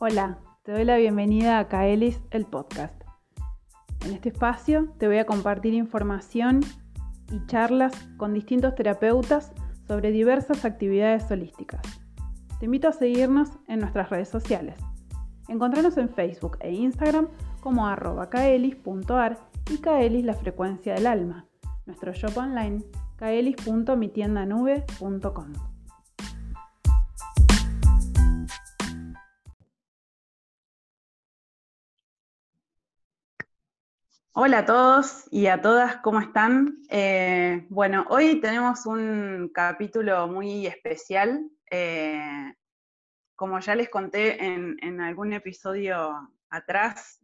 Hola, 0.00 0.38
te 0.62 0.70
doy 0.70 0.84
la 0.84 0.96
bienvenida 0.96 1.58
a 1.58 1.66
Kaelis, 1.66 2.20
el 2.30 2.46
podcast. 2.46 2.94
En 4.06 4.12
este 4.12 4.28
espacio 4.28 4.94
te 4.96 5.08
voy 5.08 5.18
a 5.18 5.26
compartir 5.26 5.74
información 5.74 6.60
y 7.32 7.44
charlas 7.46 7.92
con 8.16 8.32
distintos 8.32 8.76
terapeutas 8.76 9.50
sobre 9.88 10.12
diversas 10.12 10.64
actividades 10.64 11.28
holísticas. 11.32 11.82
Te 12.60 12.66
invito 12.66 12.86
a 12.86 12.92
seguirnos 12.92 13.50
en 13.66 13.80
nuestras 13.80 14.08
redes 14.08 14.28
sociales. 14.28 14.76
Encontranos 15.48 15.96
en 15.96 16.10
Facebook 16.10 16.58
e 16.60 16.70
Instagram 16.70 17.26
como 17.60 17.88
arroba 17.88 18.30
kaelis.ar 18.30 19.36
y 19.68 19.78
kaelis 19.78 20.24
la 20.24 20.34
frecuencia 20.34 20.94
del 20.94 21.08
alma. 21.08 21.48
Nuestro 21.86 22.12
shop 22.12 22.38
online 22.38 22.84
kaelis.mitiendanube.com. 23.16 25.77
Hola 34.40 34.58
a 34.58 34.66
todos 34.66 35.26
y 35.32 35.48
a 35.48 35.60
todas, 35.60 35.96
¿cómo 35.96 36.20
están? 36.20 36.84
Eh, 36.90 37.66
bueno, 37.70 38.06
hoy 38.08 38.40
tenemos 38.40 38.86
un 38.86 39.50
capítulo 39.52 40.28
muy 40.28 40.64
especial. 40.64 41.50
Eh, 41.68 42.54
como 43.34 43.58
ya 43.58 43.74
les 43.74 43.88
conté 43.88 44.40
en, 44.44 45.00
algún 45.00 45.32
episodio 45.32 46.30
atrás, 46.50 47.20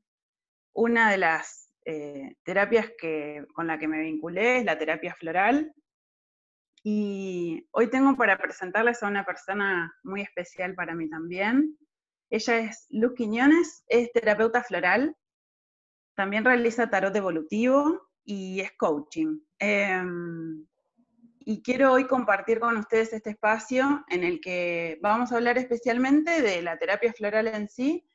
una 0.73 1.12
de 1.12 1.18
las 1.18 1.70
eh, 1.84 2.34
terapias 2.42 2.90
que, 2.98 3.46
con 3.54 3.68
la 3.68 3.78
que 3.78 3.87
me 3.87 4.01
vinculé 4.01 4.59
es 4.59 4.65
la 4.65 4.76
terapia 4.76 5.15
floral. 5.15 5.73
Y 6.82 7.68
hoy 7.70 7.90
tengo 7.90 8.16
para 8.16 8.38
presentarles 8.38 9.04
a 9.04 9.06
una 9.06 9.24
persona 9.24 9.95
muy 10.02 10.23
especial 10.23 10.74
para 10.74 10.96
mí 10.96 11.09
también. 11.09 11.79
Ella 12.29 12.59
es 12.59 12.88
Luz 12.90 13.15
Quiñones, 13.15 13.85
es 13.87 14.10
terapeuta 14.10 14.65
floral 14.65 15.16
también 16.15 16.45
realiza 16.45 16.90
tarot 16.90 17.15
evolutivo 17.15 18.09
y 18.24 18.60
es 18.60 18.73
coaching. 18.73 19.38
Em, 19.59 20.66
y 21.40 21.62
quiero 21.62 21.93
hoy 21.93 22.07
compartir 22.07 22.59
con 22.60 22.76
ustedes 22.76 23.12
este 23.12 23.30
espacio 23.30 24.04
en 24.09 24.24
el 24.24 24.40
que 24.40 24.98
vamos 25.02 25.30
a 25.30 25.37
hablar 25.37 25.59
especialmente 25.59 26.40
de 26.40 26.62
la 26.62 26.79
terapia 26.79 27.12
floral 27.12 27.48
en 27.48 27.68
sí, 27.68 28.09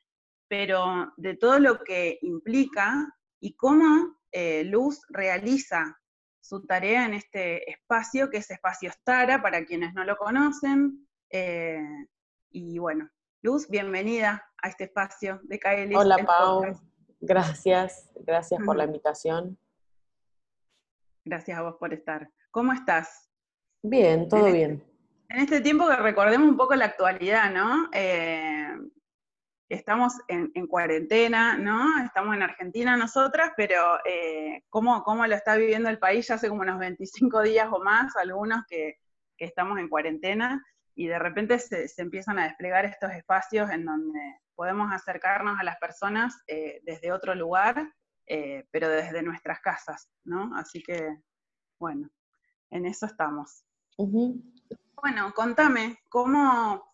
pero 0.48 1.12
de 1.16 1.36
todo 1.36 1.60
lo 1.60 1.84
que 1.84 2.18
implica 2.22 3.06
y 3.38 3.54
cómo 3.54 4.18
eh, 4.32 4.64
Luz 4.64 5.00
realiza 5.08 5.96
su 6.40 6.66
tarea 6.66 7.06
en 7.06 7.14
este 7.14 7.70
espacio, 7.70 8.30
que 8.30 8.38
es 8.38 8.50
Espacio 8.50 8.90
Stara, 8.90 9.40
para 9.40 9.64
quienes 9.64 9.94
no 9.94 10.04
lo 10.04 10.16
conocen. 10.16 11.06
Eh, 11.28 11.80
y 12.50 12.78
bueno, 12.78 13.08
Luz, 13.42 13.68
bienvenida 13.68 14.44
a 14.60 14.68
este 14.68 14.84
espacio 14.84 15.40
de 15.44 15.58
Kaelis. 15.60 15.96
Hola, 15.96 16.16
Pau. 16.18 16.89
Gracias, 17.20 18.10
gracias 18.16 18.62
por 18.64 18.76
la 18.76 18.84
invitación. 18.84 19.58
Gracias 21.24 21.58
a 21.58 21.62
vos 21.62 21.76
por 21.78 21.92
estar. 21.92 22.30
¿Cómo 22.50 22.72
estás? 22.72 23.30
Bien, 23.82 24.28
todo 24.28 24.46
este 24.46 24.58
bien. 24.58 24.84
En 25.28 25.40
este 25.40 25.60
tiempo 25.60 25.86
que 25.86 25.96
recordemos 25.96 26.48
un 26.48 26.56
poco 26.56 26.74
la 26.74 26.86
actualidad, 26.86 27.52
¿no? 27.52 27.88
Eh, 27.92 28.74
estamos 29.68 30.14
en, 30.28 30.66
cuarentena, 30.66 31.56
¿no? 31.56 32.02
Estamos 32.02 32.34
en 32.34 32.42
Argentina 32.42 32.96
nosotras, 32.96 33.52
pero 33.56 33.98
eh, 34.04 34.64
¿cómo, 34.70 35.04
lo 35.06 35.34
está 35.34 35.56
viviendo 35.56 35.88
el 35.88 35.98
país? 35.98 36.26
Ya 36.26 36.34
hace 36.34 36.48
como 36.48 36.62
unos 36.62 36.78
25 36.78 37.42
días 37.42 37.68
o 37.70 37.78
más, 37.80 38.16
algunos 38.16 38.64
que, 38.66 38.98
estamos 39.38 39.78
en 39.78 39.88
cuarentena, 39.88 40.62
y 40.94 41.06
de 41.06 41.18
repente 41.18 41.58
se, 41.58 41.88
se, 41.88 42.02
empiezan 42.02 42.38
a 42.38 42.44
desplegar 42.44 42.84
estos 42.84 43.10
espacios 43.12 43.70
en 43.70 43.86
donde 43.86 44.20
podemos 44.60 44.92
acercarnos 44.92 45.58
a 45.58 45.64
las 45.64 45.78
personas 45.78 46.42
eh, 46.46 46.82
desde 46.84 47.12
otro 47.12 47.34
lugar, 47.34 47.94
eh, 48.26 48.66
pero 48.70 48.90
desde 48.90 49.22
nuestras 49.22 49.58
casas, 49.60 50.10
¿no? 50.22 50.54
Así 50.54 50.82
que, 50.82 51.16
bueno, 51.78 52.10
en 52.68 52.84
eso 52.84 53.06
estamos. 53.06 53.64
Bueno, 55.00 55.32
contame, 55.32 56.00
¿cómo, 56.10 56.92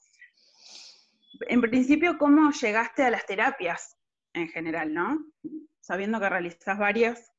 en 1.41 1.61
principio, 1.61 2.19
cómo 2.19 2.53
llegaste 2.53 3.03
a 3.03 3.11
las 3.11 3.27
terapias 3.27 3.97
en 4.33 4.47
general, 4.47 4.95
¿no? 4.95 5.19
Sabiendo 5.81 6.21
que 6.21 6.29
realizas 6.29 6.79
varias. 6.79 7.33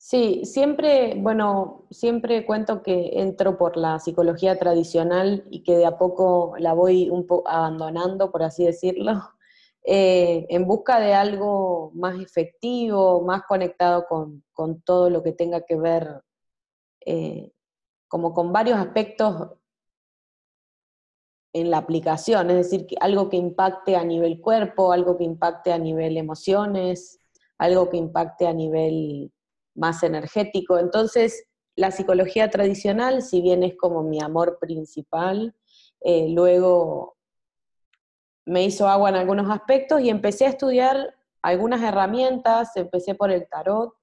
Sí, 0.00 0.44
siempre, 0.44 1.14
bueno, 1.16 1.86
siempre 1.90 2.46
cuento 2.46 2.82
que 2.84 3.20
entro 3.20 3.58
por 3.58 3.76
la 3.76 3.98
psicología 3.98 4.56
tradicional 4.58 5.44
y 5.50 5.64
que 5.64 5.76
de 5.76 5.86
a 5.86 5.98
poco 5.98 6.54
la 6.58 6.72
voy 6.72 7.10
un 7.10 7.26
poco 7.26 7.48
abandonando, 7.48 8.30
por 8.30 8.44
así 8.44 8.64
decirlo, 8.64 9.12
eh, 9.84 10.46
en 10.50 10.66
busca 10.66 11.00
de 11.00 11.14
algo 11.14 11.90
más 11.94 12.20
efectivo, 12.20 13.22
más 13.22 13.42
conectado 13.48 14.06
con, 14.08 14.44
todo 14.84 15.10
lo 15.10 15.22
que 15.22 15.32
tenga 15.32 15.62
que 15.62 15.76
ver, 15.76 16.22
eh, 17.06 17.52
como 18.08 18.32
con 18.34 18.52
varios 18.52 18.78
aspectos 18.78 19.50
en 21.52 21.70
la 21.70 21.78
aplicación, 21.78 22.50
es 22.50 22.56
decir, 22.70 22.86
algo 23.00 23.28
que 23.28 23.36
impacte 23.36 23.96
a 23.96 24.04
nivel 24.04 24.40
cuerpo, 24.40 24.92
algo 24.92 25.16
que 25.18 25.24
impacte 25.24 25.72
a 25.72 25.78
nivel 25.78 26.16
emociones, 26.16 27.18
algo 27.58 27.90
que 27.90 27.96
impacte 27.96 28.46
a 28.46 28.52
nivel 28.52 29.32
más 29.78 30.02
energético. 30.02 30.78
Entonces, 30.78 31.44
la 31.76 31.90
psicología 31.90 32.50
tradicional, 32.50 33.22
si 33.22 33.40
bien 33.40 33.62
es 33.62 33.76
como 33.76 34.02
mi 34.02 34.20
amor 34.20 34.58
principal, 34.60 35.54
eh, 36.00 36.28
luego 36.30 37.16
me 38.44 38.64
hizo 38.64 38.88
agua 38.88 39.10
en 39.10 39.16
algunos 39.16 39.50
aspectos 39.50 40.00
y 40.00 40.10
empecé 40.10 40.46
a 40.46 40.50
estudiar 40.50 41.14
algunas 41.42 41.82
herramientas, 41.82 42.76
empecé 42.76 43.14
por 43.14 43.30
el 43.30 43.48
tarot 43.48 43.94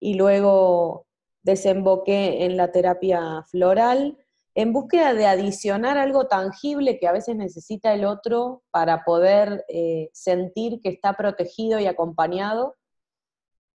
y 0.00 0.14
luego 0.14 1.06
desemboqué 1.42 2.44
en 2.44 2.56
la 2.56 2.70
terapia 2.72 3.42
floral 3.50 4.18
en 4.54 4.72
búsqueda 4.72 5.14
de 5.14 5.26
adicionar 5.26 5.98
algo 5.98 6.26
tangible 6.26 6.98
que 6.98 7.06
a 7.06 7.12
veces 7.12 7.36
necesita 7.36 7.94
el 7.94 8.04
otro 8.04 8.62
para 8.72 9.04
poder 9.04 9.64
eh, 9.68 10.10
sentir 10.12 10.80
que 10.82 10.88
está 10.88 11.12
protegido 11.12 11.78
y 11.78 11.86
acompañado 11.86 12.74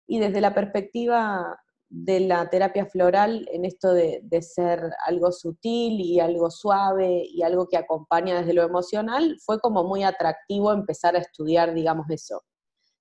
y 0.08 0.20
desde 0.20 0.42
la 0.42 0.54
perspectiva 0.54 1.60
de 1.94 2.22
la 2.22 2.50
terapia 2.50 2.88
floral, 2.88 3.48
en 3.52 3.66
esto 3.66 3.94
de, 3.94 4.42
ser 4.42 4.82
algo 5.06 5.32
sutil 5.32 6.02
y 6.02 6.20
algo 6.20 6.50
suave 6.50 7.24
y 7.24 7.44
algo 7.44 7.68
que 7.68 7.78
acompaña 7.78 8.40
desde 8.40 8.56
lo 8.56 8.64
emocional, 8.64 9.38
fue 9.46 9.60
como 9.60 9.84
muy 9.84 10.04
atractivo 10.04 10.72
empezar 10.74 11.16
a 11.16 11.20
estudiar, 11.20 11.74
digamos, 11.76 12.08
eso. 12.10 12.42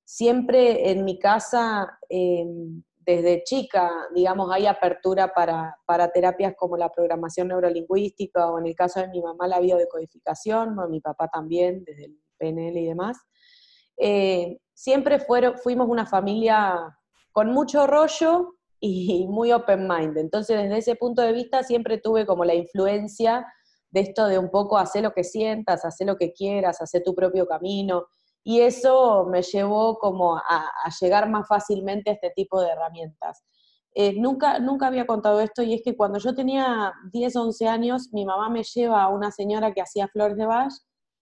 Siempre 0.04 0.91
en 0.91 1.06
mi 1.06 1.18
casa, 1.18 1.98
em, 2.10 2.82
desde 2.98 3.42
chica, 3.44 3.91
digamos, 4.14 4.50
hay 4.52 4.66
apertura 4.66 5.32
para, 5.32 5.74
terapias 6.12 6.54
como 6.54 6.76
la 6.76 6.91
programación 6.91 7.48
neurolingüística 7.48 8.50
o 8.50 8.58
en 8.58 8.66
el 8.66 8.74
caso 8.74 9.00
de 9.00 9.08
mi 9.08 9.22
mamá 9.22 9.48
la 9.48 9.60
biodecodificación, 9.60 10.78
o 10.78 10.88
mi 10.88 11.00
papá 11.00 11.28
también, 11.28 11.82
desde 11.84 12.04
el 12.04 12.18
PNL 12.38 12.78
y 12.78 12.86
demás. 12.86 13.16
Eh, 13.97 14.58
siempre 14.75 15.19
fuimos 15.19 15.88
una 15.88 16.06
familia 16.06 16.98
con 17.32 17.53
mucho 17.53 17.86
rollo 17.86 18.54
y 18.80 19.26
muy 19.28 19.53
open 19.53 19.86
mind. 19.86 20.19
Entonces, 20.19 20.60
desde 20.60 20.78
ese 20.78 20.97
punto 20.97 21.22
de 21.22 21.32
vista, 21.32 21.62
siempre 21.62 21.98
tuve 21.98 22.26
como 22.26 22.44
la 22.44 22.54
influencia 22.54 23.47
de 23.91 24.00
esto 24.00 24.26
de 24.26 24.38
un 24.38 24.50
poco 24.50 24.76
hacer 24.78 25.03
lo 25.03 25.12
que 25.12 25.22
sientas, 25.22 25.84
hacer 25.84 26.06
lo 26.08 26.16
que 26.16 26.32
quieras, 26.32 26.80
hacer 26.80 27.03
tu 27.04 27.14
propio 27.14 27.47
camino. 27.47 28.06
Y 28.42 28.60
eso 28.60 29.26
me 29.30 29.42
llevó 29.42 29.98
como 29.98 30.36
a, 30.36 30.69
llegar 31.00 31.28
más 31.30 31.47
fácilmente 31.47 32.10
a 32.10 32.14
este 32.14 32.30
tipo 32.30 32.60
de 32.60 32.70
herramientas. 32.70 33.44
Eh, 33.94 34.14
nunca, 34.19 34.59
nunca 34.59 34.86
había 34.88 35.06
contado 35.06 35.41
esto 35.41 35.62
y 35.62 35.74
es 35.74 35.82
que 35.84 35.97
cuando 35.97 36.19
yo 36.19 36.34
tenía 36.34 36.92
10, 37.12 37.36
11 37.36 37.68
años, 37.68 38.09
mi 38.12 38.24
mamá 38.24 38.48
me 38.48 38.65
lleva 38.65 39.03
a 39.03 39.09
una 39.10 39.30
señora 39.30 39.72
que 39.72 39.83
hacía 39.83 40.09
flores 40.09 40.36
de 40.39 40.47
Bach 40.47 40.72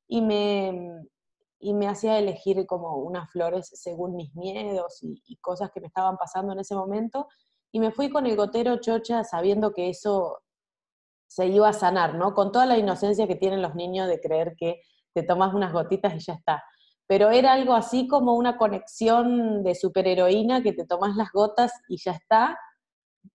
y 0.06 0.22
me, 0.22 1.02
y 1.60 1.74
me 1.74 1.86
hacía 1.86 2.18
elegir 2.18 2.66
como 2.66 2.96
unas 2.96 3.30
flores 3.30 3.70
según 3.74 4.16
mis 4.16 4.34
miedos 4.34 5.00
y, 5.02 5.36
cosas 5.36 5.70
que 5.72 5.80
me 5.80 5.88
estaban 5.88 6.16
pasando 6.16 6.54
en 6.54 6.60
ese 6.60 6.74
momento. 6.74 7.28
Y 7.70 7.80
me 7.80 7.92
fui 7.92 8.10
con 8.10 8.26
el 8.26 8.34
gotero 8.34 8.80
chocha 8.80 9.22
sabiendo 9.24 9.72
que 9.72 9.90
eso 9.90 10.40
se 11.28 11.46
iba 11.46 11.68
a 11.68 11.72
sanar, 11.74 12.14
¿no? 12.14 12.34
Con 12.34 12.50
toda 12.50 12.66
la 12.66 12.78
inocencia 12.78 13.28
que 13.28 13.36
tienen 13.36 13.62
los 13.62 13.74
niños 13.74 14.08
de 14.08 14.20
creer 14.20 14.54
que 14.56 14.80
te 15.12 15.22
tomas 15.22 15.54
unas 15.54 15.72
gotitas 15.72 16.14
y 16.14 16.18
ya 16.18 16.32
está. 16.32 16.64
Pero 17.06 17.30
era 17.30 17.52
algo 17.52 17.74
así 17.74 18.08
como 18.08 18.34
una 18.34 18.56
conexión 18.56 19.62
de 19.62 19.74
superheroína 19.74 20.62
que 20.62 20.72
te 20.72 20.86
tomas 20.86 21.14
las 21.16 21.30
gotas 21.30 21.72
y 21.88 21.98
ya 21.98 22.12
está. 22.12 22.58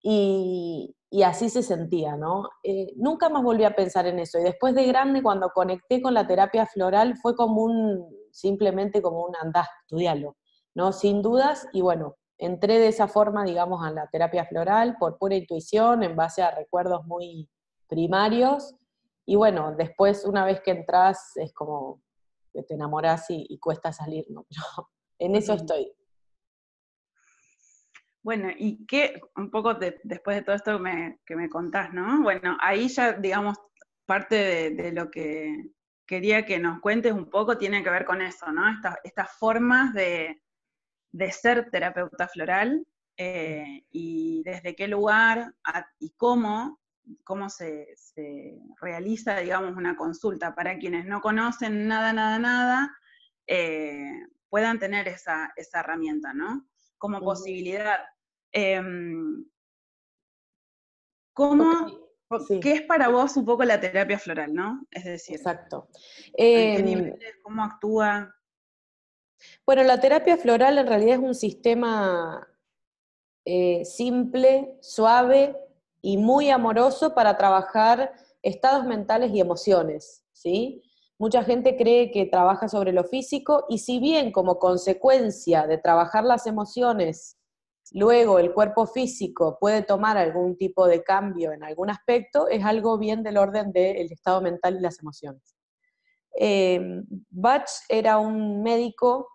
Y, 0.02 0.95
y 1.10 1.24
así 1.24 1.50
se 1.50 1.64
sentía, 1.64 2.18
¿no? 2.18 2.50
Eh, 2.64 2.94
nunca 2.98 3.30
más 3.30 3.44
volví 3.44 3.64
a 3.64 3.76
pensar 3.76 4.08
en 4.08 4.20
eso. 4.20 4.40
Y 4.40 4.44
después 4.44 4.76
de 4.76 4.86
grande, 4.86 5.24
cuando 5.24 5.50
conecté 5.50 6.02
con 6.02 6.14
la 6.14 6.28
terapia 6.28 6.66
floral, 6.66 7.16
fue 7.18 7.36
como 7.36 7.64
un, 7.64 8.06
simplemente 8.32 9.02
como 9.02 9.24
un 9.26 9.36
andá, 9.36 9.68
estudiarlo, 9.84 10.36
¿no? 10.74 10.92
Sin 10.92 11.22
dudas, 11.22 11.68
y 11.74 11.82
bueno, 11.82 12.16
entré 12.38 12.80
de 12.80 12.88
esa 12.88 13.08
forma, 13.08 13.46
digamos, 13.46 13.86
a 13.86 13.92
la 13.92 14.08
terapia 14.08 14.46
floral 14.46 14.98
por 15.00 15.18
pura 15.18 15.36
intuición, 15.36 16.04
en 16.04 16.16
base 16.16 16.42
a 16.42 16.52
recuerdos 16.52 17.06
muy 17.06 17.50
primarios. 17.88 18.76
Y 19.26 19.36
bueno, 19.36 19.74
después, 19.78 20.26
una 20.26 20.46
vez 20.46 20.62
que 20.62 20.72
entras, 20.72 21.32
es 21.36 21.54
como 21.54 22.02
que 22.54 22.64
te 22.64 22.74
enamoras 22.76 23.26
y, 23.30 23.58
cuesta 23.60 23.92
salir, 23.92 24.26
¿no? 24.30 24.46
Pero 24.50 24.88
en 25.20 25.36
eso 25.36 25.54
estoy. 25.54 25.92
Bueno, 28.26 28.50
y 28.58 28.84
qué, 28.88 29.22
un 29.36 29.52
poco 29.52 29.76
después 29.76 30.38
de 30.38 30.42
todo 30.42 30.56
esto 30.56 30.82
que 31.28 31.36
me, 31.36 31.48
contás, 31.48 31.94
¿no? 31.94 32.24
Bueno, 32.24 32.58
ahí 32.60 32.88
ya, 32.88 33.12
digamos, 33.14 33.56
parte 34.08 34.72
de, 34.72 34.92
lo 34.92 35.12
que 35.12 35.70
quería 36.08 36.44
que 36.44 36.58
nos 36.58 36.80
cuentes 36.80 37.14
un 37.14 37.30
poco 37.30 37.60
tiene 37.60 37.84
que 37.84 37.92
ver 37.92 38.04
con 38.04 38.24
eso, 38.24 38.52
¿no? 38.52 38.64
Estas, 39.04 39.38
formas 39.38 39.94
de, 39.94 40.42
ser 41.30 41.70
terapeuta 41.70 42.28
floral 42.28 42.84
eh, 43.16 43.86
y 43.92 44.42
desde 44.44 44.76
qué 44.76 44.88
lugar 44.88 45.54
y 46.00 46.16
cómo, 46.18 46.82
cómo 47.24 47.48
se, 47.48 47.96
realiza, 48.82 49.38
digamos, 49.38 49.78
una 49.78 49.96
consulta 49.96 50.56
para 50.56 50.80
quienes 50.80 51.06
no 51.06 51.22
conocen 51.22 51.88
nada, 51.88 52.12
nada, 52.12 52.40
nada, 52.40 52.98
eh, 53.46 54.26
puedan 54.50 54.80
tener 54.80 55.08
esa, 55.08 55.54
herramienta, 55.76 56.34
¿no? 56.34 56.68
Como 56.98 57.22
posibilidad. 57.22 58.00
Em, 58.58 59.46
¿Cómo, 61.34 61.66
qué 62.62 62.72
es 62.72 62.82
para 62.84 63.10
vos 63.10 63.36
un 63.36 63.44
poco 63.44 63.66
la 63.66 63.82
terapia 63.82 64.18
floral, 64.18 64.54
no? 64.54 64.88
Es 64.92 65.04
decir, 65.04 65.36
Exacto. 65.36 65.90
Em, 66.34 67.12
¿Cómo 67.44 67.64
actúa? 67.66 68.34
Bueno, 69.66 69.84
la 69.84 70.00
terapia 70.00 70.38
floral 70.38 70.78
en 70.78 70.88
realidad 70.88 71.16
es 71.16 71.20
un 71.20 71.36
sistema 71.36 72.48
eh, 73.44 73.84
simple, 73.84 74.78
suave 74.80 75.58
y 76.02 76.16
muy 76.16 76.50
amoroso 76.50 77.14
para 77.14 77.36
trabajar 77.36 78.14
estados 78.42 78.86
mentales 78.86 79.32
y 79.34 79.42
emociones, 79.42 80.24
¿sí? 80.32 80.82
Mucha 81.18 81.44
gente 81.44 81.76
cree 81.76 82.10
que 82.10 82.26
trabaja 82.26 82.70
sobre 82.70 82.94
lo 82.94 83.04
físico 83.04 83.66
y 83.68 83.80
si 83.80 84.00
bien 84.00 84.32
como 84.32 84.60
consecuencia 84.60 85.68
de 85.68 85.78
trabajar 85.78 86.24
las 86.24 86.48
emociones 86.48 87.38
luego 87.92 88.40
el 88.40 88.54
cuerpo 88.54 88.88
físico 88.88 89.58
puede 89.60 89.84
tomar 89.84 90.18
algún 90.18 90.58
tipo 90.58 90.88
de 90.88 91.04
cambio 91.04 91.52
en 91.52 91.64
algún 91.64 91.90
aspecto, 91.90 92.48
es 92.48 92.64
algo 92.64 92.98
bien 92.98 93.24
del 93.24 93.38
orden 93.38 93.72
del 93.72 94.12
estado 94.12 94.42
mental 94.42 94.78
y 94.78 94.82
las 94.82 95.00
emociones. 95.00 95.56
Eh, 96.38 96.80
Bach 97.30 97.70
era 97.88 98.18
un 98.18 98.62
médico 98.62 99.30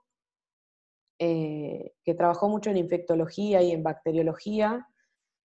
eh, 1.18 1.92
que 2.04 2.14
trabajó 2.14 2.48
mucho 2.48 2.70
en 2.70 2.76
infectología 2.76 3.62
y 3.62 3.72
en 3.72 3.82
bacteriología, 3.82 4.86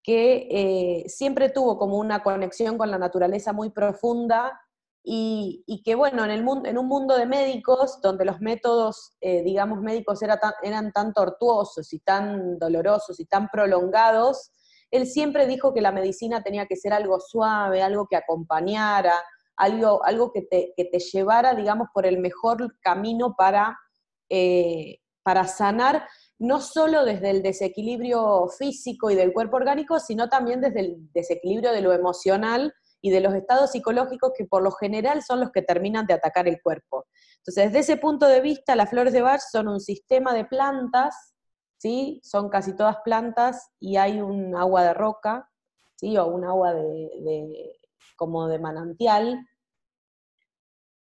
que 0.02 0.48
eh, 0.50 1.08
siempre 1.08 1.48
tuvo 1.50 1.78
como 1.78 1.98
una 1.98 2.22
conexión 2.22 2.76
con 2.76 2.90
la 2.90 2.98
naturaleza 2.98 3.52
muy 3.52 3.70
profunda 3.70 4.60
y, 5.06 5.82
que 5.84 5.94
bueno, 5.94 6.24
en, 6.24 6.30
el 6.30 6.42
mundo, 6.42 6.66
en 6.66 6.78
un 6.78 6.88
mundo 6.88 7.16
de 7.18 7.26
médicos, 7.26 8.00
donde 8.00 8.24
los 8.24 8.40
métodos, 8.40 9.12
eh, 9.20 9.42
digamos, 9.42 9.80
médicos 9.82 10.20
eran 10.22 10.92
tan 10.92 11.12
tortuosos 11.12 11.92
y 11.92 11.98
tan 11.98 12.58
dolorosos 12.58 13.20
y 13.20 13.26
tan 13.26 13.48
prolongados, 13.48 14.50
él 14.90 15.06
siempre 15.06 15.46
dijo 15.46 15.74
que 15.74 15.82
la 15.82 15.92
medicina 15.92 16.42
tenía 16.42 16.64
que 16.64 16.76
ser 16.76 16.94
algo 16.94 17.20
suave, 17.20 17.82
algo 17.82 18.06
que 18.08 18.16
acompañara, 18.16 19.12
algo, 19.56 20.02
algo 20.06 20.32
que, 20.32 20.42
te, 20.42 20.72
que 20.74 20.86
te 20.86 21.00
llevara, 21.00 21.54
digamos, 21.54 21.88
por 21.92 22.06
el 22.06 22.18
mejor 22.18 22.74
camino 22.80 23.34
para, 23.36 23.78
eh, 24.30 25.00
para 25.22 25.46
sanar, 25.46 26.08
no 26.38 26.60
solo 26.60 27.04
desde 27.04 27.28
el 27.28 27.42
desequilibrio 27.42 28.48
físico 28.56 29.10
y 29.10 29.16
del 29.16 29.34
cuerpo 29.34 29.56
orgánico, 29.56 30.00
sino 30.00 30.30
también 30.30 30.62
desde 30.62 30.80
el 30.80 31.12
desequilibrio 31.12 31.72
de 31.72 31.82
lo 31.82 31.92
emocional 31.92 32.72
y 33.04 33.10
de 33.10 33.20
los 33.20 33.34
estados 33.34 33.72
psicológicos 33.72 34.32
que 34.34 34.46
por 34.46 34.62
lo 34.62 34.70
general 34.70 35.22
son 35.22 35.38
los 35.38 35.50
que 35.50 35.60
terminan 35.60 36.06
de 36.06 36.14
atacar 36.14 36.48
el 36.48 36.62
cuerpo. 36.62 37.04
Entonces, 37.36 37.66
desde 37.66 37.80
ese 37.80 37.96
punto 37.98 38.26
de 38.26 38.40
vista, 38.40 38.74
las 38.76 38.88
flores 38.88 39.12
de 39.12 39.20
Bach 39.20 39.42
son 39.52 39.68
un 39.68 39.78
sistema 39.78 40.32
de 40.32 40.46
plantas, 40.46 41.34
¿sí? 41.76 42.18
Son 42.24 42.48
casi 42.48 42.74
todas 42.74 42.96
plantas 43.04 43.68
y 43.78 43.98
hay 43.98 44.22
un 44.22 44.56
agua 44.56 44.84
de 44.84 44.94
roca, 44.94 45.50
¿sí? 45.96 46.16
O 46.16 46.28
un 46.28 46.46
agua 46.46 46.72
de, 46.72 47.78
como 48.16 48.48
de 48.48 48.58
manantial, 48.58 49.46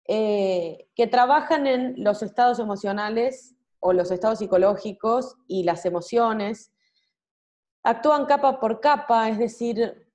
eh, 0.08 0.88
que 0.94 1.06
trabajan 1.06 1.66
en 1.66 2.02
los 2.02 2.22
estados 2.22 2.60
emocionales 2.60 3.56
o 3.78 3.92
los 3.92 4.10
estados 4.10 4.38
psicológicos 4.38 5.36
y 5.46 5.64
las 5.64 5.84
emociones. 5.84 6.72
Actúan 7.82 8.24
capa 8.24 8.58
por 8.58 8.80
capa, 8.80 9.28
es 9.28 9.38
decir, 9.38 10.09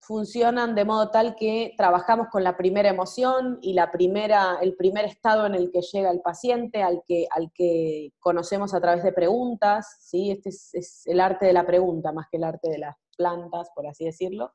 funcionan 0.00 0.74
de 0.74 0.84
modo 0.84 1.10
tal 1.10 1.36
que 1.36 1.74
trabajamos 1.76 2.28
con 2.28 2.42
la 2.42 2.56
primera 2.56 2.88
emoción 2.88 3.58
y 3.60 3.74
la 3.74 3.90
primera, 3.90 4.58
el 4.60 4.74
primer 4.74 5.04
estado 5.04 5.46
en 5.46 5.54
el 5.54 5.70
que 5.70 5.82
llega 5.82 6.10
el 6.10 6.20
paciente, 6.20 6.82
al 6.82 7.02
que, 7.06 7.26
al 7.30 7.52
que 7.52 8.12
conocemos 8.18 8.74
a 8.74 8.80
través 8.80 9.02
de 9.02 9.12
preguntas, 9.12 9.98
¿sí? 10.00 10.30
este 10.30 10.50
es, 10.50 11.02
el 11.06 11.20
arte 11.20 11.46
de 11.46 11.52
la 11.52 11.66
pregunta 11.66 12.12
más 12.12 12.26
que 12.30 12.38
el 12.38 12.44
arte 12.44 12.70
de 12.70 12.78
las 12.78 12.96
plantas, 13.16 13.70
por 13.74 13.86
así 13.86 14.04
decirlo. 14.04 14.52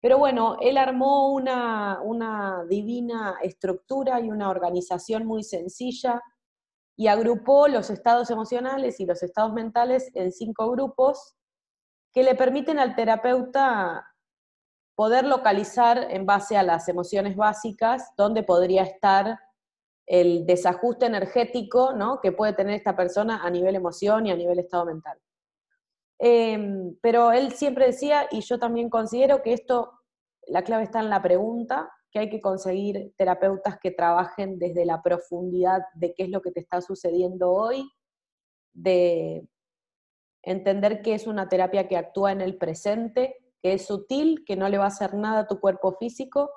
Pero 0.00 0.18
bueno, 0.18 0.56
él 0.60 0.78
armó 0.78 1.32
una, 1.32 2.00
una 2.02 2.64
divina 2.68 3.36
estructura 3.42 4.20
y 4.20 4.30
una 4.30 4.48
organización 4.48 5.26
muy 5.26 5.44
sencilla 5.44 6.22
y 6.96 7.06
agrupó 7.06 7.68
los 7.68 7.90
estados 7.90 8.30
emocionales 8.30 8.98
y 8.98 9.06
los 9.06 9.22
estados 9.22 9.52
mentales 9.52 10.10
en 10.14 10.32
cinco 10.32 10.70
grupos 10.70 11.36
que 12.12 12.22
le 12.22 12.34
permiten 12.34 12.78
al 12.78 12.96
terapeuta 12.96 14.09
poder 15.00 15.24
localizar 15.24 16.08
en 16.10 16.26
base 16.26 16.58
a 16.58 16.62
las 16.62 16.86
emociones 16.86 17.34
básicas 17.34 18.12
dónde 18.18 18.42
podría 18.42 18.82
estar 18.82 19.38
el 20.04 20.44
desajuste 20.44 21.06
energético 21.06 21.94
¿no? 21.94 22.20
que 22.20 22.32
puede 22.32 22.52
tener 22.52 22.74
esta 22.74 22.94
persona 22.94 23.42
a 23.42 23.48
nivel 23.48 23.76
emoción 23.76 24.26
y 24.26 24.30
a 24.30 24.36
nivel 24.36 24.58
estado 24.58 24.84
mental. 24.84 25.18
Em, 26.18 26.94
pero 27.00 27.32
él 27.32 27.52
siempre 27.52 27.86
decía, 27.86 28.26
y 28.30 28.42
yo 28.42 28.58
también 28.58 28.90
considero 28.90 29.42
que 29.42 29.54
esto, 29.54 29.90
la 30.46 30.64
clave 30.64 30.82
está 30.82 31.00
en 31.00 31.08
la 31.08 31.22
pregunta, 31.22 31.90
que 32.10 32.18
hay 32.18 32.28
que 32.28 32.42
conseguir 32.42 33.14
terapeutas 33.16 33.78
que 33.82 33.92
trabajen 33.92 34.58
desde 34.58 34.84
la 34.84 35.00
profundidad 35.00 35.80
de 35.94 36.12
qué 36.12 36.24
es 36.24 36.28
lo 36.28 36.42
que 36.42 36.50
te 36.50 36.60
está 36.60 36.82
sucediendo 36.82 37.50
hoy, 37.50 37.90
de 38.74 39.48
entender 40.42 41.00
que 41.00 41.14
es 41.14 41.26
una 41.26 41.48
terapia 41.48 41.88
que 41.88 41.96
actúa 41.96 42.32
en 42.32 42.42
el 42.42 42.58
presente 42.58 43.39
que 43.62 43.74
es 43.74 43.86
sutil, 43.86 44.44
que 44.46 44.56
no 44.56 44.68
le 44.68 44.78
va 44.78 44.84
a 44.84 44.88
hacer 44.88 45.14
nada 45.14 45.40
a 45.40 45.46
tu 45.46 45.60
cuerpo 45.60 45.96
físico, 45.98 46.50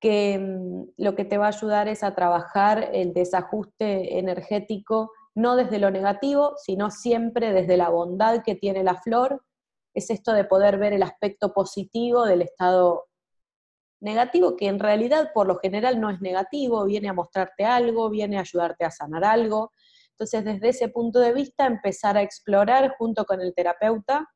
que 0.00 0.38
mm, 0.38 0.94
lo 0.96 1.14
que 1.14 1.24
te 1.24 1.38
va 1.38 1.46
a 1.46 1.48
ayudar 1.48 1.88
es 1.88 2.02
a 2.02 2.14
trabajar 2.14 2.90
el 2.92 3.12
desajuste 3.12 4.18
energético, 4.18 5.12
no 5.34 5.56
desde 5.56 5.78
lo 5.78 5.90
negativo, 5.90 6.54
sino 6.56 6.90
siempre 6.90 7.52
desde 7.52 7.76
la 7.76 7.88
bondad 7.88 8.42
que 8.42 8.54
tiene 8.54 8.82
la 8.82 8.96
flor. 8.96 9.42
Es 9.94 10.10
esto 10.10 10.32
de 10.32 10.44
poder 10.44 10.78
ver 10.78 10.92
el 10.92 11.02
aspecto 11.02 11.52
positivo 11.52 12.24
del 12.24 12.42
estado 12.42 13.06
negativo, 14.00 14.56
que 14.56 14.66
en 14.66 14.80
realidad 14.80 15.30
por 15.32 15.46
lo 15.46 15.58
general 15.58 16.00
no 16.00 16.10
es 16.10 16.20
negativo, 16.20 16.84
viene 16.84 17.08
a 17.08 17.12
mostrarte 17.12 17.64
algo, 17.64 18.10
viene 18.10 18.36
a 18.36 18.40
ayudarte 18.40 18.84
a 18.84 18.90
sanar 18.90 19.24
algo. 19.24 19.70
Entonces, 20.10 20.44
desde 20.44 20.68
ese 20.70 20.88
punto 20.88 21.20
de 21.20 21.32
vista, 21.32 21.66
empezar 21.66 22.16
a 22.16 22.22
explorar 22.22 22.94
junto 22.98 23.24
con 23.24 23.40
el 23.40 23.54
terapeuta 23.54 24.28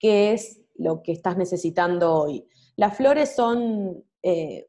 qué 0.00 0.32
es 0.32 0.60
lo 0.74 1.02
que 1.02 1.12
estás 1.12 1.36
necesitando 1.36 2.14
hoy. 2.14 2.48
Las 2.74 2.96
flores 2.96 3.36
son, 3.36 4.02
eh, 4.22 4.68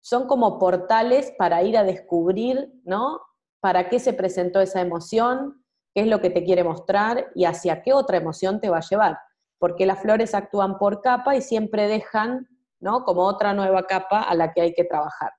son 0.00 0.26
como 0.26 0.58
portales 0.58 1.32
para 1.36 1.62
ir 1.64 1.76
a 1.76 1.84
descubrir, 1.84 2.72
¿no? 2.84 3.20
¿Para 3.60 3.88
qué 3.88 3.98
se 3.98 4.12
presentó 4.12 4.60
esa 4.60 4.80
emoción? 4.80 5.64
¿Qué 5.92 6.02
es 6.02 6.06
lo 6.06 6.20
que 6.20 6.30
te 6.30 6.44
quiere 6.44 6.62
mostrar? 6.62 7.26
¿Y 7.34 7.44
hacia 7.44 7.82
qué 7.82 7.92
otra 7.92 8.16
emoción 8.16 8.60
te 8.60 8.70
va 8.70 8.78
a 8.78 8.88
llevar? 8.88 9.18
Porque 9.58 9.84
las 9.84 10.00
flores 10.00 10.34
actúan 10.34 10.78
por 10.78 11.02
capa 11.02 11.34
y 11.34 11.42
siempre 11.42 11.88
dejan, 11.88 12.46
¿no? 12.78 13.02
Como 13.02 13.22
otra 13.22 13.52
nueva 13.54 13.82
capa 13.88 14.22
a 14.22 14.34
la 14.36 14.52
que 14.52 14.60
hay 14.60 14.74
que 14.74 14.84
trabajar. 14.84 15.32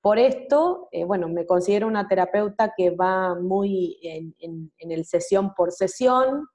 Por 0.00 0.20
esto, 0.20 0.88
eh, 0.92 1.02
bueno, 1.02 1.28
me 1.28 1.44
considero 1.44 1.88
una 1.88 2.06
terapeuta 2.06 2.72
que 2.76 2.90
va 2.90 3.34
muy 3.34 3.98
en, 4.02 4.72
en 4.78 4.92
el 4.92 5.04
sesión 5.04 5.52
por 5.54 5.72
sesión, 5.72 6.46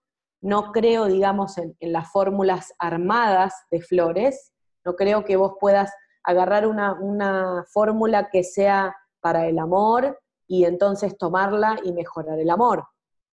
no 0.44 0.74
creo, 0.74 1.06
digamos, 1.06 1.58
en, 1.58 1.76
las 1.80 2.12
fórmulas 2.12 2.74
armadas 2.78 3.54
de 3.72 3.82
flores, 3.82 4.52
no 4.84 4.96
creo 4.96 5.24
que 5.24 5.38
vos 5.38 5.54
puedas 5.60 5.92
agarrar 6.24 6.68
una, 6.68 7.66
fórmula 7.74 8.30
que 8.30 8.44
sea 8.44 8.94
para 9.22 9.48
el 9.48 9.58
amor 9.58 10.20
y 10.46 10.66
entonces 10.66 11.18
tomarla 11.18 11.80
y 11.84 11.94
mejorar 11.94 12.40
el 12.40 12.50
amor. 12.50 12.86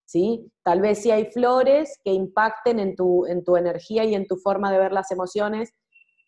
¿Sí? 0.06 0.50
Tal 0.64 0.80
vez 0.80 1.02
sí 1.02 1.10
hay 1.10 1.26
flores 1.26 2.00
que 2.04 2.12
impacten 2.12 2.80
en 2.80 2.96
tu, 2.96 3.26
en 3.26 3.44
tu 3.44 3.56
energía 3.56 4.04
y 4.04 4.14
en 4.14 4.26
tu 4.26 4.36
forma 4.36 4.72
de 4.72 4.78
ver 4.78 4.92
las 4.92 5.10
emociones 5.12 5.72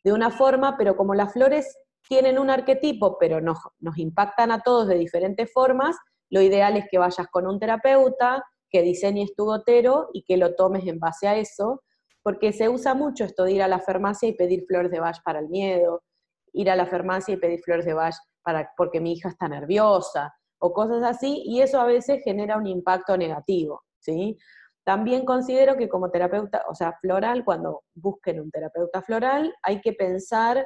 de 0.04 0.12
una 0.12 0.30
forma, 0.30 0.76
pero 0.76 0.96
como 0.96 1.14
las 1.14 1.32
flores 1.32 1.76
tienen 2.08 2.38
un 2.38 2.50
arquetipo, 2.50 3.18
pero 3.18 3.40
nos 3.40 3.98
impactan 3.98 4.50
a 4.52 4.60
todos 4.60 4.88
de 4.88 4.96
diferentes 4.96 5.52
formas, 5.52 5.96
lo 6.30 6.40
ideal 6.40 6.76
es 6.76 6.86
que 6.90 6.98
vayas 6.98 7.26
con 7.28 7.46
un 7.46 7.60
terapeuta, 7.60 8.42
que 8.72 8.82
diseñes 8.82 9.34
tu 9.36 9.44
gotero 9.44 10.08
y 10.12 10.24
que 10.24 10.36
lo 10.36 10.54
tomes 10.54 10.86
en 10.86 10.98
base 10.98 11.28
a 11.28 11.36
eso, 11.36 11.82
porque 12.22 12.52
se 12.52 12.68
usa 12.68 12.94
mucho 12.94 13.24
esto 13.24 13.44
de 13.44 13.52
ir 13.52 13.62
a 13.62 13.68
la 13.68 13.80
farmacia 13.80 14.28
y 14.28 14.34
pedir 14.34 14.64
flores 14.66 14.90
de 14.90 15.00
Bach 15.00 15.18
para 15.24 15.40
el 15.40 15.48
miedo, 15.48 16.02
ir 16.52 16.70
a 16.70 16.76
la 16.76 16.86
farmacia 16.86 17.34
y 17.34 17.36
pedir 17.36 17.60
flores 17.60 17.84
de 17.84 17.94
Bach 17.94 18.14
para, 18.42 18.72
porque 18.76 19.00
mi 19.00 19.12
hija 19.12 19.28
está 19.28 19.48
nerviosa 19.48 20.34
o 20.58 20.72
cosas 20.72 21.02
así, 21.02 21.42
y 21.44 21.60
eso 21.60 21.80
a 21.80 21.84
veces 21.84 22.22
genera 22.22 22.56
un 22.56 22.68
impacto 22.68 23.16
negativo, 23.16 23.82
¿sí? 23.98 24.38
También 24.84 25.24
considero 25.24 25.76
que 25.76 25.88
como 25.88 26.10
terapeuta, 26.10 26.64
o 26.68 26.74
sea, 26.74 26.92
floral, 27.00 27.44
cuando 27.44 27.82
busquen 27.94 28.40
un 28.40 28.50
terapeuta 28.50 29.02
floral, 29.02 29.52
hay 29.62 29.80
que 29.80 29.92
pensar 29.92 30.64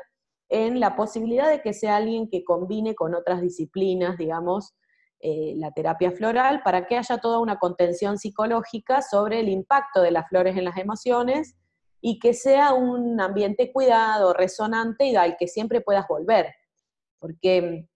en 0.51 0.81
la 0.81 0.97
posibilidad 0.97 1.51
de 1.51 1.63
que 1.63 1.73
sea 1.73 1.97
alguien 1.97 2.29
que 2.29 2.45
combine 2.45 2.95
con 2.95 3.15
otras 3.15 3.41
disciplinas, 3.41 4.19
digamos, 4.19 4.75
eh, 5.21 5.55
la 5.57 5.73
terapia 5.73 6.11
floral, 6.11 6.63
para 6.63 6.87
que 6.87 6.97
haya 6.97 7.19
toda 7.19 7.39
una 7.39 7.59
contención 7.59 8.19
psicológica 8.19 9.03
sobre 9.03 9.41
el 9.41 9.49
impacto 9.49 10.03
de 10.03 10.11
las 10.11 10.29
flores 10.29 10.57
en 10.57 10.65
las 10.65 10.77
emociones 10.77 11.57
y 12.01 12.19
que 12.19 12.35
sea 12.35 12.73
un 12.75 13.21
ambiente 13.21 13.73
cuidado, 13.73 14.33
resonante 14.33 15.07
y 15.07 15.17
al 15.17 15.37
que 15.37 15.49
siempre 15.49 15.81
puedas 15.81 16.07
volver. 16.07 16.55
Porque 17.19 17.89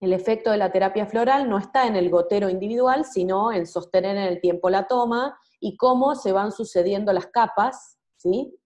el 0.00 0.12
efecto 0.12 0.50
de 0.50 0.56
la 0.56 0.72
terapia 0.72 1.06
floral 1.06 1.48
no 1.48 1.58
está 1.58 1.86
en 1.86 1.94
el 1.94 2.10
gotero 2.10 2.48
individual, 2.48 3.04
sino 3.04 3.52
en 3.52 3.66
sostener 3.66 4.16
en 4.16 4.24
el 4.24 4.40
tiempo 4.40 4.68
la 4.68 4.88
toma 4.88 5.38
y 5.60 5.76
cómo 5.76 6.16
se 6.16 6.32
van 6.32 6.50
sucediendo 6.50 7.12
las 7.12 7.26
capas, 7.28 7.98
¿sí? 8.16 8.58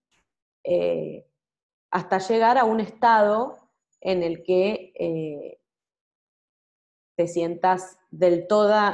Eh, 0.64 1.26
hasta 1.90 2.18
llegar 2.18 2.56
a 2.56 2.64
un 2.64 2.80
estado 2.80 3.58
en 4.00 4.22
el 4.22 4.42
que 4.42 4.92
eh, 4.98 5.58
te 7.16 7.26
sientas 7.26 7.98
del, 8.10 8.46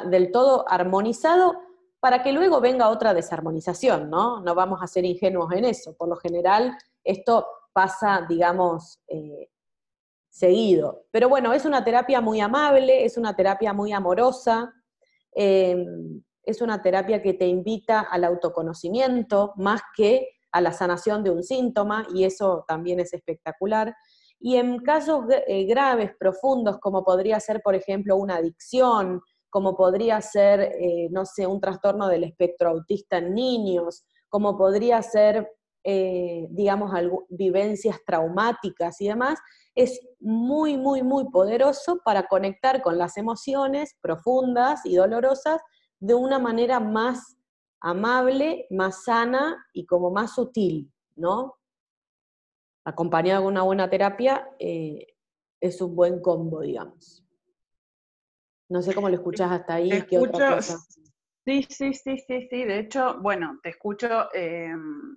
del 0.07 0.33
todo 0.33 0.65
armonizado 0.69 1.57
para 2.01 2.23
que 2.23 2.33
luego 2.33 2.61
venga 2.61 2.89
otra 2.89 3.15
desarmonización, 3.15 4.11
¿no? 4.11 4.41
No 4.41 4.55
vamos 4.55 4.81
a 4.83 4.87
ser 4.87 5.05
ingenuos 5.05 5.53
en 5.53 5.65
eso. 5.65 5.95
Por 5.95 6.09
lo 6.09 6.17
general, 6.17 6.77
esto 7.05 7.47
pasa, 7.73 8.27
digamos, 8.29 9.01
eh, 9.07 9.51
seguido. 10.29 11.05
Pero 11.11 11.29
bueno, 11.29 11.53
es 11.53 11.65
una 11.65 11.85
terapia 11.85 12.21
muy 12.21 12.41
amable, 12.41 13.05
es 13.05 13.17
una 13.17 13.37
terapia 13.37 13.73
muy 13.73 13.93
amorosa, 13.93 14.73
em, 15.33 16.23
es 16.43 16.61
una 16.61 16.83
terapia 16.83 17.23
que 17.23 17.35
te 17.35 17.47
invita 17.47 18.01
al 18.01 18.25
autoconocimiento 18.25 19.53
más 19.57 19.83
que 19.97 20.29
a 20.51 20.61
la 20.61 20.73
sanación 20.73 21.23
de 21.23 21.31
un 21.31 21.43
síntoma, 21.43 22.07
y 22.13 22.25
eso 22.25 22.65
también 22.67 22.99
es 23.01 23.13
espectacular. 23.13 23.95
Y 24.45 24.57
en 24.57 24.81
casos 24.81 25.25
eh, 25.47 25.65
graves, 25.67 26.11
profundos, 26.19 26.79
como 26.81 27.05
podría 27.05 27.39
ser, 27.39 27.63
por 27.63 27.77
ejemplo, 27.77 28.17
una 28.17 28.37
adicción, 28.37 29.21
como 29.49 29.77
podría 29.77 30.21
ser, 30.21 30.61
eh, 30.61 31.09
no 31.13 31.25
sé, 31.25 31.47
un 31.47 31.61
trastorno 31.61 32.09
del 32.09 32.25
espectro 32.25 32.71
autista 32.71 33.19
en 33.19 33.35
niños, 33.35 34.05
como 34.29 34.59
podría 34.59 35.01
ser, 35.01 35.49
eh, 35.85 36.49
digamos, 36.51 36.91
vivencias 37.29 37.99
traumáticas 38.05 39.01
y 39.01 39.07
demás, 39.07 39.39
es 39.77 40.01
muy, 40.19 40.77
muy, 40.77 41.05
muy 41.05 41.31
poderoso 41.31 42.01
para 42.05 42.27
conectar 42.27 42.83
con 42.83 42.99
las 42.99 43.17
emociones 43.17 43.95
profundas 44.01 44.85
y 44.85 44.97
dolorosas 44.97 45.61
de 46.01 46.15
una 46.15 46.41
manera 46.41 46.81
más 46.81 47.37
amable, 47.81 48.67
más 48.71 49.05
sana 49.05 49.65
y 49.73 49.87
como 49.87 50.11
más 50.11 50.35
sutil, 50.35 50.93
¿no? 51.15 51.55
Acompañado 52.85 53.43
de 53.43 53.49
una 53.49 53.63
buena 53.63 53.89
terapia, 53.89 54.49
eh, 54.59 55.07
es 55.61 55.81
un 55.81 55.95
buen 55.95 56.21
combo, 56.21 56.61
digamos. 56.61 57.25
No 58.69 58.83
sé 58.83 58.95
cómo 58.95 59.09
lo 59.09 59.17
escuchas 59.17 59.51
hasta 59.53 59.75
ahí, 59.75 60.03
¿qué 60.09 60.19
otra 60.19 60.57
cosa? 60.57 60.79
Sí, 61.45 61.67
sí, 61.69 61.93
sí, 61.93 62.19
sí, 62.19 62.49
sí. 62.49 62.65
De 62.65 62.79
hecho, 62.79 63.19
bueno, 63.21 63.59
te 63.63 63.71
escucho, 63.71 64.33
em, 64.33 65.17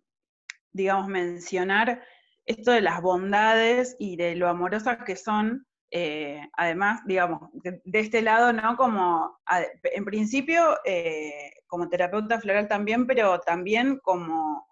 digamos, 0.72 1.08
mencionar 1.08 2.04
esto 2.46 2.72
de 2.72 2.82
las 2.82 3.02
bondades 3.02 3.96
y 4.00 4.18
de 4.18 4.36
lo 4.36 4.50
amorosas 4.50 4.98
que 5.04 5.16
son, 5.16 5.66
eh, 5.92 6.42
además, 6.54 7.02
digamos, 7.06 7.50
de, 7.54 8.00
este 8.00 8.22
lado, 8.22 8.52
¿no? 8.54 8.76
Como, 8.76 9.40
en 9.84 10.06
principio, 10.06 10.78
eh, 10.84 11.54
como 11.68 11.88
terapeuta 11.90 12.40
floral 12.40 12.68
también, 12.68 13.08
pero 13.08 13.40
también 13.40 14.00
como 14.00 14.68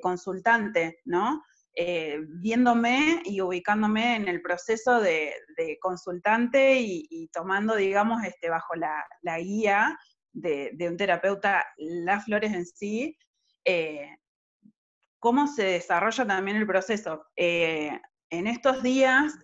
consultante, 0.00 1.00
¿no? 1.04 1.42
Eh, 1.76 2.20
viéndome 2.28 3.20
y 3.24 3.40
ubicándome 3.40 4.14
en 4.14 4.28
el 4.28 4.40
proceso 4.40 5.00
de, 5.00 5.32
consultante 5.80 6.78
y, 6.80 7.28
tomando, 7.32 7.74
digamos, 7.74 8.22
este, 8.22 8.48
bajo 8.48 8.74
la, 8.76 9.38
guía 9.38 9.98
de, 10.32 10.76
un 10.88 10.96
terapeuta 10.96 11.64
las 11.76 12.24
flores 12.24 12.52
en 12.52 12.64
sí, 12.64 13.18
eh, 13.64 14.08
cómo 15.18 15.48
se 15.48 15.64
desarrolla 15.64 16.24
también 16.24 16.58
el 16.58 16.66
proceso. 16.66 17.24
Eh, 17.34 18.00
en 18.30 18.46
estos 18.46 18.82
días 18.82 19.34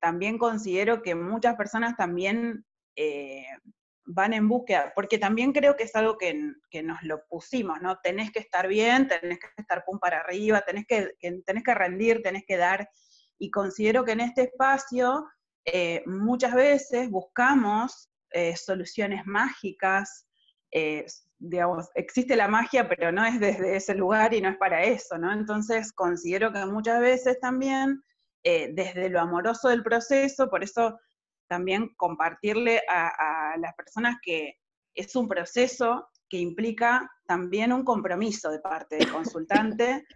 también 0.00 0.36
considero 0.38 1.02
que 1.02 1.14
muchas 1.14 1.56
personas 1.56 1.96
también 1.96 2.66
van 4.04 4.32
en 4.32 4.48
búsqueda, 4.48 4.92
porque 4.94 5.18
también 5.18 5.52
creo 5.52 5.76
que 5.76 5.84
es 5.84 5.94
algo 5.94 6.18
que, 6.18 6.34
nos 6.82 7.02
lo 7.02 7.24
pusimos, 7.28 7.80
¿no? 7.80 7.98
Tenés 8.02 8.32
que 8.32 8.40
estar 8.40 8.66
bien, 8.66 9.08
tenés 9.08 9.38
que 9.38 9.46
estar 9.56 9.84
pum 9.84 9.98
para 9.98 10.20
arriba, 10.20 10.62
tenés 10.62 10.86
que, 10.86 11.14
tenés 11.20 11.62
que 11.62 11.74
rendir, 11.74 12.22
tenés 12.22 12.44
que 12.46 12.56
dar, 12.56 12.88
y 13.38 13.50
considero 13.50 14.04
que 14.04 14.12
en 14.12 14.20
este 14.20 14.42
espacio 14.42 15.26
eh, 15.64 16.02
muchas 16.06 16.54
veces 16.54 17.10
buscamos 17.10 18.10
eh, 18.30 18.56
soluciones 18.56 19.26
mágicas, 19.26 20.26
eh, 20.72 21.06
digamos, 21.38 21.88
existe 21.94 22.36
la 22.36 22.48
magia, 22.48 22.88
pero 22.88 23.12
no 23.12 23.24
es 23.24 23.38
desde 23.38 23.76
ese 23.76 23.94
lugar 23.94 24.32
y 24.34 24.40
no 24.40 24.48
es 24.48 24.56
para 24.56 24.82
eso, 24.82 25.18
¿no? 25.18 25.32
Entonces 25.32 25.92
considero 25.92 26.52
que 26.52 26.64
muchas 26.66 27.00
veces 27.00 27.38
también, 27.40 28.02
desde 28.44 29.08
lo 29.08 29.20
amoroso 29.20 29.68
del 29.68 29.84
proceso, 29.84 30.50
por 30.50 30.64
eso 30.64 30.98
también 31.52 31.90
compartirle 31.98 32.80
a, 32.88 33.54
las 33.58 33.74
personas 33.74 34.16
que 34.22 34.54
es 34.94 35.14
un 35.14 35.28
proceso 35.28 36.08
que 36.30 36.38
implica 36.38 37.10
también 37.26 37.74
un 37.74 37.84
compromiso 37.84 38.50
de 38.50 38.58
parte 38.60 38.96
del 38.96 39.12
consultante, 39.12 40.06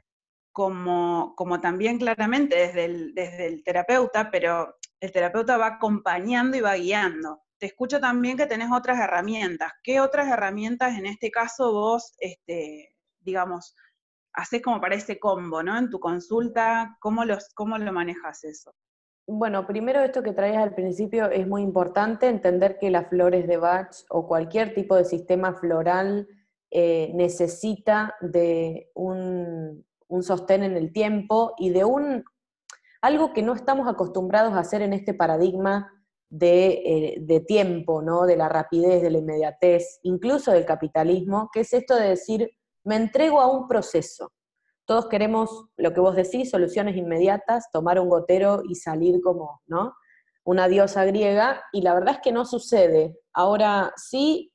como, 0.50 1.34
como 1.36 1.60
también 1.60 1.98
claramente 1.98 2.56
desde 2.56 2.86
el, 2.86 3.14
desde 3.14 3.48
el 3.48 3.62
terapeuta, 3.62 4.30
pero 4.30 4.76
el 4.98 5.12
terapeuta 5.12 5.58
va 5.58 5.66
acompañando 5.66 6.56
y 6.56 6.62
va 6.62 6.74
guiando. 6.76 7.42
Te 7.58 7.66
escucho 7.66 8.00
también 8.00 8.38
que 8.38 8.46
tenés 8.46 8.70
otras 8.72 8.98
herramientas. 8.98 9.72
¿Qué 9.82 10.00
otras 10.00 10.28
herramientas 10.28 10.96
en 10.96 11.04
este 11.04 11.30
caso 11.30 11.70
vos, 11.70 12.14
este, 12.18 12.96
digamos, 13.20 13.74
haces 14.32 14.62
como 14.62 14.80
para 14.80 14.94
ese 14.94 15.18
combo, 15.18 15.62
¿no? 15.62 15.76
En 15.76 15.90
tu 15.90 16.00
consulta, 16.00 16.96
¿cómo, 16.98 17.26
los, 17.26 17.50
cómo 17.52 17.76
lo 17.76 17.92
manejas 17.92 18.42
eso? 18.44 18.74
Bueno, 19.28 19.66
primero 19.66 20.00
esto 20.00 20.22
que 20.22 20.32
traías 20.32 20.62
al 20.62 20.74
principio 20.74 21.28
es 21.28 21.48
muy 21.48 21.62
importante, 21.62 22.28
entender 22.28 22.78
que 22.78 22.90
las 22.90 23.08
flores 23.08 23.48
de 23.48 23.56
Bach 23.56 23.92
o 24.08 24.28
cualquier 24.28 24.72
tipo 24.72 24.94
de 24.94 25.04
sistema 25.04 25.54
floral 25.54 26.28
eh, 26.70 27.10
necesita 27.12 28.14
de 28.20 28.90
un, 28.94 29.84
sostén 30.20 30.62
en 30.62 30.76
el 30.76 30.92
tiempo 30.92 31.54
y 31.58 31.70
de 31.70 31.84
un 31.84 32.24
algo 33.02 33.32
que 33.32 33.42
no 33.42 33.54
estamos 33.54 33.88
acostumbrados 33.88 34.54
a 34.54 34.60
hacer 34.60 34.82
en 34.82 34.92
este 34.92 35.12
paradigma 35.12 35.92
de, 36.28 36.82
eh, 36.84 37.16
de, 37.20 37.40
tiempo, 37.40 38.02
¿no? 38.02 38.26
de 38.26 38.36
la 38.36 38.48
rapidez, 38.48 39.02
de 39.02 39.10
la 39.10 39.18
inmediatez, 39.18 39.98
incluso 40.04 40.52
del 40.52 40.64
capitalismo, 40.64 41.50
que 41.52 41.60
es 41.60 41.72
esto 41.72 41.96
de 41.96 42.10
decir, 42.10 42.50
me 42.84 42.94
entrego 42.94 43.40
a 43.40 43.50
un 43.50 43.66
proceso. 43.66 44.32
Todos 44.86 45.06
queremos, 45.08 45.66
lo 45.76 45.92
que 45.92 46.00
vos 46.00 46.14
decís, 46.14 46.50
soluciones 46.50 46.96
inmediatas, 46.96 47.70
tomar 47.72 47.98
un 47.98 48.08
gotero 48.08 48.62
y 48.68 48.76
salir 48.76 49.20
como, 49.20 49.62
¿no? 49.66 49.94
Una 50.44 50.68
diosa 50.68 51.04
griega, 51.04 51.62
y 51.72 51.82
la 51.82 51.92
verdad 51.92 52.14
es 52.14 52.20
que 52.22 52.32
no 52.32 52.44
sucede. 52.44 53.18
Ahora 53.32 53.92
sí, 53.96 54.52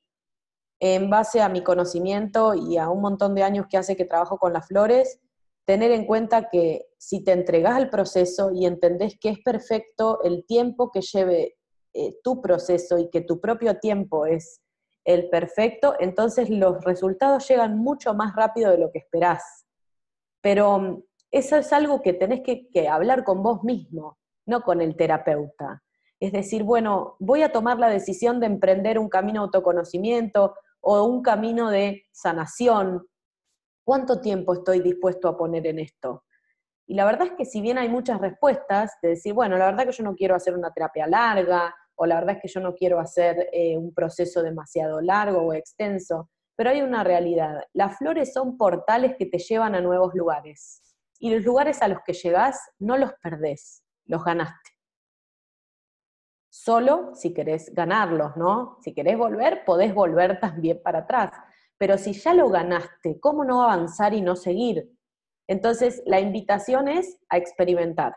en 0.80 1.10
base 1.10 1.40
a 1.42 1.48
mi 1.48 1.62
conocimiento 1.62 2.54
y 2.54 2.78
a 2.78 2.88
un 2.88 3.02
montón 3.02 3.34
de 3.34 3.42
años 3.42 3.66
que 3.70 3.76
hace 3.76 3.94
que 3.94 4.06
trabajo 4.06 4.38
con 4.38 4.52
las 4.54 4.66
flores, 4.66 5.20
tener 5.64 5.92
en 5.92 6.06
cuenta 6.06 6.48
que 6.48 6.86
si 6.98 7.22
te 7.22 7.32
entregas 7.32 7.76
al 7.76 7.90
proceso 7.90 8.50
y 8.52 8.66
entendés 8.66 9.16
que 9.20 9.28
es 9.28 9.38
perfecto 9.44 10.20
el 10.24 10.44
tiempo 10.46 10.90
que 10.90 11.02
lleve 11.02 11.56
eh, 11.92 12.16
tu 12.24 12.40
proceso 12.40 12.98
y 12.98 13.10
que 13.10 13.20
tu 13.20 13.40
propio 13.40 13.78
tiempo 13.78 14.26
es 14.26 14.60
el 15.04 15.28
perfecto, 15.28 15.94
entonces 16.00 16.48
los 16.48 16.82
resultados 16.84 17.46
llegan 17.48 17.76
mucho 17.76 18.14
más 18.14 18.34
rápido 18.34 18.70
de 18.70 18.78
lo 18.78 18.90
que 18.90 18.98
esperás. 18.98 19.61
Pero 20.42 20.78
mm, 20.78 21.02
eso 21.30 21.56
es 21.56 21.72
algo 21.72 22.02
que 22.02 22.12
tenés 22.12 22.42
que, 22.42 22.88
hablar 22.88 23.24
con 23.24 23.42
vos 23.42 23.64
mismo, 23.64 24.18
no 24.44 24.62
con 24.62 24.82
el 24.82 24.96
terapeuta. 24.96 25.82
Es 26.20 26.32
decir, 26.32 26.62
bueno, 26.62 27.16
voy 27.18 27.42
a 27.42 27.50
tomar 27.50 27.78
la 27.78 27.88
decisión 27.88 28.38
de 28.38 28.46
emprender 28.46 28.98
un 28.98 29.08
camino 29.08 29.40
de 29.40 29.46
autoconocimiento 29.46 30.54
o 30.80 31.04
un 31.04 31.22
camino 31.22 31.70
de 31.70 32.04
sanación. 32.12 33.06
¿Cuánto 33.84 34.20
tiempo 34.20 34.52
estoy 34.52 34.80
dispuesto 34.80 35.28
a 35.28 35.36
poner 35.36 35.66
en 35.66 35.78
esto? 35.78 36.24
Y 36.86 36.94
la 36.94 37.06
verdad 37.06 37.28
es 37.28 37.32
que 37.32 37.44
si 37.44 37.60
bien 37.60 37.78
hay 37.78 37.88
muchas 37.88 38.20
respuestas, 38.20 38.92
de 39.00 39.10
decir, 39.10 39.32
bueno, 39.32 39.56
la 39.56 39.66
verdad 39.66 39.86
que 39.86 39.92
yo 39.92 40.04
no 40.04 40.14
quiero 40.14 40.34
hacer 40.34 40.54
una 40.54 40.72
terapia 40.72 41.06
larga, 41.06 41.74
o 41.94 42.06
la 42.06 42.16
verdad 42.16 42.36
es 42.36 42.42
que 42.42 42.48
yo 42.48 42.60
no 42.60 42.74
quiero 42.74 42.98
hacer 42.98 43.48
eh, 43.52 43.76
un 43.76 43.94
proceso 43.94 44.42
demasiado 44.42 45.00
largo 45.00 45.42
o 45.42 45.52
extenso, 45.54 46.30
pero 46.62 46.76
hay 46.76 46.82
una 46.82 47.02
realidad. 47.02 47.64
Las 47.72 47.98
flores 47.98 48.32
son 48.32 48.56
portales 48.56 49.16
que 49.18 49.26
te 49.26 49.38
llevan 49.38 49.74
a 49.74 49.80
nuevos 49.80 50.14
lugares. 50.14 50.80
Y 51.18 51.34
los 51.34 51.42
lugares 51.42 51.82
a 51.82 51.88
los 51.88 51.98
que 52.06 52.12
llegás 52.12 52.56
no 52.78 52.96
los 52.96 53.14
perdés, 53.20 53.82
los 54.04 54.22
ganaste. 54.22 54.70
solo 56.48 57.16
si 57.16 57.34
querés 57.34 57.74
ganarlos, 57.74 58.36
¿no? 58.36 58.78
Si 58.80 58.94
querés 58.94 59.18
volver, 59.18 59.64
podés 59.64 59.92
volver 59.92 60.38
también 60.38 60.80
para 60.84 61.00
atrás. 61.00 61.32
Pero 61.78 61.98
si 61.98 62.12
ya 62.12 62.32
lo 62.32 62.48
ganaste, 62.48 63.18
¿cómo 63.18 63.44
no 63.44 63.64
avanzar 63.64 64.14
y 64.14 64.20
no 64.20 64.36
seguir? 64.36 64.88
Entonces, 65.48 66.00
la 66.06 66.20
invitación 66.20 66.86
es 66.86 67.18
a 67.28 67.38
experimentar. 67.38 68.14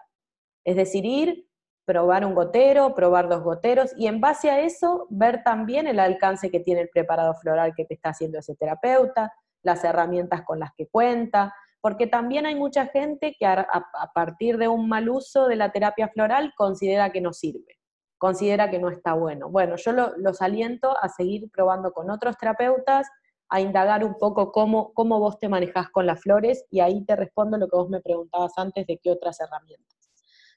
Es 0.63 0.75
decir, 0.75 1.03
ir, 1.03 1.49
probar 1.85 2.25
un 2.25 2.33
gotero, 2.33 2.95
probar 2.95 3.29
dos 3.29 3.43
goteros 3.43 3.93
y 3.95 4.07
en 4.07 4.19
base 4.19 4.49
a 4.49 4.59
eso 4.59 5.07
ver 5.09 5.43
también 5.43 5.87
el 5.87 5.99
alcance 5.99 6.49
que 6.49 6.59
tiene 6.59 6.81
el 6.81 6.89
preparado 6.89 7.33
floral 7.35 7.73
que 7.75 7.85
te 7.85 7.93
está 7.93 8.09
haciendo 8.09 8.39
ese 8.39 8.55
terapeuta, 8.55 9.33
las 9.61 9.83
herramientas 9.83 10.41
con 10.43 10.59
las 10.59 10.71
que 10.75 10.87
cuenta, 10.87 11.53
porque 11.81 12.07
también 12.07 12.47
hay 12.47 12.55
mucha 12.55 12.87
gente 12.87 13.35
que 13.37 13.45
a, 13.45 13.67
partir 14.15 14.57
de 14.57 14.67
un 14.67 14.89
mal 14.89 15.07
uso 15.07 15.47
de 15.47 15.55
la 15.55 15.71
terapia 15.71 16.07
floral 16.07 16.51
considera 16.57 17.11
que 17.11 17.21
no 17.21 17.31
sirve, 17.31 17.79
considera 18.17 18.71
que 18.71 18.79
no 18.79 18.89
está 18.89 19.13
bueno. 19.13 19.49
Bueno, 19.49 19.75
yo 19.75 19.91
los 19.91 20.41
aliento 20.41 20.97
a 20.99 21.09
seguir 21.09 21.49
probando 21.51 21.91
con 21.91 22.09
otros 22.09 22.37
terapeutas, 22.37 23.07
a 23.49 23.61
indagar 23.61 24.03
un 24.03 24.15
poco 24.17 24.51
cómo, 24.51 24.93
cómo 24.93 25.19
vos 25.19 25.37
te 25.37 25.47
manejás 25.47 25.89
con 25.91 26.07
las 26.07 26.21
flores 26.21 26.65
y 26.71 26.79
ahí 26.79 27.05
te 27.05 27.15
respondo 27.15 27.57
lo 27.57 27.67
que 27.67 27.77
vos 27.77 27.89
me 27.89 28.01
preguntabas 28.01 28.53
antes 28.57 28.87
de 28.87 28.97
qué 28.97 29.11
otras 29.11 29.39
herramientas. 29.39 29.94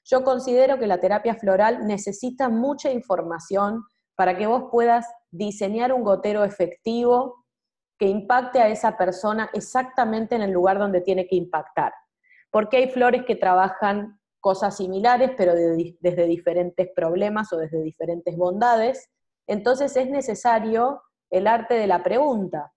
Yo 0.09 0.23
considero 0.23 0.79
que 0.79 0.87
la 0.87 0.99
terapia 0.99 1.35
floral 1.35 1.85
necesita 1.85 2.49
mucha 2.49 2.91
información 2.91 3.83
para 4.15 4.35
que 4.37 4.47
vos 4.47 4.65
puedas 4.71 5.07
diseñar 5.29 5.93
un 5.93 6.03
gotero 6.03 6.43
efectivo 6.43 7.45
que 7.99 8.07
impacte 8.07 8.59
a 8.59 8.69
esa 8.69 8.97
persona 8.97 9.49
exactamente 9.53 10.35
en 10.35 10.41
el 10.41 10.51
lugar 10.51 10.79
donde 10.79 11.01
tiene 11.01 11.27
que 11.27 11.35
impactar. 11.35 11.93
Porque 12.49 12.77
hay 12.77 12.89
flores 12.89 13.23
que 13.25 13.35
trabajan 13.35 14.19
cosas 14.39 14.77
similares, 14.77 15.31
pero 15.37 15.53
desde 15.53 16.25
diferentes 16.25 16.89
problemas 16.95 17.53
o 17.53 17.57
desde 17.57 17.81
diferentes 17.83 18.35
bondades. 18.35 19.09
Entonces 19.47 19.95
es 19.95 20.09
necesario 20.09 21.03
el 21.29 21.45
arte 21.45 21.75
de 21.75 21.87
la 21.87 22.01
pregunta. 22.01 22.73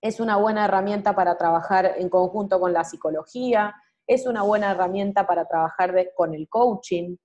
Es 0.00 0.20
una 0.20 0.36
buena 0.36 0.66
herramienta 0.66 1.16
para 1.16 1.36
trabajar 1.36 1.94
en 1.96 2.08
conjunto 2.10 2.60
con 2.60 2.72
la 2.72 2.84
psicología, 2.84 3.74
es 4.06 4.26
una 4.26 4.42
buena 4.42 4.72
herramienta 4.72 5.26
para 5.26 5.46
trabajar 5.46 5.94
con 6.14 6.34
el 6.34 6.48
coaching, 6.48 7.16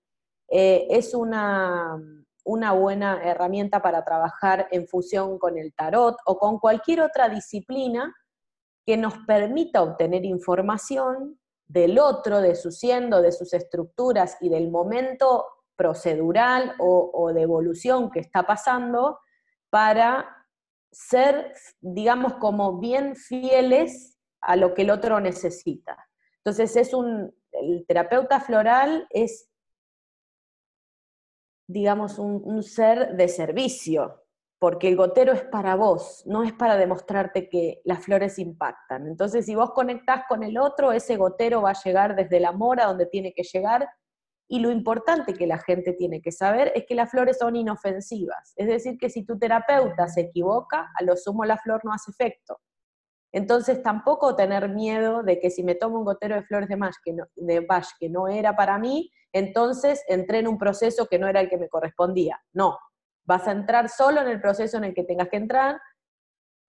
eh, 0.50 0.88
es 0.89 1.13
una, 1.13 1.98
una 2.43 2.71
buena 2.71 3.21
herramienta 3.24 3.81
para 3.81 4.03
trabajar 4.03 4.67
en 4.71 4.88
fusión 4.88 5.38
con 5.38 5.57
el 5.57 5.74
tarot 5.74 6.17
o 6.25 6.38
con 6.38 6.59
cualquier 6.59 7.01
otra 7.01 7.29
disciplina 7.29 8.15
que 8.86 8.98
nos 8.98 9.13
permita 9.27 9.83
obtener 9.83 10.25
información 10.25 11.39
del 11.67 12.00
otro, 12.00 12.41
de 12.41 12.55
su 12.55 12.71
siendo, 12.71 13.21
de 13.21 13.31
sus 13.31 13.53
estructuras 13.53 14.38
y 14.41 14.50
del 14.50 14.71
momento 14.71 15.45
procedural 15.75 16.74
o, 16.79 17.12
o 17.13 17.31
de 17.31 17.43
evolución 17.43 18.09
que 18.09 18.19
está 18.19 18.43
pasando 18.43 19.19
para 19.69 20.48
ser, 20.91 21.53
digamos, 21.79 22.33
como 22.36 22.79
bien 22.79 23.15
fieles 23.15 24.17
a 24.41 24.55
lo 24.55 24.74
que 24.74 24.81
el 24.81 24.89
otro 24.89 25.19
necesita. 25.19 26.09
Entonces 26.43 26.75
es 26.75 26.93
un, 26.93 27.34
el 27.51 27.86
terapeuta 27.88 28.39
floral 28.39 29.08
es 29.10 29.50
digamos, 31.69 32.17
un, 32.17 32.63
ser 32.63 33.15
de 33.15 33.27
servicio, 33.27 34.24
porque 34.58 34.88
el 34.88 34.96
gotero 34.96 35.34
es 35.34 35.43
para 35.43 35.75
vos, 35.75 36.24
no 36.25 36.43
es 36.43 36.51
para 36.51 36.77
demostrarte 36.77 37.48
que 37.48 37.79
las 37.86 38.03
flores 38.03 38.39
impactan. 38.39 39.05
Entonces, 39.05 39.46
si 39.46 39.53
vos 39.53 39.72
conectás 39.75 40.24
con 40.27 40.41
el 40.41 40.58
otro, 40.58 40.91
ese 40.91 41.15
gotero 41.15 41.62
va 41.62 41.69
a 41.69 41.84
llegar 41.84 42.15
desde 42.15 42.38
el 42.38 42.46
amor 42.46 42.81
a 42.81 42.88
donde 42.88 43.05
tiene 43.05 43.34
que 43.34 43.43
llegar. 43.43 43.88
Y 44.48 44.62
lo 44.62 44.72
importante 44.72 45.36
que 45.36 45.46
la 45.46 45.60
gente 45.60 45.93
tiene 45.93 46.24
que 46.24 46.31
saber 46.31 46.71
es 46.73 46.86
que 46.88 46.95
las 46.95 47.12
flores 47.12 47.38
son 47.38 47.56
inofensivas. 47.56 48.54
Es 48.56 48.67
decir, 48.67 48.97
que 48.97 49.12
si 49.12 49.23
tu 49.23 49.38
terapeuta 49.38 50.08
se 50.08 50.21
equivoca, 50.21 50.89
a 50.99 51.04
lo 51.04 51.15
sumo 51.15 51.45
la 51.45 51.60
flor 51.60 51.82
no 51.86 51.93
hace 51.93 52.10
efecto. 52.10 52.60
Entonces 53.32 53.84
tampoco 53.84 54.36
tener 54.36 54.70
miedo 54.70 55.24
de 55.24 55.39
que 55.39 55.50
si 55.52 55.63
me 55.63 55.76
tomo 55.76 56.00
un 56.00 56.06
gotero 56.06 56.36
de 56.36 56.44
flores 56.44 56.68
de 56.68 56.76
Bach 56.76 56.96
que 57.04 57.13
no, 57.13 57.26
de 57.36 57.68
que 58.00 58.10
no 58.10 58.28
era 58.28 58.56
para 58.56 58.80
mí, 58.80 59.12
entonces 59.32 60.04
entré 60.08 60.39
en 60.39 60.48
un 60.48 60.58
proceso 60.58 61.06
que 61.08 61.20
no 61.20 61.28
era 61.28 61.42
el 61.42 61.50
que 61.50 61.58
me 61.58 61.70
correspondía. 61.70 62.42
No, 62.54 62.78
vas 63.26 63.48
a 63.48 63.52
entrar 63.52 63.89
solo 63.89 64.22
en 64.22 64.28
el 64.28 64.42
proceso 64.42 64.78
en 64.78 64.86
el 64.86 64.94
que 64.94 65.04
tengas 65.04 65.30
que 65.30 65.38
entrar 65.38 65.80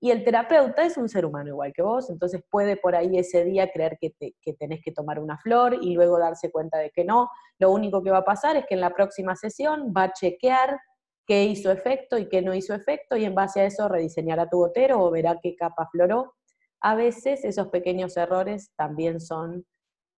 y 0.03 0.11
el 0.11 0.25
terapeuta 0.25 0.83
es 0.83 0.96
un 0.96 1.09
ser 1.09 1.27
humano 1.27 1.49
igual 1.49 1.73
que 1.75 1.83
vos, 1.83 2.09
entonces 2.09 2.42
puede 2.51 2.77
por 2.77 2.94
ahí 2.94 3.18
ese 3.18 3.44
día 3.44 3.70
creer 3.70 3.99
que, 4.01 4.14
que 4.40 4.53
tenés 4.55 4.81
que 4.83 4.92
tomar 4.92 5.18
una 5.18 5.38
flor 5.38 5.77
y 5.81 5.94
luego 5.94 6.18
darse 6.18 6.51
cuenta 6.51 6.79
de 6.79 6.90
que 6.90 7.05
no. 7.05 7.29
Lo 7.59 7.70
único 7.70 8.03
que 8.03 8.11
va 8.11 8.18
a 8.18 8.25
pasar 8.25 8.57
es 8.57 8.64
que 8.66 8.75
en 8.75 8.81
la 8.81 8.94
próxima 8.94 9.37
sesión 9.37 9.92
va 9.94 10.05
a 10.05 10.12
chequear 10.12 10.79
qué 11.27 11.44
hizo 11.44 11.70
efecto 11.70 12.16
y 12.16 12.29
qué 12.29 12.40
no 12.40 12.55
hizo 12.55 12.75
efecto 12.75 13.16
y 13.16 13.25
en 13.25 13.35
base 13.35 13.61
a 13.61 13.64
eso 13.64 13.88
rediseñará 13.88 14.49
tu 14.49 14.59
gotero 14.59 15.03
o 15.03 15.11
verá 15.11 15.38
qué 15.42 15.55
capa 15.55 15.87
floró 15.92 16.35
a 16.80 16.94
veces 16.94 17.44
esos 17.44 17.68
pequeños 17.68 18.16
errores 18.16 18.72
también 18.76 19.20
son 19.20 19.66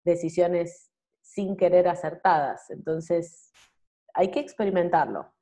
decisiones 0.04 0.90
sin 1.20 1.56
querer 1.56 1.88
acertadas. 1.88 2.70
Entonces, 2.70 3.52
hay 4.14 4.30
que 4.30 4.40
experimentarlo. 4.40 5.32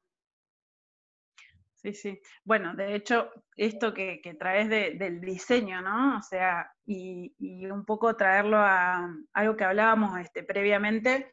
Sí, 1.74 1.94
sí. 1.94 2.20
Bueno, 2.44 2.74
de 2.74 2.94
hecho, 2.96 3.30
esto 3.56 3.94
que, 3.94 4.20
traes 4.38 4.68
del 4.68 5.20
diseño, 5.20 5.80
¿no? 5.80 6.18
O 6.18 6.22
sea, 6.22 6.72
y, 6.84 7.34
un 7.66 7.84
poco 7.84 8.16
traerlo 8.16 8.58
a 8.58 9.14
algo 9.32 9.56
que 9.56 9.64
hablábamos 9.64 10.18
este, 10.18 10.42
previamente, 10.42 11.30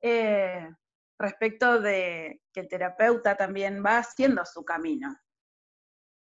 eh, 0.00 0.68
respecto 1.18 1.80
de 1.80 2.42
que 2.52 2.60
el 2.60 2.68
terapeuta 2.68 3.36
también 3.36 3.82
va 3.84 3.98
haciendo 3.98 4.44
su 4.44 4.64
camino, 4.64 5.16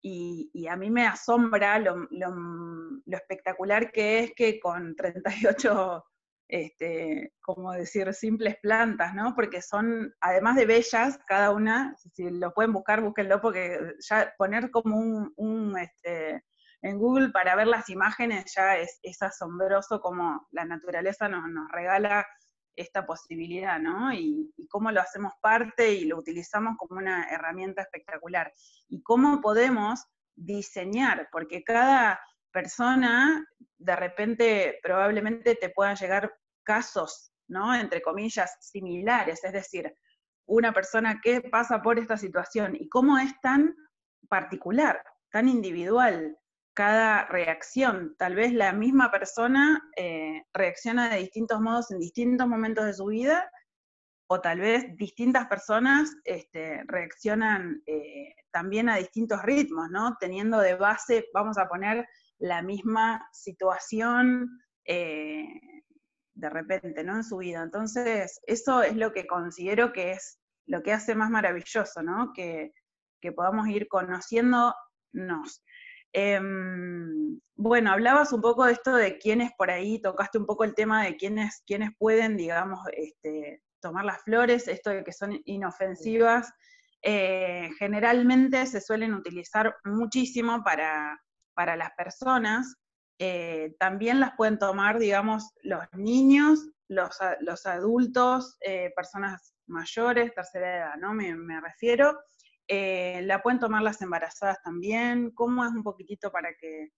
y, 0.02 0.66
a 0.68 0.76
mí 0.76 0.90
me 0.90 1.06
asombra 1.06 1.78
lo, 1.78 2.06
espectacular 3.06 3.90
que 3.90 4.20
es 4.20 4.32
que 4.34 4.60
con 4.60 4.94
38, 4.94 6.04
este, 6.48 7.34
como 7.40 7.72
decir, 7.72 8.12
simples 8.14 8.56
plantas, 8.62 9.14
¿no? 9.14 9.34
Porque 9.34 9.60
son, 9.60 10.14
además 10.20 10.56
de 10.56 10.66
bellas, 10.66 11.18
cada 11.26 11.50
una, 11.50 11.94
si 12.14 12.30
lo 12.30 12.54
pueden 12.54 12.72
buscar, 12.72 13.02
búsquenlo, 13.02 13.40
porque 13.40 13.96
ya 14.08 14.32
poner 14.38 14.70
como 14.70 15.30
un, 15.36 15.78
este, 15.78 16.44
en 16.82 16.98
Google 16.98 17.30
para 17.30 17.56
ver 17.56 17.66
las 17.66 17.88
imágenes 17.88 18.54
ya 18.54 18.76
es, 18.78 19.00
es 19.02 19.20
asombroso 19.20 20.00
como 20.00 20.46
la 20.52 20.64
naturaleza 20.64 21.28
nos, 21.28 21.48
nos 21.48 21.70
regala 21.72 22.26
esta 22.78 23.04
posibilidad, 23.04 23.78
¿no? 23.78 24.12
Y, 24.12 24.52
cómo 24.70 24.90
lo 24.90 25.00
hacemos 25.00 25.32
parte 25.40 25.92
y 25.94 26.04
lo 26.04 26.18
utilizamos 26.18 26.76
como 26.76 26.98
una 26.98 27.24
herramienta 27.30 27.82
espectacular. 27.82 28.52
Y 28.88 29.02
cómo 29.02 29.40
podemos 29.40 30.04
diseñar, 30.34 31.28
porque 31.32 31.64
cada 31.64 32.20
persona, 32.52 33.46
de 33.78 33.96
repente, 33.96 34.78
probablemente 34.82 35.54
te 35.54 35.70
puedan 35.70 35.96
llegar 35.96 36.32
casos, 36.62 37.32
¿no? 37.48 37.74
Entre 37.74 38.02
comillas, 38.02 38.56
similares, 38.60 39.42
es 39.42 39.52
decir, 39.52 39.94
una 40.46 40.72
persona 40.72 41.20
que 41.22 41.40
pasa 41.40 41.82
por 41.82 41.98
esta 41.98 42.16
situación 42.16 42.76
y 42.76 42.88
cómo 42.88 43.18
es 43.18 43.32
tan 43.40 43.74
particular, 44.28 45.02
tan 45.30 45.48
individual, 45.48 46.36
cada 46.78 47.24
reacción. 47.24 48.14
Tal 48.18 48.36
vez 48.36 48.52
la 48.52 48.72
misma 48.72 49.10
persona 49.10 49.82
eh, 49.96 50.44
reacciona 50.54 51.08
de 51.08 51.18
distintos 51.18 51.60
modos 51.60 51.90
en 51.90 51.98
distintos 51.98 52.46
momentos 52.46 52.86
de 52.86 52.94
su 52.94 53.06
vida, 53.06 53.50
o 54.30 54.40
tal 54.40 54.60
vez 54.60 54.84
distintas 54.94 55.48
personas 55.48 56.14
este, 56.22 56.84
reaccionan 56.86 57.82
eh, 57.84 58.32
también 58.52 58.88
a 58.88 58.94
distintos 58.94 59.42
ritmos, 59.42 59.90
¿no? 59.90 60.16
Teniendo 60.20 60.60
de 60.60 60.76
base, 60.76 61.26
vamos 61.34 61.58
a 61.58 61.66
poner, 61.66 62.06
la 62.38 62.62
misma 62.62 63.28
situación 63.32 64.48
eh, 64.84 65.48
de 66.34 66.48
repente, 66.48 67.02
¿no? 67.02 67.16
En 67.16 67.24
su 67.24 67.38
vida. 67.38 67.60
Entonces, 67.60 68.38
eso 68.46 68.84
es 68.84 68.94
lo 68.94 69.12
que 69.12 69.26
considero 69.26 69.92
que 69.92 70.12
es 70.12 70.38
lo 70.66 70.84
que 70.84 70.92
hace 70.92 71.16
más 71.16 71.28
maravilloso, 71.28 72.04
¿no? 72.04 72.32
Que, 72.32 72.72
que 73.20 73.32
podamos 73.32 73.66
ir 73.66 73.88
conociéndonos. 73.88 75.64
Em, 76.12 77.38
bueno, 77.56 77.92
hablabas 77.92 78.32
un 78.32 78.40
poco 78.40 78.64
de 78.64 78.72
esto 78.72 78.94
de 78.94 79.18
quiénes 79.18 79.52
por 79.56 79.70
ahí, 79.70 80.00
tocaste 80.00 80.38
un 80.38 80.46
poco 80.46 80.64
el 80.64 80.74
tema 80.74 81.04
de 81.04 81.16
quiénes, 81.16 81.62
quiénes 81.66 81.90
pueden, 81.98 82.36
digamos, 82.36 82.80
este, 82.92 83.62
tomar 83.80 84.04
las 84.04 84.22
flores, 84.22 84.68
esto 84.68 84.90
de 84.90 85.04
que 85.04 85.12
son 85.12 85.40
inofensivas. 85.44 86.52
Eh, 87.02 87.70
generalmente 87.78 88.66
se 88.66 88.80
suelen 88.80 89.14
utilizar 89.14 89.76
muchísimo 89.84 90.62
para, 90.64 91.20
para 91.54 91.76
las 91.76 91.90
personas. 91.96 92.76
Eh, 93.18 93.74
también 93.78 94.20
las 94.20 94.32
pueden 94.36 94.58
tomar, 94.58 94.98
digamos, 94.98 95.52
los 95.62 95.82
niños, 95.92 96.68
los, 96.88 97.18
los 97.40 97.66
adultos, 97.66 98.56
eh, 98.60 98.92
personas 98.96 99.54
mayores, 99.66 100.32
tercera 100.34 100.76
edad, 100.76 100.94
¿no? 100.96 101.12
Me, 101.12 101.34
me 101.34 101.60
refiero. 101.60 102.18
Eh, 102.68 103.22
¿La 103.24 103.42
pueden 103.42 103.58
tomar 103.58 103.82
las 103.82 104.00
embarazadas 104.02 104.62
también? 104.62 105.30
¿Cómo 105.30 105.64
es 105.64 105.72
un 105.72 105.82
poquitito 105.82 106.30
para 106.30 106.50
que... 106.60 106.92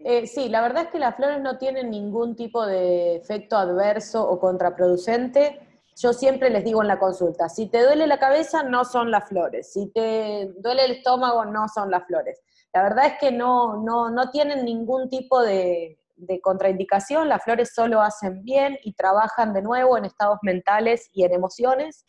Eh, 0.00 0.26
sí, 0.26 0.48
la 0.48 0.60
verdad 0.60 0.84
es 0.84 0.90
que 0.90 0.98
las 0.98 1.16
flores 1.16 1.40
no 1.40 1.58
tienen 1.58 1.90
ningún 1.90 2.36
tipo 2.36 2.64
de 2.64 3.16
efecto 3.16 3.56
adverso 3.56 4.28
o 4.28 4.38
contraproducente. 4.38 5.60
yo 5.96 6.12
siempre 6.12 6.50
les 6.50 6.62
digo 6.62 6.82
en 6.82 6.88
la 6.88 6.98
consulta, 6.98 7.48
si 7.48 7.66
te 7.66 7.82
duele 7.82 8.06
la 8.06 8.18
cabeza, 8.18 8.62
no 8.62 8.84
son 8.84 9.10
las 9.10 9.28
flores, 9.28 9.72
si 9.72 9.90
te 9.90 10.52
duele 10.58 10.84
el 10.84 10.92
estómago, 10.92 11.44
no 11.44 11.66
son 11.68 11.90
las 11.90 12.06
flores. 12.06 12.40
La 12.72 12.82
verdad 12.82 13.06
es 13.06 13.14
que 13.18 13.32
no, 13.32 13.82
no, 13.82 14.10
no 14.10 14.30
tienen 14.30 14.64
ningún 14.64 15.08
tipo 15.08 15.42
de, 15.42 15.98
contraindicación, 16.42 17.28
las 17.28 17.42
flores 17.42 17.72
solo 17.74 18.02
hacen 18.02 18.42
bien 18.42 18.76
y 18.82 18.92
trabajan 18.92 19.52
de 19.52 19.62
nuevo 19.62 19.96
en 19.96 20.04
estados 20.04 20.38
mentales 20.42 21.08
y 21.12 21.24
en 21.24 21.32
emociones. 21.32 22.06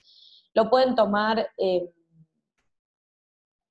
Lo 0.54 0.70
pueden 0.70 0.96
tomar 0.96 1.48
eh, 1.58 1.90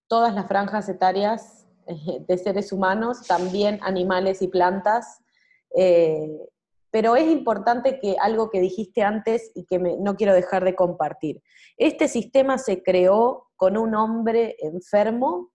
todas 0.09 0.35
las 0.35 0.49
franjas 0.49 0.89
etarias 0.89 1.67
eh, 1.87 2.25
de 2.27 2.39
seres 2.39 2.73
humanos, 2.73 3.27
también 3.27 3.79
animales 3.83 4.43
y 4.43 4.49
plantas. 4.49 5.21
Eh, 5.77 6.29
pero 6.91 7.17
es 7.17 7.29
importante 7.29 8.01
que 8.01 8.17
algo 8.21 8.51
que 8.51 8.61
dijiste 8.61 9.03
antes 9.03 9.53
y 9.55 9.67
que 9.67 9.79
no 9.79 10.17
quiero 10.17 10.33
dejar 10.33 10.65
de 10.65 10.75
compartir. 10.75 11.43
Este 11.77 12.09
sistema 12.09 12.59
se 12.59 12.83
creó 12.83 13.49
con 13.57 13.77
un 13.77 13.95
hombre 13.95 14.57
enfermo 14.61 15.53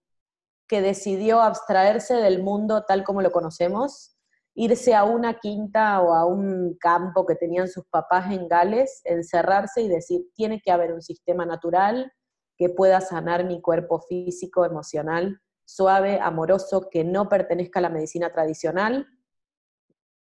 que 0.68 0.80
decidió 0.80 1.40
abstraerse 1.40 2.14
del 2.14 2.42
mundo 2.42 2.84
tal 2.86 3.04
como 3.04 3.20
lo 3.20 3.32
conocemos, 3.32 4.16
irse 4.54 4.94
a 4.94 5.04
una 5.04 5.40
quinta 5.40 6.00
o 6.00 6.14
a 6.14 6.24
un 6.24 6.76
campo 6.78 7.26
que 7.26 7.34
tenían 7.34 7.68
sus 7.68 7.84
papás 7.86 8.32
en 8.32 8.48
Gales, 8.48 9.02
encerrarse 9.04 9.82
y 9.82 9.88
decir, 9.88 10.22
tiene 10.34 10.60
que 10.60 10.70
haber 10.70 10.92
un 10.92 11.02
sistema 11.02 11.44
natural 11.44 12.12
que 12.56 12.68
pueda 12.68 13.00
sanar 13.00 13.44
mi 13.44 13.60
cuerpo 13.60 14.00
físico, 14.00 14.64
emocional, 14.64 15.40
suave, 15.64 16.20
amoroso, 16.20 16.88
que 16.90 17.04
no 17.04 17.28
pertenezca 17.28 17.78
a 17.78 17.82
la 17.82 17.90
medicina 17.90 18.32
tradicional, 18.32 19.06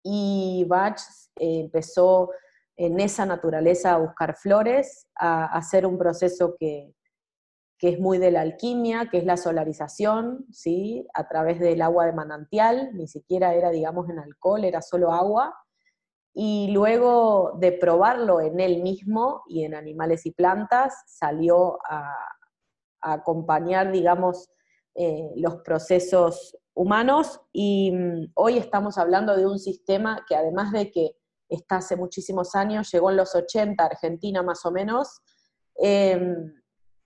y 0.03 0.65
Bach 0.67 0.99
eh, 1.35 1.59
empezó 1.59 2.31
en 2.77 2.99
esa 2.99 3.25
naturaleza 3.25 3.93
a 3.93 3.97
buscar 3.97 4.37
flores, 4.37 5.07
a, 5.15 5.45
hacer 5.45 5.85
un 5.85 5.97
proceso 5.97 6.55
que, 6.57 6.93
es 7.79 7.99
muy 7.99 8.17
de 8.17 8.31
la 8.31 8.41
alquimia, 8.41 9.09
que 9.11 9.19
es 9.19 9.25
la 9.25 9.37
solarización, 9.37 10.45
¿sí? 10.51 11.05
a 11.13 11.27
través 11.27 11.59
del 11.59 11.81
agua 11.81 12.05
de 12.05 12.13
manantial, 12.13 12.89
ni 12.93 13.07
siquiera 13.07 13.53
era, 13.53 13.69
digamos, 13.69 14.09
en 14.09 14.17
alcohol, 14.17 14.63
era 14.63 14.81
solo 14.81 15.11
agua, 15.11 15.53
y 16.39 16.67
luego 16.67 17.53
de 17.57 17.71
probarlo 17.71 18.41
en 18.41 18.59
él 18.59 18.83
mismo 18.83 19.41
y 19.47 19.63
en 19.63 19.73
animales 19.73 20.23
y 20.27 20.31
plantas, 20.31 20.93
salió 21.07 21.79
a, 21.89 22.15
acompañar, 23.01 23.91
digamos, 23.91 24.47
eh, 24.93 25.31
los 25.35 25.55
procesos 25.63 26.55
humanos. 26.75 27.41
Y 27.51 27.91
mm, 27.91 28.33
hoy 28.35 28.59
estamos 28.59 28.99
hablando 28.99 29.35
de 29.35 29.47
un 29.47 29.57
sistema 29.57 30.23
que 30.29 30.35
además 30.35 30.71
de 30.71 30.91
que 30.91 31.15
está 31.49 31.77
hace 31.77 31.95
muchísimos 31.95 32.53
años, 32.53 32.91
llegó 32.91 33.09
en 33.09 33.17
los 33.17 33.33
80, 33.33 33.83
Argentina 33.83 34.43
más 34.43 34.63
o 34.63 34.71
menos, 34.71 35.21
em, 35.79 36.53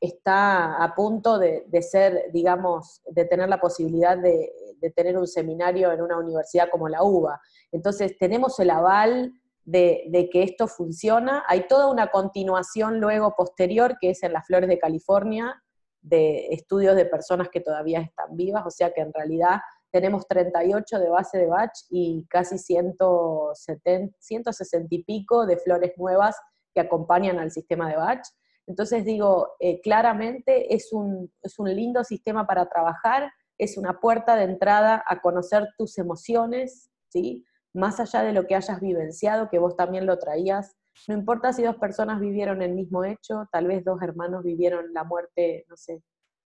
está 0.02 0.84
a 0.84 0.96
punto 0.96 1.40
de, 1.40 1.64
ser, 1.82 2.32
digamos, 2.34 3.02
de 3.06 3.24
tener 3.26 3.48
la 3.48 3.62
posibilidad 3.62 4.18
de, 4.18 4.52
tener 4.96 5.18
un 5.18 5.28
seminario 5.28 5.92
en 5.92 6.02
una 6.02 6.18
universidad 6.18 6.70
como 6.70 6.90
la 6.90 7.04
UBA. 7.04 7.40
Entonces 7.72 8.18
tenemos 8.18 8.60
el 8.60 8.72
aval 8.72 9.32
de, 9.64 10.06
de, 10.10 10.30
que 10.30 10.42
esto 10.42 10.68
funciona. 10.68 11.44
Hay 11.48 11.68
toda 11.68 11.90
una 11.90 12.08
continuación 12.08 13.00
luego 13.00 13.36
posterior, 13.36 13.96
que 14.02 14.10
es 14.10 14.24
en 14.24 14.34
las 14.34 14.48
Flores 14.48 14.68
de 14.68 14.80
California, 14.80 15.64
de 16.02 16.48
estudios 16.48 16.96
de 16.96 17.06
personas 17.06 17.50
que 17.50 17.62
todavía 17.62 18.02
están 18.02 18.36
vivas, 18.36 18.66
o 18.66 18.72
sea 18.72 18.92
que 18.92 19.02
en 19.02 19.14
realidad 19.14 19.60
tenemos 19.92 20.28
38 20.28 21.00
de 21.00 21.10
base 21.10 21.38
de 21.38 21.46
Bach 21.48 21.72
y 21.90 22.26
casi 22.30 22.58
170, 22.58 24.16
160 24.20 24.88
y 24.90 25.04
pico 25.04 25.46
de 25.46 25.58
flores 25.58 25.94
nuevas 25.98 26.36
que 26.74 26.82
acompañan 26.82 27.40
al 27.40 27.52
sistema 27.52 27.90
de 27.90 27.98
Bach. 27.98 28.22
Entonces 28.68 29.06
digo, 29.06 29.54
eh, 29.60 29.82
claramente 29.82 30.74
es 30.74 30.94
un, 30.94 31.32
es 31.42 31.60
un 31.60 31.74
lindo 31.74 32.04
sistema 32.04 32.48
para 32.48 32.70
trabajar, 32.70 33.32
es 33.58 33.78
una 33.78 34.00
puerta 34.00 34.36
de 34.36 34.44
entrada 34.44 35.04
a 35.08 35.22
conocer 35.22 35.68
tus 35.78 35.98
emociones, 35.98 36.90
¿sí? 37.10 37.46
más 37.74 38.00
allá 38.00 38.24
de 38.24 38.34
lo 38.34 38.48
que 38.48 38.56
hayas 38.56 38.80
vivenciado, 38.82 39.50
que 39.50 39.60
vos 39.60 39.76
también 39.76 40.06
lo 40.06 40.20
traías 40.20 40.76
no 41.08 41.16
importa 41.16 41.54
si 41.54 41.64
dos 41.64 41.78
personas 41.78 42.20
vivieron 42.20 42.62
el 42.62 42.74
mismo 42.74 43.04
hecho, 43.04 43.48
tal 43.52 43.68
vez 43.68 43.84
dos 43.84 44.02
hermanos 44.02 44.44
vivieron 44.44 44.94
la 44.94 45.04
muerte, 45.04 45.66
no 45.68 45.78
sé, 45.78 46.04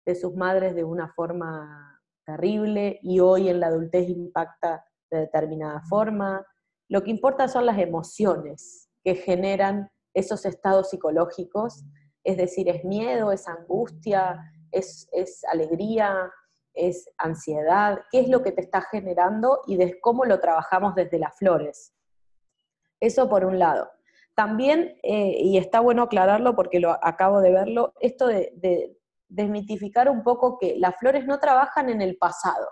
de 0.06 0.16
sus 0.16 0.36
madres 0.36 0.76
de 0.76 0.84
una 0.84 1.14
forma 1.14 2.02
terrible 2.26 3.00
y 3.02 3.20
hoy 3.20 3.50
en 3.50 3.60
la 3.60 3.68
adultez 3.68 4.10
impacta 4.10 4.86
de 5.10 5.20
determinada 5.20 5.82
forma. 5.90 6.46
Lo 6.90 7.04
que 7.04 7.12
importa 7.12 7.48
son 7.48 7.66
las 7.66 7.78
emociones 7.78 8.90
que 9.04 9.16
generan 9.16 9.90
esos 10.14 10.46
estados 10.46 10.90
psicológicos, 10.90 11.84
es 12.24 12.38
decir, 12.38 12.70
es 12.70 12.84
miedo, 12.84 13.32
es 13.32 13.48
angustia, 13.48 14.40
es, 14.72 15.08
es 15.12 15.44
alegría, 15.46 16.32
es 16.74 17.10
ansiedad, 17.18 18.00
qué 18.12 18.20
es 18.20 18.30
lo 18.30 18.42
que 18.42 18.52
te 18.52 18.62
está 18.62 18.82
generando 18.82 19.62
y 19.68 19.78
de 19.78 20.00
cómo 20.02 20.26
lo 20.26 20.40
trabajamos 20.40 20.96
desde 20.96 21.20
las 21.20 21.38
flores. 21.38 21.94
Eso 23.00 23.30
por 23.30 23.46
un 23.46 23.60
lado. 23.60 23.92
También, 24.36 24.98
eh, 25.04 25.36
y 25.40 25.58
está 25.58 25.80
bueno 25.80 26.04
aclararlo 26.04 26.56
porque 26.56 26.80
lo 26.80 26.92
acabo 27.06 27.42
de 27.42 27.52
verlo, 27.52 27.94
esto 28.00 28.28
de, 28.28 28.98
desmitificar 29.30 30.10
un 30.10 30.24
poco 30.24 30.60
que 30.60 30.76
las 30.78 30.96
flores 30.98 31.26
no 31.26 31.40
trabajan 31.40 31.90
en 31.90 32.02
el 32.02 32.18
pasado. 32.18 32.68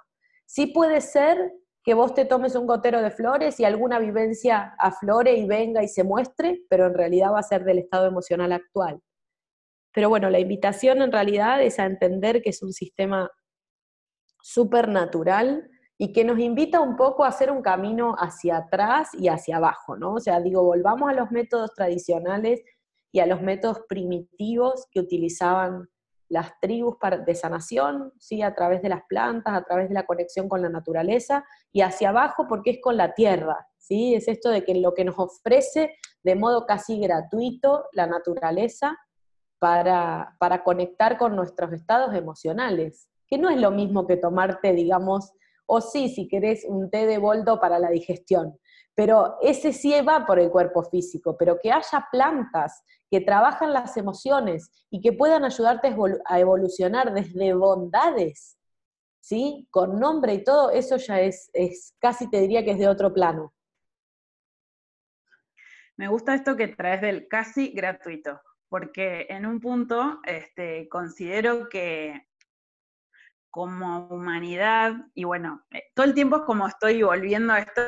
Sí 0.46 0.68
puede 0.68 1.02
ser 1.02 1.52
que 1.84 1.94
vos 1.94 2.14
te 2.14 2.26
tomes 2.26 2.56
un 2.56 2.68
gotero 2.68 3.02
de 3.02 3.12
flores 3.12 3.60
y 3.60 3.66
alguna 3.66 4.00
vivencia 4.00 4.76
aflore 4.78 5.34
y 5.34 5.48
venga 5.48 5.84
y 5.84 5.88
se 5.88 6.04
muestre, 6.04 6.62
pero 6.70 6.86
en 6.86 6.94
realidad 6.94 7.34
va 7.34 7.40
a 7.40 7.44
ser 7.44 7.64
del 7.64 7.80
estado 7.80 8.06
emocional 8.06 8.52
actual. 8.52 9.02
Pero 9.94 10.10
bueno, 10.10 10.30
la 10.30 10.40
invitación 10.40 11.02
en 11.02 11.12
realidad 11.12 11.62
es 11.62 11.80
a 11.80 11.86
entender 11.86 12.42
que 12.42 12.52
es 12.52 12.62
un 12.62 12.72
sistema 12.72 13.30
súper 14.42 14.88
natural 14.88 15.70
y 15.98 16.14
que 16.14 16.24
nos 16.24 16.40
invita 16.40 16.80
un 16.80 16.96
poco 16.96 17.24
a 17.24 17.28
hacer 17.28 17.52
un 17.52 17.62
camino 17.62 18.16
hacia 18.18 18.58
atrás 18.58 19.10
y 19.14 19.28
hacia 19.28 19.58
abajo, 19.58 19.98
¿no? 19.98 20.14
O 20.16 20.20
sea, 20.20 20.40
digo, 20.40 20.64
volvamos 20.64 21.10
a 21.10 21.14
los 21.14 21.32
métodos 21.32 21.74
tradicionales 21.76 22.62
y 23.12 23.20
a 23.20 23.26
los 23.26 23.42
métodos 23.42 23.82
primitivos 23.88 24.88
que 24.92 25.00
utilizaban 25.00 25.90
las 26.32 26.58
tribus 26.62 26.96
de 27.26 27.36
sanación, 27.36 28.14
¿sí? 28.18 28.42
a 28.42 28.56
través 28.56 28.82
de 28.82 28.88
las 28.88 29.02
plantas, 29.10 29.54
a 29.54 29.64
través 29.64 29.90
de 29.90 29.96
la 29.96 30.06
conexión 30.06 30.48
con 30.48 30.62
la 30.62 30.70
naturaleza, 30.70 31.44
y 31.74 31.82
hacia 31.82 32.10
abajo 32.10 32.46
porque 32.48 32.72
es 32.72 32.80
con 32.82 32.96
la 32.96 33.14
tierra, 33.14 33.68
¿sí? 33.78 34.16
es 34.16 34.30
esto 34.30 34.50
de 34.50 34.64
que 34.64 34.74
lo 34.76 34.94
que 34.94 35.04
nos 35.04 35.16
ofrece 35.20 35.94
de 36.24 36.36
modo 36.36 36.66
casi 36.66 37.02
gratuito 37.02 37.84
la 37.92 38.08
naturaleza 38.08 38.98
para, 39.60 40.38
para 40.40 40.64
conectar 40.64 41.18
con 41.18 41.36
nuestros 41.36 41.74
estados 41.74 42.16
emocionales, 42.16 43.10
que 43.28 43.38
no 43.38 43.50
es 43.50 43.60
lo 43.60 43.72
mismo 43.72 44.08
que 44.08 44.16
tomarte, 44.16 44.72
digamos, 44.72 45.34
o 45.66 45.82
sí, 45.82 46.08
si 46.08 46.30
querés 46.30 46.64
un 46.66 46.90
té 46.90 47.08
de 47.08 47.18
boldo 47.18 47.60
para 47.60 47.78
la 47.78 47.90
digestión. 47.90 48.58
Pero 49.02 49.40
ese 49.42 49.74
sí 49.74 50.00
va 50.08 50.28
por 50.28 50.38
el 50.38 50.52
cuerpo 50.52 50.84
físico, 50.84 51.36
pero 51.36 51.58
que 51.60 51.72
haya 51.72 52.08
plantas 52.12 52.84
que 53.10 53.20
trabajan 53.20 53.74
las 53.74 53.98
emociones 53.98 54.70
y 54.92 55.02
que 55.02 55.12
puedan 55.12 55.44
ayudarte 55.44 55.96
a 56.26 56.40
evolucionar 56.40 57.12
desde 57.12 57.56
bondades, 57.56 58.60
¿sí? 59.20 59.68
Con 59.72 60.00
nombre 60.00 60.36
y 60.36 60.44
todo, 60.44 60.70
eso 60.70 60.98
ya 60.98 61.20
es, 61.20 61.50
es 61.54 61.96
casi 62.00 62.30
te 62.30 62.42
diría 62.42 62.64
que 62.64 62.74
es 62.74 62.78
de 62.78 62.88
otro 62.88 63.12
plano. 63.12 63.56
Me 65.98 66.08
gusta 66.08 66.36
esto 66.36 66.56
que 66.56 66.68
traes 66.68 67.02
del 67.02 67.28
casi 67.28 67.70
gratuito, 67.70 68.40
porque 68.70 69.26
en 69.30 69.48
un 69.48 69.60
punto 69.60 70.20
este, 70.28 70.88
considero 70.90 71.70
que 71.70 72.28
como 73.50 74.10
humanidad, 74.10 74.94
y 75.16 75.24
bueno, 75.24 75.66
eh, 75.72 75.86
todo 75.96 76.06
el 76.06 76.14
tiempo 76.14 76.36
es 76.36 76.44
como 76.44 76.68
estoy 76.68 77.02
volviendo 77.02 77.54
a 77.54 77.62
esto 77.62 77.82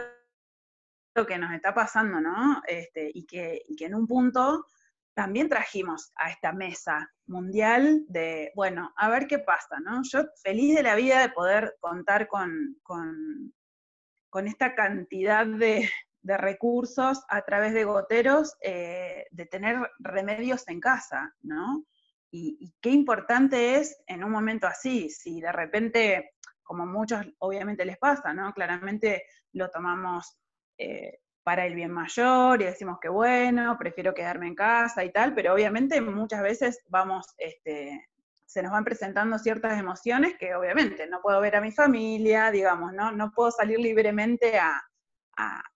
que 1.25 1.37
nos 1.37 1.53
está 1.53 1.73
pasando, 1.73 2.19
¿no? 2.19 2.61
Este, 2.67 3.11
y, 3.13 3.25
que, 3.25 3.63
en 3.79 3.95
un 3.95 4.07
punto 4.07 4.65
también 5.13 5.47
trajimos 5.47 6.11
a 6.15 6.31
esta 6.31 6.51
mesa 6.51 7.07
mundial 7.27 8.03
de, 8.07 8.51
bueno, 8.55 8.91
a 8.97 9.09
ver 9.09 9.27
qué 9.27 9.37
pasa, 9.37 9.79
¿no? 9.79 10.01
Yo 10.03 10.23
feliz 10.41 10.75
de 10.75 10.83
la 10.83 10.95
vida 10.95 11.21
de 11.21 11.29
poder 11.29 11.75
contar 11.79 12.27
con, 12.27 12.77
con, 12.81 14.47
esta 14.47 14.73
cantidad 14.73 15.45
de, 15.45 15.87
recursos 16.23 17.23
a 17.29 17.41
través 17.43 17.73
de 17.73 17.83
goteros, 17.83 18.55
eh, 18.61 19.27
de 19.29 19.45
tener 19.45 19.77
remedios 19.99 20.67
en 20.67 20.79
casa, 20.79 21.35
¿no? 21.41 21.85
Y, 22.31 22.73
qué 22.81 22.89
importante 22.89 23.75
es 23.75 24.01
en 24.07 24.23
un 24.23 24.31
momento 24.31 24.65
así, 24.65 25.09
si 25.11 25.39
de 25.39 25.51
repente, 25.51 26.31
como 26.63 26.87
muchos 26.87 27.23
obviamente 27.37 27.85
les 27.85 27.99
pasa, 27.99 28.33
¿no? 28.33 28.51
Claramente 28.53 29.25
lo 29.51 29.69
tomamos 29.69 30.39
eh, 30.77 31.19
para 31.43 31.65
el 31.65 31.75
bien 31.75 31.91
mayor 31.91 32.61
y 32.61 32.65
decimos 32.65 32.97
que 33.01 33.09
bueno, 33.09 33.75
prefiero 33.77 34.13
quedarme 34.13 34.47
en 34.47 34.55
casa 34.55 35.03
y 35.03 35.11
tal, 35.11 35.33
pero 35.35 35.53
obviamente 35.53 35.99
muchas 35.99 36.41
veces 36.41 36.79
vamos, 36.87 37.25
este, 37.37 38.07
se 38.45 38.63
nos 38.63 38.71
van 38.71 38.85
presentando 38.85 39.37
ciertas 39.37 39.77
emociones 39.79 40.35
que 40.39 40.55
obviamente 40.55 41.07
no 41.07 41.21
puedo 41.21 41.41
ver 41.41 41.55
a 41.55 41.61
mi 41.61 41.71
familia, 41.71 42.51
digamos, 42.51 42.93
¿no? 42.93 43.11
No 43.11 43.31
puedo 43.31 43.51
salir 43.51 43.79
libremente 43.79 44.57
a, 44.57 44.81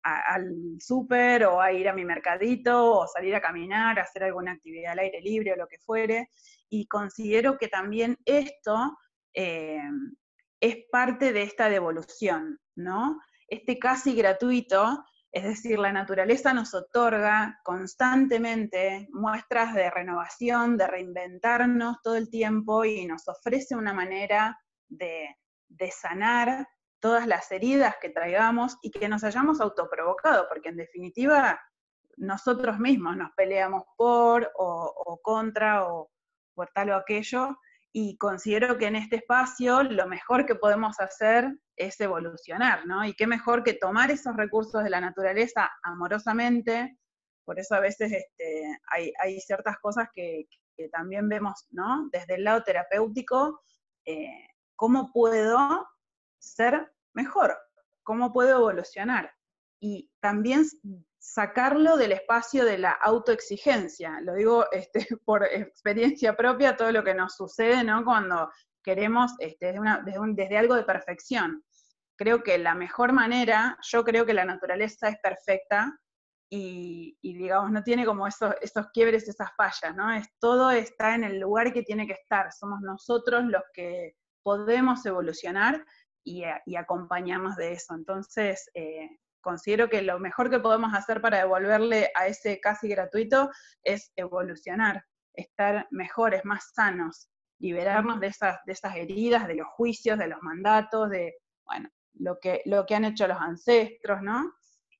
al 0.03 0.77
súper 0.79 1.45
o 1.45 1.59
a 1.59 1.71
ir 1.71 1.89
a 1.89 1.93
mi 1.93 2.05
mercadito 2.05 2.99
o 2.99 3.07
salir 3.07 3.35
a 3.35 3.41
caminar, 3.41 3.99
hacer 3.99 4.23
alguna 4.23 4.51
actividad 4.51 4.91
al 4.91 4.99
aire 4.99 5.21
libre 5.21 5.53
o 5.53 5.55
lo 5.55 5.67
que 5.67 5.79
fuere. 5.79 6.29
Y 6.69 6.87
considero 6.87 7.57
que 7.57 7.67
también 7.67 8.17
esto 8.25 8.97
eh, 9.33 9.81
es 10.59 10.77
parte 10.91 11.33
de 11.33 11.43
esta 11.43 11.69
devolución, 11.69 12.59
¿no? 12.75 13.19
Este 13.47 13.79
casi 13.79 14.13
gratuito, 14.13 15.05
es 15.31 15.43
decir, 15.43 15.79
la 15.79 15.91
naturaleza 15.91 16.53
nos 16.53 16.73
otorga 16.73 17.59
constantemente 17.63 19.07
muestras 19.11 19.73
de 19.73 19.89
renovación, 19.89 20.77
de 20.77 20.87
reinventarnos 20.87 22.01
todo 22.01 22.15
el 22.15 22.29
tiempo 22.29 22.83
y 22.83 23.05
nos 23.05 23.27
ofrece 23.27 23.75
una 23.75 23.93
manera 23.93 24.59
de, 24.89 25.35
sanar 25.91 26.67
todas 26.99 27.27
las 27.27 27.51
heridas 27.51 27.95
que 28.01 28.09
traigamos 28.09 28.77
y 28.81 28.91
que 28.91 29.07
nos 29.07 29.23
hayamos 29.23 29.61
autoprovocado, 29.61 30.47
porque 30.49 30.69
en 30.69 30.77
definitiva 30.77 31.61
nosotros 32.17 32.79
mismos 32.79 33.15
nos 33.15 33.31
peleamos 33.33 33.83
por 33.95 34.51
o, 34.57 35.19
contra 35.21 35.85
o 35.85 36.09
por 36.55 36.69
tal 36.73 36.89
o 36.89 36.95
aquello, 36.95 37.57
y 37.93 38.17
considero 38.17 38.77
que 38.77 38.87
en 38.87 38.95
este 38.95 39.17
espacio 39.17 39.83
lo 39.83 40.07
mejor 40.07 40.45
que 40.45 40.55
podemos 40.55 40.99
hacer 40.99 41.55
es 41.77 41.99
evolucionar, 42.01 42.85
¿no? 42.85 43.05
Y 43.05 43.13
qué 43.13 43.27
mejor 43.27 43.63
que 43.63 43.73
tomar 43.73 44.11
esos 44.11 44.35
recursos 44.35 44.83
de 44.83 44.89
la 44.89 44.99
naturaleza 44.99 45.71
amorosamente, 45.83 46.97
por 47.45 47.59
eso 47.59 47.75
a 47.75 47.79
veces 47.79 48.11
este, 48.11 48.79
hay, 49.21 49.39
ciertas 49.39 49.77
cosas 49.79 50.09
que, 50.13 50.47
también 50.91 51.27
vemos, 51.27 51.65
¿no? 51.71 52.07
Desde 52.11 52.35
el 52.35 52.43
lado 52.43 52.61
terapéutico, 52.61 53.61
eh, 54.05 54.47
¿cómo 54.75 55.11
puedo 55.11 55.87
ser 56.39 56.91
mejor, 57.13 57.57
cómo 58.03 58.31
puedo 58.31 58.57
evolucionar. 58.57 59.33
Y 59.79 60.09
también 60.19 60.65
sacarlo 61.19 61.97
del 61.97 62.13
espacio 62.13 62.63
de 62.63 62.77
la 62.77 62.91
autoexigencia. 62.91 64.21
Lo 64.21 64.33
digo 64.33 64.65
este, 64.71 65.05
por 65.25 65.43
experiencia 65.43 66.35
propia, 66.35 66.77
todo 66.77 66.91
lo 66.91 67.03
que 67.03 67.13
nos 67.13 67.35
sucede 67.35 67.83
¿no? 67.83 68.03
cuando 68.03 68.49
queremos 68.87 69.33
este, 69.39 69.75
desde, 70.33 70.57
algo 70.57 70.75
de 70.75 70.83
perfección. 70.83 71.61
Creo 72.17 72.41
que 72.41 72.57
la 72.57 72.73
mejor 72.73 73.11
manera, 73.11 73.77
yo 73.81 74.05
creo 74.05 74.25
que 74.25 74.33
la 74.33 74.45
naturaleza 74.45 75.09
es 75.09 75.17
perfecta 75.21 75.99
y, 76.49 77.17
digamos, 77.21 77.69
no 77.69 77.83
tiene 77.83 78.05
como 78.05 78.25
esos, 78.27 78.55
quiebres, 78.93 79.27
esas 79.27 79.49
fallas, 79.57 79.93
¿no? 79.93 80.09
Es, 80.13 80.29
todo 80.39 80.71
está 80.71 81.15
en 81.15 81.25
el 81.25 81.37
lugar 81.37 81.73
que 81.73 81.83
tiene 81.83 82.07
que 82.07 82.13
estar. 82.13 82.53
Somos 82.53 82.79
nosotros 82.79 83.43
los 83.43 83.63
que 83.73 84.15
podemos 84.41 85.05
evolucionar 85.05 85.85
y, 86.23 86.45
acompañamos 86.77 87.57
de 87.57 87.73
eso. 87.73 87.93
Entonces, 87.93 88.69
eh, 88.73 89.09
considero 89.41 89.89
que 89.89 90.01
lo 90.01 90.17
mejor 90.17 90.49
que 90.49 90.59
podemos 90.59 90.93
hacer 90.93 91.19
para 91.19 91.39
devolverle 91.39 92.09
a 92.15 92.27
ese 92.27 92.61
casi 92.61 92.87
gratuito 92.87 93.51
es 93.83 94.13
evolucionar, 94.15 95.03
estar 95.33 95.87
mejores, 95.91 96.45
más 96.45 96.71
sanos, 96.73 97.29
liberarnos 97.59 98.19
de 98.19 98.27
esas, 98.27 98.59
de 98.65 98.73
esas 98.73 98.95
heridas, 98.95 99.47
de 99.47 99.55
los 99.55 99.67
juicios, 99.67 100.17
de 100.17 100.27
los 100.27 100.41
mandatos, 100.41 101.09
de, 101.09 101.35
bueno, 101.65 101.89
lo 102.13 102.39
que, 102.39 102.61
lo 102.65 102.85
que 102.85 102.95
han 102.95 103.05
hecho 103.05 103.27
los 103.27 103.39
ancestros, 103.39 104.21
¿no? 104.21 104.53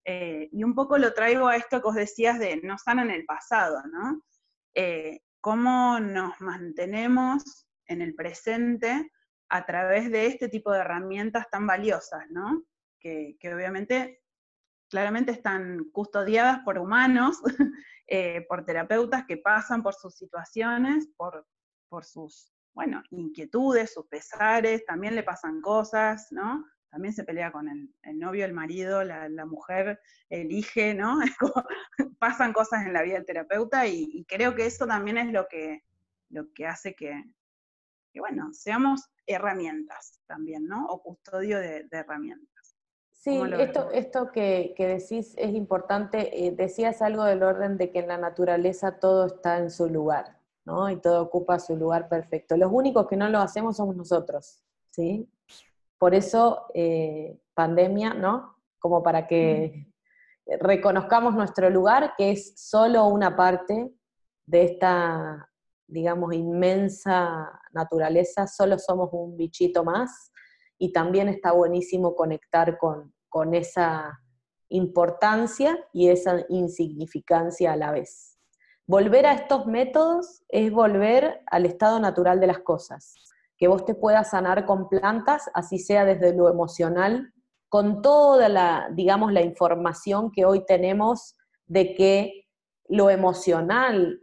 Eh, 0.06 0.50
y 0.52 0.64
un 0.64 0.74
poco 0.74 0.98
lo 0.98 1.14
traigo 1.14 1.48
a 1.48 1.58
esto 1.58 1.82
que 1.82 1.88
os 1.88 1.96
decías 1.96 2.40
de 2.40 2.62
no 2.64 2.76
en 2.88 3.12
el 3.12 3.26
pasado, 3.26 3.82
¿no? 3.92 4.22
Eh, 4.74 5.20
cómo 5.42 6.00
nos 6.00 6.40
mantenemos 6.40 7.68
en 7.88 8.02
el 8.02 8.16
presente 8.16 9.12
a 9.50 9.66
través 9.66 10.12
de 10.12 10.28
este 10.28 10.50
tipo 10.50 10.72
de 10.72 10.80
herramientas 10.80 11.50
tan 11.50 11.68
valiosas, 11.68 12.26
¿no? 12.30 12.64
Que, 13.00 13.38
obviamente, 13.54 14.22
claramente 14.90 15.32
están 15.32 15.90
custodiadas 15.92 16.60
por 16.60 16.80
humanos, 16.80 17.42
eh, 18.08 18.46
por 18.48 18.66
terapeutas 18.66 19.26
que 19.26 19.38
pasan 19.38 19.84
por 19.84 19.94
sus 19.94 20.16
situaciones, 20.16 21.10
por, 21.16 21.46
por 21.90 22.06
sus, 22.06 22.54
bueno, 22.74 23.04
inquietudes, 23.12 23.94
sus 23.94 24.08
pesares, 24.08 24.86
también 24.86 25.16
le 25.16 25.24
pasan 25.24 25.62
cosas, 25.62 26.28
¿no? 26.32 26.66
También 26.90 27.14
se 27.14 27.24
pelea 27.24 27.52
con 27.52 27.68
el, 27.68 28.20
novio, 28.20 28.46
el 28.46 28.54
marido, 28.54 29.04
la, 29.04 29.46
mujer 29.46 30.00
elige, 30.30 30.94
¿no? 30.94 31.20
pasan 32.20 32.54
cosas 32.54 32.86
en 32.86 32.94
la 32.94 33.04
vida 33.04 33.16
del 33.16 33.26
terapeuta 33.26 33.88
y, 33.88 34.10
y, 34.12 34.26
creo 34.26 34.56
que 34.56 34.66
eso 34.66 34.88
también 34.88 35.18
es 35.18 35.32
lo 35.32 35.48
que, 35.48 35.84
lo 36.30 36.52
que 36.54 36.66
hace 36.66 36.96
que, 36.96 37.24
que, 38.12 38.20
bueno, 38.20 38.54
seamos 38.54 39.10
herramientas 39.26 40.22
también, 40.26 40.66
¿no? 40.66 40.86
O 40.88 41.02
custodio 41.02 41.60
de, 41.60 41.88
herramientas. 41.92 42.76
Sí, 43.12 43.42
esto, 43.60 43.92
esto 43.92 44.32
que, 44.32 44.74
decís 44.78 45.34
es 45.38 45.54
importante. 45.54 46.46
Eh, 46.46 46.52
decías 46.52 47.02
algo 47.02 47.26
del 47.26 47.44
orden 47.44 47.78
de 47.78 47.92
que 47.92 48.00
en 48.00 48.08
la 48.08 48.18
naturaleza 48.18 49.00
todo 49.00 49.26
está 49.26 49.58
en 49.58 49.70
su 49.70 49.90
lugar, 49.90 50.37
¿no? 50.68 50.90
Y 50.90 50.98
todo 50.98 51.22
ocupa 51.24 51.60
su 51.60 51.78
lugar 51.78 52.10
perfecto. 52.10 52.58
Los 52.58 52.70
únicos 52.72 53.08
que 53.08 53.16
no 53.16 53.30
lo 53.30 53.40
hacemos 53.40 53.78
somos 53.78 53.96
nosotros, 53.96 54.62
¿sí? 54.92 55.32
Por 55.98 56.14
eso, 56.14 56.66
eh, 56.74 57.40
pandemia, 57.54 58.14
¿no? 58.14 58.58
Como 58.78 59.02
para 59.02 59.28
que 59.28 59.88
reconozcamos 60.60 61.34
nuestro 61.36 61.70
lugar, 61.70 62.14
que 62.18 62.32
es 62.32 62.54
solo 62.58 63.06
una 63.08 63.36
parte 63.38 63.94
de 64.46 64.64
esta 64.64 65.50
digamos, 65.88 66.34
inmensa 66.34 67.50
naturaleza, 67.72 68.46
solo 68.46 68.78
somos 68.78 69.10
un 69.14 69.38
bichito 69.38 69.86
más 69.86 70.34
y 70.78 70.92
también 70.92 71.30
está 71.30 71.54
buenísimo 71.54 72.14
conectar 72.14 72.78
con, 72.78 73.14
con 73.30 73.54
esa 73.54 74.20
importancia 74.68 75.80
y 75.94 76.10
esa 76.10 76.46
insignificancia 76.50 77.72
a 77.72 77.78
la 77.78 77.92
vez. 77.92 78.37
Volver 78.90 79.26
a 79.26 79.34
estos 79.34 79.66
métodos 79.66 80.44
es 80.48 80.72
volver 80.72 81.42
al 81.48 81.66
estado 81.66 82.00
natural 82.00 82.40
de 82.40 82.48
las 82.48 82.60
cosas, 82.60 83.16
que 83.58 83.68
vos 83.68 83.84
te 83.84 83.94
puedas 83.94 84.30
sanar 84.30 84.66
con 84.66 84.88
plantas, 84.88 85.50
así 85.54 85.78
sea 85.78 86.06
desde 86.06 86.34
lo 86.34 86.48
emocional, 86.50 87.34
con 87.68 88.02
toda 88.02 88.48
la, 88.48 88.88
digamos, 88.94 89.34
la 89.34 89.42
información 89.42 90.32
que 90.32 90.46
hoy 90.46 90.66
tenemos 90.66 91.36
de 91.66 91.96
que 91.96 92.48
lo 92.88 93.10
emocional 93.10 94.22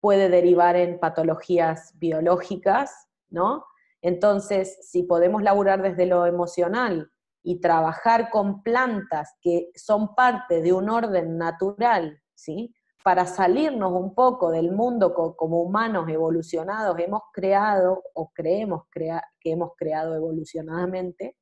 puede 0.00 0.28
derivar 0.28 0.76
en 0.76 1.00
patologías 1.00 1.92
biológicas, 1.98 3.08
¿no? 3.30 3.64
Entonces, 4.00 4.78
si 4.82 5.02
podemos 5.02 5.42
laburar 5.42 5.82
desde 5.82 6.06
lo 6.06 6.26
emocional 6.26 7.10
y 7.42 7.60
trabajar 7.60 8.30
con 8.30 8.62
plantas 8.62 9.34
que 9.40 9.70
son 9.74 10.14
parte 10.14 10.62
de 10.62 10.72
un 10.72 10.88
orden 10.88 11.36
natural, 11.36 12.22
¿sí? 12.36 12.72
Para 13.04 13.26
salirnos 13.26 13.92
un 13.92 14.14
poco 14.14 14.50
del 14.50 14.70
mundo 14.72 15.12
como 15.14 15.62
humanos 15.62 16.08
evolucionados 16.08 16.98
hemos 16.98 17.22
creado 17.32 18.02
o 18.14 18.30
creemos 18.32 18.84
que 18.90 19.20
hemos 19.50 19.72
creado 19.76 20.14
evolucionadamente, 20.14 21.36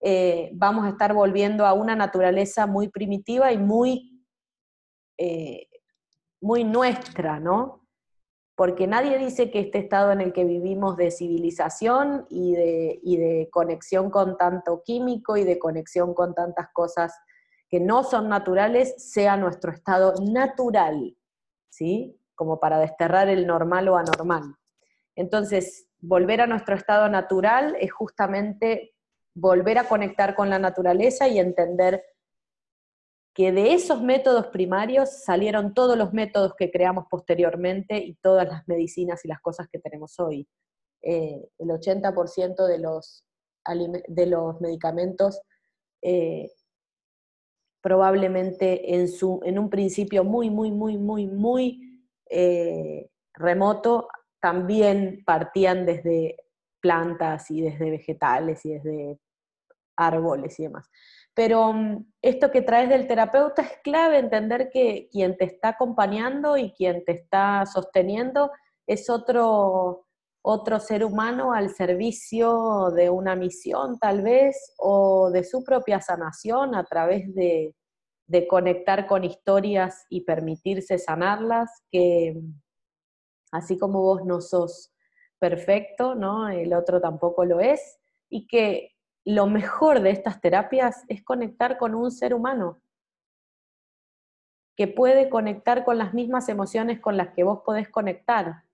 eh, 0.00 0.50
vamos 0.54 0.86
a 0.86 0.90
estar 0.90 1.12
volviendo 1.12 1.66
a 1.66 1.72
una 1.72 1.96
naturaleza 1.96 2.66
muy 2.66 2.88
primitiva 2.88 3.52
y 3.52 3.58
muy, 3.58 4.24
eh, 5.18 5.68
muy 6.40 6.64
nuestra, 6.64 7.40
¿no? 7.40 7.86
porque 8.56 8.86
nadie 8.86 9.18
dice 9.18 9.50
que 9.50 9.60
este 9.60 9.78
estado 9.78 10.12
en 10.12 10.22
el 10.22 10.32
que 10.32 10.44
vivimos 10.44 10.96
de 10.96 11.10
civilización 11.10 12.26
y 12.30 12.52
de, 12.52 13.00
de, 13.04 13.48
conexión 13.52 14.10
con 14.10 14.38
tanto 14.38 14.82
químico 14.82 15.36
y 15.36 15.44
de 15.44 15.58
conexión 15.58 16.14
con 16.14 16.34
tantas 16.34 16.68
cosas 16.72 17.12
que 17.68 17.80
no 17.80 18.04
son 18.04 18.28
naturales 18.28 18.94
sea 18.98 19.36
nuestro 19.36 19.72
estado 19.72 20.14
natural, 20.22 21.16
¿sí? 21.68 22.20
Como 22.34 22.60
para 22.60 22.78
desterrar 22.78 23.28
el 23.28 23.46
normal 23.46 23.88
o 23.88 23.96
anormal. 23.96 24.54
Entonces, 25.16 25.88
volver 25.98 26.40
a 26.40 26.46
nuestro 26.46 26.74
estado 26.74 27.08
natural 27.08 27.76
es 27.80 27.92
justamente 27.92 28.94
volver 29.34 29.78
a 29.78 29.88
conectar 29.88 30.34
con 30.34 30.48
la 30.50 30.58
naturaleza 30.58 31.28
y 31.28 31.38
entender 31.38 32.02
que 33.34 33.52
de 33.52 33.74
esos 33.74 34.00
métodos 34.00 34.46
primarios 34.46 35.22
salieron 35.24 35.74
todos 35.74 35.98
los 35.98 36.14
métodos 36.14 36.54
que 36.56 36.70
creamos 36.70 37.04
posteriormente 37.10 37.98
y 37.98 38.14
todas 38.14 38.48
las 38.48 38.66
medicinas 38.66 39.22
y 39.24 39.28
las 39.28 39.40
cosas 39.40 39.68
que 39.68 39.78
tenemos 39.78 40.18
hoy. 40.18 40.48
Eh, 41.02 41.46
el 41.58 41.68
80% 41.68 42.66
de 42.66 42.78
los, 42.78 43.26
de 44.08 44.26
los 44.26 44.58
medicamentos 44.62 45.42
eh, 46.00 46.50
probablemente 47.86 48.96
en, 48.96 49.06
su, 49.06 49.38
en 49.44 49.60
un 49.60 49.70
principio 49.70 50.24
muy, 50.24 50.50
muy, 50.50 50.72
muy, 50.72 50.98
muy, 50.98 51.28
muy 51.28 52.02
eh, 52.28 53.08
remoto, 53.32 54.08
también 54.40 55.22
partían 55.24 55.86
desde 55.86 56.34
plantas 56.80 57.48
y 57.48 57.60
desde 57.60 57.90
vegetales 57.90 58.66
y 58.66 58.72
desde 58.72 59.20
árboles 59.96 60.58
y 60.58 60.64
demás. 60.64 60.90
Pero 61.32 61.72
mm, 61.72 62.12
esto 62.22 62.50
que 62.50 62.62
traes 62.62 62.88
del 62.88 63.06
terapeuta 63.06 63.62
es 63.62 63.78
clave, 63.84 64.18
entender 64.18 64.68
que 64.72 65.08
quien 65.12 65.36
te 65.36 65.44
está 65.44 65.68
acompañando 65.68 66.56
y 66.56 66.72
quien 66.72 67.04
te 67.04 67.12
está 67.12 67.66
sosteniendo 67.66 68.50
es 68.88 69.08
otro, 69.08 70.05
otro 70.48 70.78
ser 70.78 71.04
humano 71.04 71.52
al 71.52 71.70
servicio 71.70 72.92
de 72.94 73.10
una 73.10 73.34
misión 73.34 73.98
tal 73.98 74.22
vez 74.22 74.74
o 74.78 75.28
de 75.32 75.42
su 75.42 75.64
propia 75.64 76.00
sanación 76.00 76.76
a 76.76 76.84
través 76.84 77.34
de, 77.34 77.74
conectar 78.48 79.08
con 79.08 79.24
historias 79.24 80.04
y 80.08 80.20
permitirse 80.20 80.98
sanarlas, 80.98 81.68
que 81.90 82.40
así 83.50 83.76
como 83.76 84.02
vos 84.02 84.24
no 84.24 84.40
sos 84.40 84.92
perfecto, 85.40 86.14
¿no? 86.14 86.48
El 86.48 86.74
otro 86.74 87.00
tampoco 87.00 87.44
lo 87.44 87.58
es, 87.58 87.98
y 88.28 88.46
que 88.46 88.94
lo 89.24 89.48
mejor 89.48 90.00
de 90.00 90.10
estas 90.10 90.40
terapias 90.40 91.02
es 91.08 91.24
conectar 91.24 91.76
con 91.76 91.96
un 91.96 92.12
ser 92.12 92.34
humano 92.34 92.80
que 94.76 94.86
puede 94.86 95.28
conectar 95.28 95.84
con 95.84 95.98
las 95.98 96.14
mismas 96.14 96.48
emociones 96.48 97.00
con 97.00 97.16
las 97.16 97.30
que 97.34 97.42
vos 97.42 97.62
podés 97.64 97.88
conectar. 97.88 98.65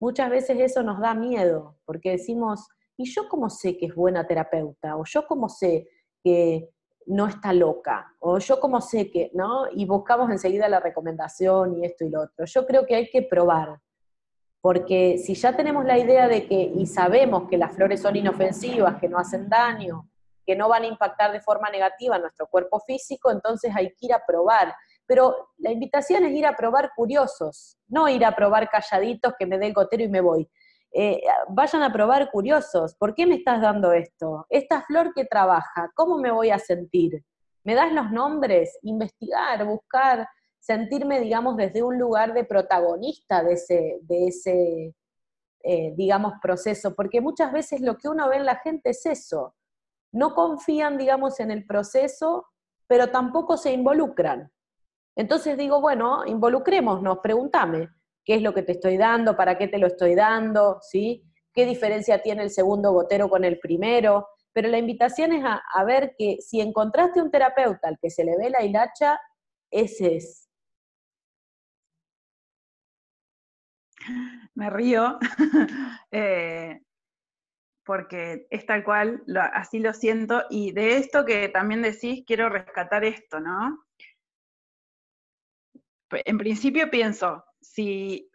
Muchas 0.00 0.30
veces 0.30 0.58
eso 0.60 0.82
nos 0.82 1.00
da 1.00 1.14
miedo, 1.14 1.76
porque 1.84 2.12
decimos, 2.12 2.68
¿y 2.96 3.10
yo 3.10 3.28
cómo 3.28 3.48
sé 3.50 3.76
que 3.76 3.86
es 3.86 3.94
buena 3.94 4.26
terapeuta? 4.26 4.96
¿O 4.96 5.04
yo 5.04 5.26
cómo 5.26 5.48
sé 5.48 5.88
que 6.22 6.70
no 7.06 7.26
está 7.26 7.52
loca? 7.52 8.12
¿O 8.20 8.38
yo 8.38 8.60
cómo 8.60 8.80
sé 8.80 9.10
que, 9.10 9.30
no? 9.34 9.66
Y 9.72 9.86
buscamos 9.86 10.30
enseguida 10.30 10.68
la 10.68 10.80
recomendación 10.80 11.78
y 11.78 11.84
esto 11.84 12.04
y 12.04 12.10
lo 12.10 12.22
otro. 12.22 12.44
Yo 12.44 12.66
creo 12.66 12.86
que 12.86 12.94
hay 12.94 13.08
que 13.10 13.22
probar, 13.22 13.80
porque 14.60 15.18
si 15.18 15.34
ya 15.34 15.54
tenemos 15.54 15.84
la 15.84 15.98
idea 15.98 16.26
de 16.28 16.46
que, 16.46 16.54
y 16.54 16.86
sabemos 16.86 17.48
que 17.48 17.58
las 17.58 17.74
flores 17.74 18.00
son 18.00 18.16
inofensivas, 18.16 18.98
que 18.98 19.08
no 19.08 19.18
hacen 19.18 19.48
daño, 19.48 20.08
que 20.46 20.56
no 20.56 20.68
van 20.68 20.84
a 20.84 20.86
impactar 20.86 21.32
de 21.32 21.40
forma 21.40 21.70
negativa 21.70 22.16
en 22.16 22.22
nuestro 22.22 22.46
cuerpo 22.46 22.80
físico, 22.80 23.30
entonces 23.30 23.72
hay 23.74 23.88
que 23.88 24.06
ir 24.06 24.12
a 24.12 24.24
probar. 24.26 24.74
Pero 25.06 25.50
la 25.58 25.70
invitación 25.70 26.24
es 26.24 26.32
ir 26.32 26.46
a 26.46 26.56
probar 26.56 26.92
curiosos, 26.96 27.78
no 27.88 28.08
ir 28.08 28.24
a 28.24 28.34
probar 28.34 28.70
calladitos 28.70 29.34
que 29.38 29.46
me 29.46 29.58
dé 29.58 29.66
el 29.66 29.74
gotero 29.74 30.02
y 30.02 30.08
me 30.08 30.20
voy. 30.20 30.48
Eh, 30.92 31.20
vayan 31.48 31.82
a 31.82 31.92
probar 31.92 32.30
curiosos. 32.30 32.94
¿Por 32.94 33.14
qué 33.14 33.26
me 33.26 33.34
estás 33.34 33.60
dando 33.60 33.92
esto? 33.92 34.46
Esta 34.48 34.82
flor 34.82 35.12
que 35.14 35.24
trabaja, 35.24 35.90
¿cómo 35.94 36.18
me 36.18 36.30
voy 36.30 36.50
a 36.50 36.58
sentir? 36.58 37.24
¿Me 37.64 37.74
das 37.74 37.92
los 37.92 38.10
nombres? 38.10 38.78
Investigar, 38.82 39.64
buscar, 39.66 40.28
sentirme, 40.60 41.20
digamos, 41.20 41.56
desde 41.56 41.82
un 41.82 41.98
lugar 41.98 42.32
de 42.32 42.44
protagonista 42.44 43.42
de 43.42 43.52
ese, 43.54 43.98
de 44.02 44.26
ese 44.28 44.94
eh, 45.66 45.94
digamos, 45.96 46.34
proceso, 46.42 46.94
porque 46.94 47.22
muchas 47.22 47.50
veces 47.50 47.80
lo 47.80 47.96
que 47.96 48.06
uno 48.06 48.28
ve 48.28 48.36
en 48.36 48.44
la 48.44 48.56
gente 48.56 48.90
es 48.90 49.06
eso. 49.06 49.54
No 50.12 50.34
confían, 50.34 50.98
digamos, 50.98 51.40
en 51.40 51.50
el 51.50 51.64
proceso, 51.64 52.46
pero 52.86 53.10
tampoco 53.10 53.56
se 53.56 53.72
involucran. 53.72 54.52
Entonces 55.16 55.56
digo, 55.56 55.80
bueno, 55.80 56.24
involucrémonos, 56.26 57.18
pregúntame, 57.22 57.88
¿qué 58.24 58.36
es 58.36 58.42
lo 58.42 58.52
que 58.52 58.62
te 58.62 58.72
estoy 58.72 58.96
dando? 58.96 59.36
¿Para 59.36 59.56
qué 59.56 59.68
te 59.68 59.78
lo 59.78 59.86
estoy 59.86 60.14
dando? 60.14 60.78
¿Sí? 60.82 61.22
¿Qué 61.52 61.66
diferencia 61.66 62.20
tiene 62.22 62.42
el 62.42 62.50
segundo 62.50 62.92
gotero 62.92 63.28
con 63.28 63.44
el 63.44 63.58
primero? 63.58 64.28
Pero 64.52 64.68
la 64.68 64.78
invitación 64.78 65.32
es 65.32 65.44
a, 65.44 65.84
ver 65.84 66.14
que 66.18 66.38
si 66.40 66.60
encontraste 66.60 67.20
un 67.22 67.30
terapeuta 67.30 67.88
al 67.88 67.98
que 68.00 68.10
se 68.10 68.24
le 68.24 68.36
ve 68.36 68.50
la 68.50 68.62
hilacha, 68.64 69.20
ese 69.70 70.16
es. 70.16 70.48
me 74.54 74.70
río, 74.70 75.18
eh, 76.12 76.80
porque 77.84 78.46
es 78.50 78.66
tal 78.66 78.84
cual, 78.84 79.24
así 79.52 79.78
lo 79.78 79.92
siento, 79.92 80.44
y 80.50 80.72
de 80.72 80.96
esto 80.98 81.24
que 81.24 81.48
también 81.48 81.82
decís, 81.82 82.24
quiero 82.26 82.48
rescatar 82.48 83.04
esto, 83.04 83.40
¿no? 83.40 83.84
En 86.24 86.38
principio 86.38 86.90
pienso, 86.90 87.44
si, 87.60 88.30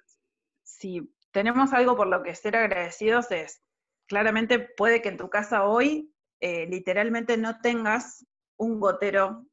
si 0.63 1.13
tenemos 1.32 1.74
algo 1.74 1.96
por 1.96 2.08
lo 2.08 2.24
que 2.24 2.36
ser 2.36 2.56
agradecidos 2.56 3.32
es, 3.32 3.62
claramente 4.08 4.60
puede 4.60 5.02
que 5.02 5.10
en 5.10 5.18
tu 5.18 5.30
casa 5.30 5.65
hoy 5.65 6.13
eh, 6.42 6.65
literalmente 6.68 7.38
no 7.38 7.60
tengas 7.62 8.26
un 8.58 8.80
gotero 8.80 9.46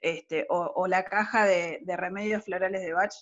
este, 0.00 0.46
o, 0.48 0.86
la 0.86 1.04
caja 1.04 1.44
de, 1.44 1.82
remedios 1.86 2.44
florales 2.44 2.82
de 2.82 2.92
Bach 2.92 3.12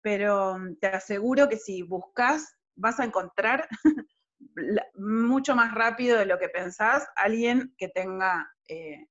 pero 0.00 0.56
mm, 0.56 0.76
te 0.76 0.86
aseguro 0.86 1.48
que 1.48 1.56
si 1.56 1.82
buscas, 1.82 2.56
vas 2.76 3.00
a 3.00 3.04
encontrar 3.04 3.68
mucho 4.94 5.56
más 5.56 5.74
rápido 5.74 6.18
de 6.18 6.26
lo 6.26 6.38
que 6.38 6.48
pensás 6.48 7.06
alguien 7.16 7.74
que 7.76 7.88
tenga 7.88 8.48
eh, 8.68 9.08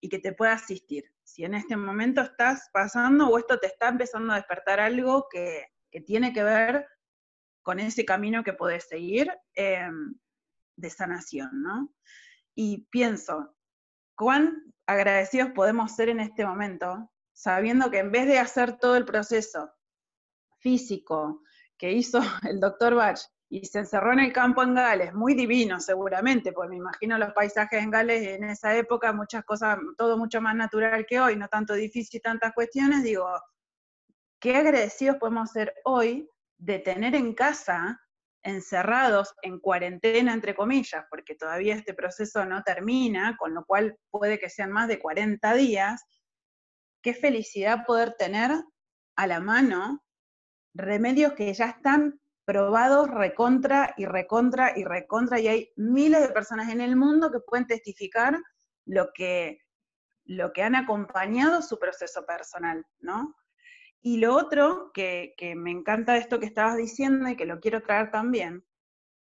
y 0.00 0.08
que 0.08 0.18
te 0.18 0.32
pueda 0.32 0.54
asistir. 0.54 1.04
Si 1.28 1.44
en 1.44 1.52
este 1.52 1.76
momento 1.76 2.22
estás 2.22 2.70
pasando 2.72 3.28
o 3.28 3.36
esto 3.36 3.58
te 3.58 3.66
está 3.66 3.88
empezando 3.88 4.32
a 4.32 4.36
despertar 4.36 4.80
algo 4.80 5.28
que, 5.30 5.66
tiene 6.06 6.32
que 6.32 6.42
ver 6.42 6.86
con 7.62 7.80
ese 7.80 8.04
camino 8.04 8.42
que 8.42 8.54
podés 8.54 8.88
seguir 8.88 9.30
em, 9.54 10.14
de 10.76 10.90
sanación, 10.90 11.50
¿no? 11.62 11.92
Y 12.54 12.86
pienso, 12.90 13.54
cuán 14.14 14.72
agradecidos 14.86 15.50
podemos 15.50 15.94
ser 15.94 16.08
en 16.08 16.20
este 16.20 16.46
momento, 16.46 17.12
sabiendo 17.32 17.90
que 17.90 17.98
en 17.98 18.10
vez 18.10 18.26
de 18.26 18.38
hacer 18.38 18.78
todo 18.78 18.96
el 18.96 19.04
proceso 19.04 19.70
físico 20.60 21.42
que 21.76 21.92
hizo 21.92 22.20
el 22.48 22.58
doctor 22.58 22.94
Bach 22.94 23.20
y 23.50 23.64
se 23.64 23.80
encerró 23.80 24.12
en 24.12 24.20
el 24.20 24.32
campo 24.32 24.62
en 24.62 24.74
Gales, 24.74 25.14
muy 25.14 25.34
divino 25.34 25.80
seguramente, 25.80 26.52
porque 26.52 26.70
me 26.70 26.76
imagino 26.76 27.16
los 27.16 27.32
paisajes 27.32 27.82
en 27.82 27.90
Gales 27.90 28.26
en 28.26 28.44
esa 28.44 28.76
época, 28.76 29.12
muchas 29.12 29.44
cosas, 29.44 29.78
todo 29.96 30.18
mucho 30.18 30.40
más 30.40 30.54
natural 30.54 31.06
que 31.06 31.18
hoy, 31.18 31.36
no 31.36 31.48
tanto 31.48 31.72
difícil, 31.74 32.20
tantas 32.20 32.52
cuestiones, 32.52 33.02
digo, 33.02 33.26
qué 34.38 34.56
agradecidos 34.56 35.16
podemos 35.16 35.50
ser 35.50 35.74
hoy 35.84 36.28
de 36.58 36.78
tener 36.78 37.14
en 37.14 37.34
casa, 37.34 37.98
encerrados, 38.42 39.34
en 39.42 39.58
cuarentena, 39.60 40.34
entre 40.34 40.54
comillas, 40.54 41.06
porque 41.08 41.34
todavía 41.34 41.74
este 41.74 41.94
proceso 41.94 42.44
no 42.44 42.62
termina, 42.62 43.36
con 43.38 43.54
lo 43.54 43.64
cual 43.64 43.96
puede 44.10 44.38
que 44.38 44.50
sean 44.50 44.72
más 44.72 44.88
de 44.88 44.98
40 44.98 45.54
días, 45.54 46.04
qué 47.02 47.14
felicidad 47.14 47.86
poder 47.86 48.14
tener 48.18 48.50
a 49.16 49.26
la 49.26 49.40
mano 49.40 50.04
remedios 50.74 51.32
que 51.32 51.52
ya 51.54 51.66
están 51.66 52.20
probados 52.48 53.10
recontra 53.10 53.92
y 53.98 54.06
recontra 54.06 54.72
y 54.74 54.82
recontra, 54.82 55.38
y 55.38 55.48
hay 55.48 55.72
miles 55.76 56.22
de 56.22 56.30
personas 56.30 56.70
en 56.70 56.80
el 56.80 56.96
mundo 56.96 57.30
que 57.30 57.40
pueden 57.40 57.66
testificar 57.66 58.38
lo 58.86 59.10
que, 59.12 59.58
lo 60.24 60.54
que 60.54 60.62
han 60.62 60.74
acompañado 60.74 61.60
su 61.60 61.78
proceso 61.78 62.24
personal, 62.24 62.86
¿no? 63.00 63.36
Y 64.00 64.16
lo 64.16 64.34
otro 64.34 64.92
que, 64.94 65.34
que 65.36 65.54
me 65.56 65.70
encanta 65.70 66.14
de 66.14 66.20
esto 66.20 66.40
que 66.40 66.46
estabas 66.46 66.78
diciendo 66.78 67.28
y 67.28 67.36
que 67.36 67.44
lo 67.44 67.60
quiero 67.60 67.82
traer 67.82 68.10
también, 68.10 68.64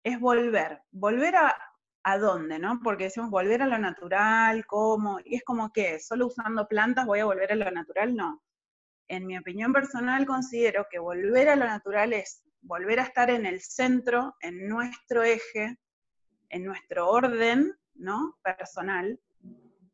es 0.04 0.20
volver. 0.20 0.82
Volver 0.92 1.34
a, 1.34 1.56
a 2.04 2.18
dónde, 2.18 2.60
¿no? 2.60 2.78
Porque 2.80 3.04
decimos 3.04 3.30
volver 3.30 3.60
a 3.60 3.66
lo 3.66 3.78
natural, 3.78 4.64
¿cómo? 4.66 5.18
Y 5.24 5.34
es 5.34 5.42
como 5.42 5.72
que 5.72 5.98
solo 5.98 6.28
usando 6.28 6.68
plantas 6.68 7.06
voy 7.06 7.18
a 7.18 7.24
volver 7.24 7.50
a 7.50 7.56
lo 7.56 7.68
natural, 7.72 8.14
no 8.14 8.40
en 9.08 9.26
mi 9.26 9.38
opinión 9.38 9.72
personal, 9.72 10.26
considero 10.26 10.86
que 10.90 10.98
volver 10.98 11.48
a 11.48 11.56
lo 11.56 11.64
natural 11.64 12.12
es 12.12 12.42
volver 12.66 13.00
a 13.00 13.05
estar 13.05 13.31
en 13.31 13.46
el 13.46 13.61
centro, 13.61 14.37
en 14.40 14.68
nuestro 14.68 15.22
eje, 15.22 15.79
en 16.48 16.64
nuestro 16.64 17.09
orden, 17.09 17.72
¿no? 17.94 18.38
Personal, 18.42 19.18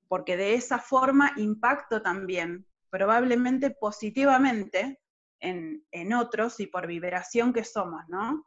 porque 0.08 0.37
de 0.37 0.54
esa 0.54 0.78
forma 0.78 1.32
impacto 1.37 2.02
también, 2.02 2.66
probablemente 2.90 3.70
positivamente, 3.70 5.00
en, 5.40 5.85
en 5.90 6.12
otros 6.12 6.61
y 6.61 6.66
por 6.66 6.87
vibración 6.87 7.52
que 7.52 7.64
somos, 7.64 8.02
¿no? 8.08 8.46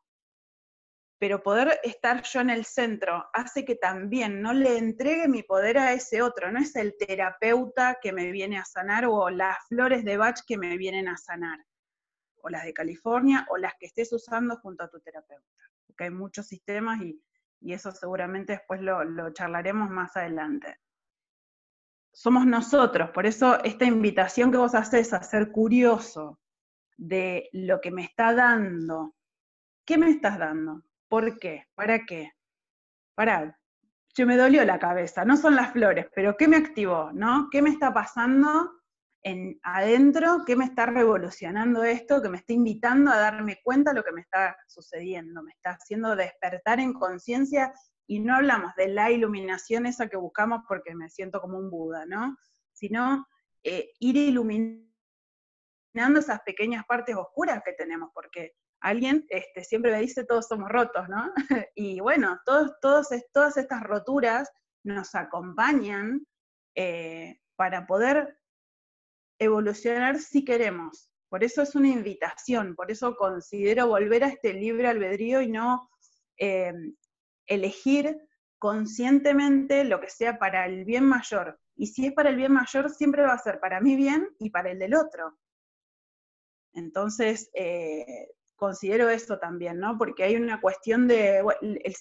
pero 1.17 1.41
poder 1.41 1.79
estar 1.83 2.23
yo 2.23 2.41
en 2.41 2.49
el 2.49 2.65
centro 2.65 3.25
hace 3.33 3.63
que 3.63 3.75
también 3.75 4.41
no 4.41 4.53
le 4.53 4.77
entregue 4.77 5.27
mi 5.27 5.43
poder 5.43 5.77
a 5.77 5.93
ese 5.93 6.21
otro, 6.21 6.51
no 6.51 6.59
es 6.59 6.75
el 6.75 6.95
terapeuta 6.97 7.97
que 8.01 8.11
me 8.11 8.31
viene 8.31 8.57
a 8.57 8.65
sanar 8.65 9.05
o 9.05 9.29
las 9.29 9.57
flores 9.67 10.03
de 10.03 10.17
Bach 10.17 10.39
que 10.45 10.57
me 10.57 10.77
vienen 10.77 11.07
a 11.07 11.17
sanar, 11.17 11.59
o 12.45 12.49
las 12.49 12.63
de 12.63 12.73
California 12.73 13.45
o 13.49 13.57
las 13.57 13.73
que 13.79 13.87
estés 13.87 14.13
usando 14.13 14.57
junto 14.57 14.83
a 14.83 14.89
tu 14.89 14.99
terapeuta, 14.99 15.63
porque 15.87 16.05
hay 16.05 16.11
muchos 16.11 16.47
sistemas 16.47 17.01
y, 17.01 17.19
eso 17.67 17.91
seguramente 17.91 18.53
después 18.53 18.79
lo, 18.79 19.03
lo 19.03 19.33
charlaremos 19.33 19.89
más 19.89 20.15
adelante. 20.15 20.77
Somos 22.13 22.45
nosotros, 22.45 23.09
por 23.09 23.25
eso 23.25 23.63
esta 23.63 23.85
invitación 23.85 24.51
que 24.51 24.59
vos 24.59 24.75
haces 24.75 25.11
a 25.13 25.23
ser 25.23 25.51
curioso 25.51 26.39
de 26.95 27.49
lo 27.53 27.81
que 27.81 27.89
me 27.89 28.03
está 28.03 28.35
dando, 28.35 29.15
¿qué 29.83 29.97
me 29.97 30.11
estás 30.11 30.37
dando? 30.37 30.83
¿Por 31.07 31.39
qué? 31.39 31.65
¿Para 31.73 32.05
qué? 32.05 32.33
Para, 33.15 33.59
yo 34.13 34.27
me 34.27 34.37
dolió 34.37 34.63
la 34.63 34.77
cabeza, 34.77 35.25
no 35.25 35.35
son 35.35 35.55
las 35.55 35.71
flores, 35.71 36.05
pero 36.13 36.37
¿qué 36.37 36.47
me 36.47 36.57
activó? 36.57 37.11
¿No? 37.13 37.49
¿Qué 37.49 37.63
me 37.63 37.71
está 37.71 37.91
pasando 37.91 38.75
en, 39.25 39.59
adentro? 39.63 40.43
¿Qué 40.45 40.55
me 40.55 40.65
está 40.65 40.85
revolucionando 40.85 41.83
esto? 41.83 42.21
Que 42.21 42.29
me 42.29 42.37
está 42.37 42.53
invitando 42.53 43.11
a 43.11 43.17
darme 43.17 43.59
cuenta 43.63 43.91
de 43.91 43.97
lo 43.97 44.03
que 44.03 44.11
me 44.11 44.21
está 44.21 44.55
sucediendo, 44.67 45.41
me 45.41 45.51
está 45.51 45.71
haciendo 45.71 46.15
despertar 46.15 46.79
en 46.79 46.93
conciencia 46.93 47.73
y 48.07 48.19
no 48.19 48.35
hablamos 48.35 48.75
de 48.75 48.87
la 48.87 49.09
iluminación 49.09 49.87
esa 49.87 50.07
que 50.07 50.17
buscamos 50.17 50.61
porque 50.67 50.93
me 50.93 51.09
siento 51.09 51.41
como 51.41 51.57
un 51.57 51.71
Buda, 51.71 52.05
¿no? 52.05 52.37
Sino 52.71 53.25
eh, 53.63 53.89
ir 53.99 54.15
iluminando 54.15 54.85
esas 56.19 56.41
pequeñas 56.41 56.85
partes 56.85 57.15
oscuras 57.15 57.63
que 57.65 57.73
tenemos, 57.73 58.11
porque 58.13 58.53
alguien 58.79 59.25
este, 59.29 59.63
siempre 59.63 59.91
me 59.91 60.01
dice 60.01 60.23
todos 60.25 60.47
somos 60.47 60.69
rotos, 60.69 61.09
¿no? 61.09 61.33
y 61.73 61.99
bueno, 61.99 62.39
todos, 62.45 62.73
todos, 62.79 63.07
todas 63.33 63.57
estas 63.57 63.81
roturas 63.81 64.51
nos 64.83 65.15
acompañan 65.15 66.27
eh, 66.75 67.39
para 67.55 67.87
poder 67.87 68.37
evolucionar 69.39 70.19
si 70.19 70.45
queremos. 70.45 71.09
Por 71.29 71.43
eso 71.43 71.61
es 71.61 71.75
una 71.75 71.89
invitación, 71.89 72.75
por 72.75 72.91
eso 72.91 73.15
considero 73.15 73.87
volver 73.87 74.23
a 74.23 74.29
este 74.29 74.53
libre 74.53 74.87
albedrío 74.87 75.41
y 75.41 75.49
no 75.49 75.89
eh, 76.37 76.73
elegir 77.45 78.17
conscientemente 78.57 79.83
lo 79.83 79.99
que 79.99 80.09
sea 80.09 80.39
para 80.39 80.65
el 80.65 80.85
bien 80.85 81.05
mayor. 81.05 81.59
Y 81.75 81.87
si 81.87 82.07
es 82.07 82.13
para 82.13 82.29
el 82.29 82.37
bien 82.37 82.53
mayor, 82.53 82.89
siempre 82.89 83.23
va 83.23 83.33
a 83.33 83.39
ser 83.39 83.59
para 83.59 83.81
mi 83.81 83.95
bien 83.95 84.29
y 84.39 84.49
para 84.49 84.71
el 84.71 84.79
del 84.79 84.95
otro. 84.95 85.37
Entonces, 86.73 87.49
eh, 87.53 88.29
considero 88.55 89.09
esto 89.09 89.39
también, 89.39 89.79
¿no? 89.79 89.97
Porque 89.97 90.23
hay 90.23 90.35
una 90.35 90.61
cuestión 90.61 91.07
de, 91.07 91.43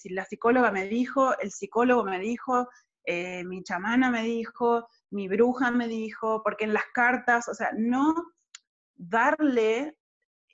la 0.05 0.25
psicóloga 0.25 0.71
me 0.71 0.87
dijo, 0.87 1.37
el 1.39 1.51
psicólogo 1.51 2.03
me 2.03 2.19
dijo, 2.19 2.67
eh, 3.03 3.43
mi 3.43 3.63
chamana 3.63 4.09
me 4.09 4.23
dijo, 4.23 4.87
mi 5.15 5.29
bruja 5.29 5.71
me 5.71 5.87
dijo, 5.87 6.43
porque 6.43 6.65
en 6.65 6.73
las 6.73 6.83
cartas, 6.93 7.47
o 7.47 7.53
sea, 7.53 7.71
no 7.77 8.13
darle 8.95 9.97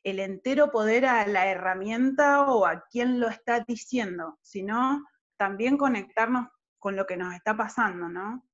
el 0.03 0.19
entero 0.19 0.71
poder 0.71 1.07
a 1.07 1.25
la 1.25 1.47
herramienta 1.47 2.43
o 2.43 2.67
a 2.67 2.85
quien 2.87 3.19
lo 3.19 3.27
está 3.27 3.61
diciendo, 3.67 4.37
sino 4.43 5.03
también 5.35 5.77
conectarnos 5.77 6.47
con 6.77 6.95
lo 6.95 7.07
que 7.07 7.17
nos 7.17 7.33
está 7.33 7.57
pasando, 7.57 8.07
¿no? 8.07 8.47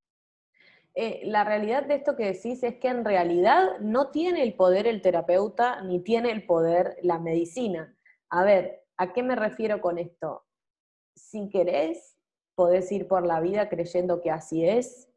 Eh, 0.94 1.20
la 1.24 1.44
realidad 1.44 1.84
de 1.84 1.96
esto 1.96 2.16
que 2.16 2.32
decís 2.32 2.62
es 2.62 2.76
que 2.76 2.88
en 2.88 3.04
realidad 3.04 3.78
no 3.80 4.10
tiene 4.10 4.42
el 4.42 4.54
poder 4.54 4.86
el 4.86 5.02
terapeuta 5.02 5.82
ni 5.82 6.02
tiene 6.02 6.32
el 6.32 6.46
poder 6.46 6.96
la 7.02 7.18
medicina. 7.18 7.94
A 8.30 8.44
ver, 8.44 8.82
¿a 8.96 9.12
qué 9.12 9.22
me 9.22 9.36
refiero 9.36 9.82
con 9.82 9.98
esto? 9.98 10.46
Si 11.14 11.50
querés, 11.50 12.16
podés 12.54 12.90
ir 12.92 13.06
por 13.06 13.26
la 13.26 13.40
vida 13.40 13.68
creyendo 13.68 14.22
que 14.22 14.30
así 14.30 14.66
es 14.66 15.07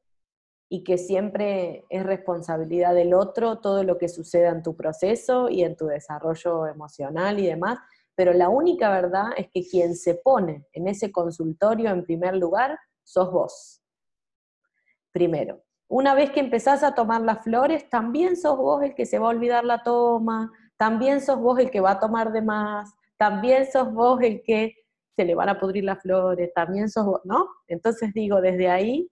y 0.74 0.86
que 0.86 0.97
siempre 0.97 1.86
es 1.89 2.01
responsabilidad 2.01 2.95
del 2.95 3.13
otro 3.13 3.59
todo 3.59 3.84
lo 3.84 3.97
que 3.97 4.07
suceda 4.07 4.51
en 4.51 4.63
tu 4.63 4.74
proceso 4.78 5.49
y 5.49 5.63
en 5.63 5.76
tu 5.76 5.88
desarrollo 5.88 6.65
emocional 6.65 7.41
y 7.41 7.45
demás, 7.45 7.78
pero 8.15 8.32
la 8.32 8.47
única 8.47 8.89
verdad 8.89 9.32
es 9.36 9.49
que 9.53 9.67
quien 9.67 9.95
se 9.97 10.15
pone 10.15 10.65
en 10.72 10.88
ese 10.88 11.11
consultorio 11.11 11.89
en 11.89 12.05
primer 12.05 12.38
lugar 12.38 12.80
sos 13.03 13.30
vos. 13.34 13.82
Primero. 15.11 15.61
Una 15.89 16.15
vez 16.15 16.32
que 16.32 16.39
empezás 16.39 16.84
a 16.84 16.95
tomar 16.95 17.19
las 17.19 17.43
flores, 17.43 17.89
también 17.89 18.38
sos 18.38 18.55
vos 18.55 18.82
el 18.82 18.95
que 18.95 19.05
se 19.05 19.19
va 19.19 19.26
a 19.26 19.32
olvidar 19.32 19.65
la 19.65 19.84
toma, 19.84 20.53
también 20.78 21.19
sos 21.19 21.38
vos 21.38 21.59
el 21.59 21.69
que 21.69 21.82
va 21.82 21.91
a 21.91 21.99
tomar 21.99 22.32
de 22.32 22.43
más, 22.43 22.93
también 23.17 23.69
sos 23.69 23.91
vos 23.91 24.22
el 24.22 24.41
que 24.41 24.74
se 25.17 25.26
le 25.26 25.36
van 25.36 25.49
a 25.49 25.59
pudrir 25.59 25.84
las 25.84 26.01
flores, 26.01 26.53
también 26.53 26.88
sos 26.88 27.05
vos, 27.05 27.19
¿no? 27.26 27.49
Entonces 27.67 28.13
digo, 28.13 28.39
desde 28.39 28.69
ahí, 28.69 29.11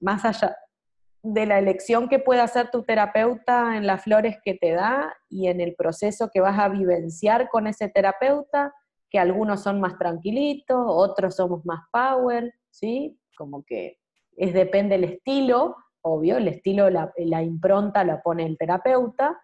más 0.00 0.24
allá 0.24 0.56
de 1.32 1.44
la 1.44 1.58
elección 1.58 2.08
que 2.08 2.18
pueda 2.18 2.44
hacer 2.44 2.70
tu 2.70 2.84
terapeuta 2.84 3.76
en 3.76 3.86
las 3.86 4.02
flores 4.02 4.38
que 4.42 4.54
te 4.54 4.72
da 4.72 5.14
y 5.28 5.48
en 5.48 5.60
el 5.60 5.74
proceso 5.74 6.30
que 6.32 6.40
vas 6.40 6.58
a 6.58 6.68
vivenciar 6.68 7.50
con 7.50 7.66
ese 7.66 7.88
terapeuta, 7.88 8.72
que 9.10 9.18
algunos 9.18 9.62
son 9.62 9.78
más 9.78 9.98
tranquilitos, 9.98 10.78
otros 10.86 11.36
somos 11.36 11.66
más 11.66 11.80
power, 11.92 12.54
¿sí? 12.70 13.18
Como 13.36 13.62
que 13.64 13.98
es 14.36 14.54
depende 14.54 14.96
del 14.96 15.04
estilo, 15.04 15.76
obvio, 16.00 16.38
el 16.38 16.48
estilo, 16.48 16.88
la, 16.88 17.42
impronta 17.42 18.04
la 18.04 18.22
pone 18.22 18.46
el 18.46 18.56
terapeuta. 18.56 19.38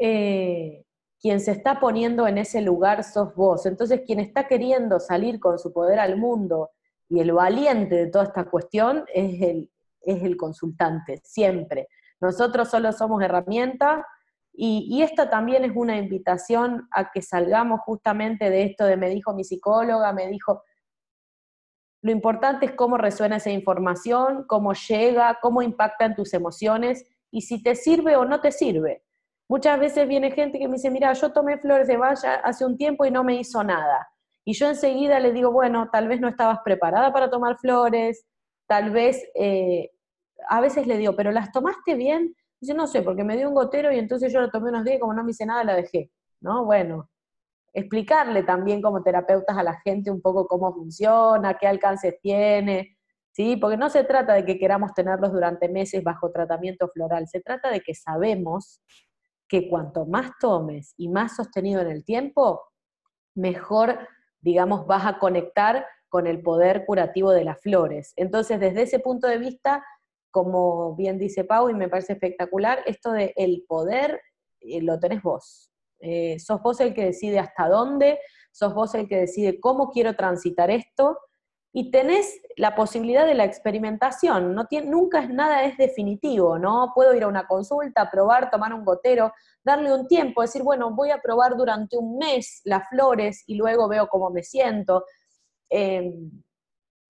Eh, 0.00 0.84
quien 1.20 1.38
se 1.38 1.52
está 1.52 1.78
poniendo 1.78 2.26
en 2.26 2.38
ese 2.38 2.60
lugar 2.60 3.04
sos 3.04 3.36
vos. 3.36 3.66
Entonces, 3.66 4.02
quien 4.04 4.18
está 4.18 4.48
queriendo 4.48 4.98
salir 4.98 5.38
con 5.38 5.60
su 5.60 5.72
poder 5.72 6.00
al 6.00 6.16
mundo 6.16 6.70
y 7.08 7.20
el 7.20 7.30
valiente 7.30 7.94
de 7.94 8.06
toda 8.08 8.24
esta 8.24 8.50
cuestión 8.50 9.04
es 9.14 9.40
el, 9.42 9.71
es 10.04 10.22
el 10.22 10.36
consultante, 10.36 11.20
siempre. 11.24 11.88
Nosotros 12.20 12.68
solo 12.68 12.92
somos 12.92 13.22
herramientas 13.22 14.04
y, 14.52 14.86
y, 14.90 15.02
esta 15.02 15.30
también 15.30 15.64
es 15.64 15.72
una 15.74 15.96
invitación 15.96 16.88
a 16.90 17.10
que 17.10 17.22
salgamos 17.22 17.80
justamente 17.80 18.50
de 18.50 18.64
esto 18.64 18.84
de 18.84 18.96
me 18.98 19.08
dijo 19.08 19.32
mi 19.32 19.44
psicóloga, 19.44 20.12
me 20.12 20.28
dijo, 20.28 20.62
lo 22.02 22.10
importante 22.10 22.66
es 22.66 22.72
cómo 22.72 22.98
resuena 22.98 23.36
esa 23.36 23.50
información, 23.50 24.44
cómo 24.48 24.74
llega, 24.74 25.38
cómo 25.40 25.62
impacta 25.62 26.04
en 26.04 26.16
tus 26.16 26.34
emociones 26.34 27.06
y 27.30 27.42
si 27.42 27.62
te 27.62 27.76
sirve 27.76 28.16
o 28.16 28.24
no 28.24 28.40
te 28.40 28.50
sirve. 28.50 29.04
Muchas 29.48 29.78
veces 29.78 30.08
viene 30.08 30.32
gente 30.32 30.58
que 30.58 30.66
me 30.66 30.74
dice, 30.74 30.90
mira, 30.90 31.12
yo 31.12 31.32
tomé 31.32 31.58
flores 31.58 31.86
de 31.86 31.96
valla 31.96 32.34
hace 32.42 32.64
un 32.64 32.76
tiempo 32.76 33.04
y 33.04 33.10
no 33.10 33.22
me 33.22 33.36
hizo 33.36 33.62
nada. 33.62 34.08
Y 34.44 34.54
yo 34.54 34.68
enseguida 34.68 35.20
le 35.20 35.32
digo, 35.32 35.52
bueno, 35.52 35.90
tal 35.92 36.08
vez 36.08 36.20
no 36.20 36.28
estabas 36.28 36.58
preparada 36.64 37.12
para 37.12 37.30
tomar 37.30 37.56
flores, 37.58 38.26
tal 38.66 38.90
vez, 38.90 39.22
eh, 39.34 39.91
a 40.48 40.60
veces 40.60 40.86
le 40.86 40.98
digo, 40.98 41.14
pero 41.16 41.32
¿las 41.32 41.52
tomaste 41.52 41.94
bien? 41.94 42.34
Dice, 42.60 42.74
no 42.74 42.86
sé, 42.86 43.02
porque 43.02 43.24
me 43.24 43.36
dio 43.36 43.48
un 43.48 43.54
gotero 43.54 43.92
y 43.92 43.98
entonces 43.98 44.32
yo 44.32 44.40
lo 44.40 44.50
tomé 44.50 44.70
unos 44.70 44.84
días 44.84 44.96
y 44.96 45.00
como 45.00 45.14
no 45.14 45.24
me 45.24 45.32
hice 45.32 45.46
nada, 45.46 45.64
la 45.64 45.74
dejé. 45.74 46.10
¿No? 46.40 46.64
Bueno, 46.64 47.08
explicarle 47.72 48.42
también 48.42 48.82
como 48.82 49.02
terapeutas 49.02 49.56
a 49.56 49.62
la 49.62 49.80
gente 49.80 50.10
un 50.10 50.20
poco 50.20 50.46
cómo 50.46 50.72
funciona, 50.74 51.54
qué 51.54 51.66
alcances 51.66 52.18
tiene, 52.20 52.96
¿sí? 53.32 53.56
Porque 53.56 53.76
no 53.76 53.88
se 53.88 54.04
trata 54.04 54.34
de 54.34 54.44
que 54.44 54.58
queramos 54.58 54.92
tenerlos 54.94 55.32
durante 55.32 55.68
meses 55.68 56.02
bajo 56.02 56.30
tratamiento 56.30 56.88
floral, 56.88 57.26
se 57.28 57.40
trata 57.40 57.70
de 57.70 57.80
que 57.80 57.94
sabemos 57.94 58.82
que 59.48 59.68
cuanto 59.68 60.06
más 60.06 60.32
tomes 60.40 60.94
y 60.96 61.08
más 61.08 61.36
sostenido 61.36 61.80
en 61.80 61.88
el 61.90 62.04
tiempo, 62.04 62.62
mejor, 63.34 64.08
digamos, 64.40 64.86
vas 64.86 65.06
a 65.06 65.18
conectar 65.18 65.86
con 66.08 66.26
el 66.26 66.42
poder 66.42 66.84
curativo 66.84 67.32
de 67.32 67.44
las 67.44 67.60
flores. 67.60 68.12
Entonces, 68.16 68.60
desde 68.60 68.82
ese 68.82 68.98
punto 68.98 69.26
de 69.26 69.38
vista, 69.38 69.84
como 70.32 70.96
bien 70.96 71.18
dice 71.18 71.44
Pau, 71.44 71.68
y 71.68 71.74
me 71.74 71.88
parece 71.88 72.14
espectacular, 72.14 72.80
esto 72.86 73.12
de 73.12 73.32
el 73.36 73.64
poder 73.68 74.20
eh, 74.60 74.82
lo 74.82 74.98
tenés 74.98 75.22
vos. 75.22 75.70
Eh, 76.00 76.40
sos 76.40 76.60
vos 76.62 76.80
el 76.80 76.94
que 76.94 77.04
decide 77.04 77.38
hasta 77.38 77.68
dónde, 77.68 78.18
sos 78.50 78.74
vos 78.74 78.94
el 78.96 79.06
que 79.06 79.18
decide 79.18 79.60
cómo 79.60 79.90
quiero 79.90 80.16
transitar 80.16 80.70
esto, 80.70 81.18
y 81.74 81.90
tenés 81.90 82.40
la 82.56 82.74
posibilidad 82.74 83.26
de 83.26 83.34
la 83.34 83.44
experimentación, 83.44 84.54
no 84.54 84.66
tiene, 84.66 84.90
nunca 84.90 85.22
es 85.22 85.30
nada 85.30 85.64
es 85.64 85.78
definitivo, 85.78 86.58
¿no? 86.58 86.92
Puedo 86.94 87.14
ir 87.14 87.22
a 87.22 87.28
una 87.28 87.46
consulta, 87.46 88.10
probar, 88.10 88.50
tomar 88.50 88.74
un 88.74 88.84
gotero, 88.84 89.32
darle 89.64 89.92
un 89.94 90.06
tiempo, 90.06 90.42
decir, 90.42 90.62
bueno, 90.62 90.94
voy 90.94 91.10
a 91.10 91.22
probar 91.22 91.56
durante 91.56 91.96
un 91.96 92.18
mes 92.18 92.60
las 92.64 92.88
flores 92.90 93.44
y 93.46 93.54
luego 93.54 93.88
veo 93.88 94.06
cómo 94.08 94.28
me 94.28 94.42
siento. 94.42 95.04
Em, 95.70 96.42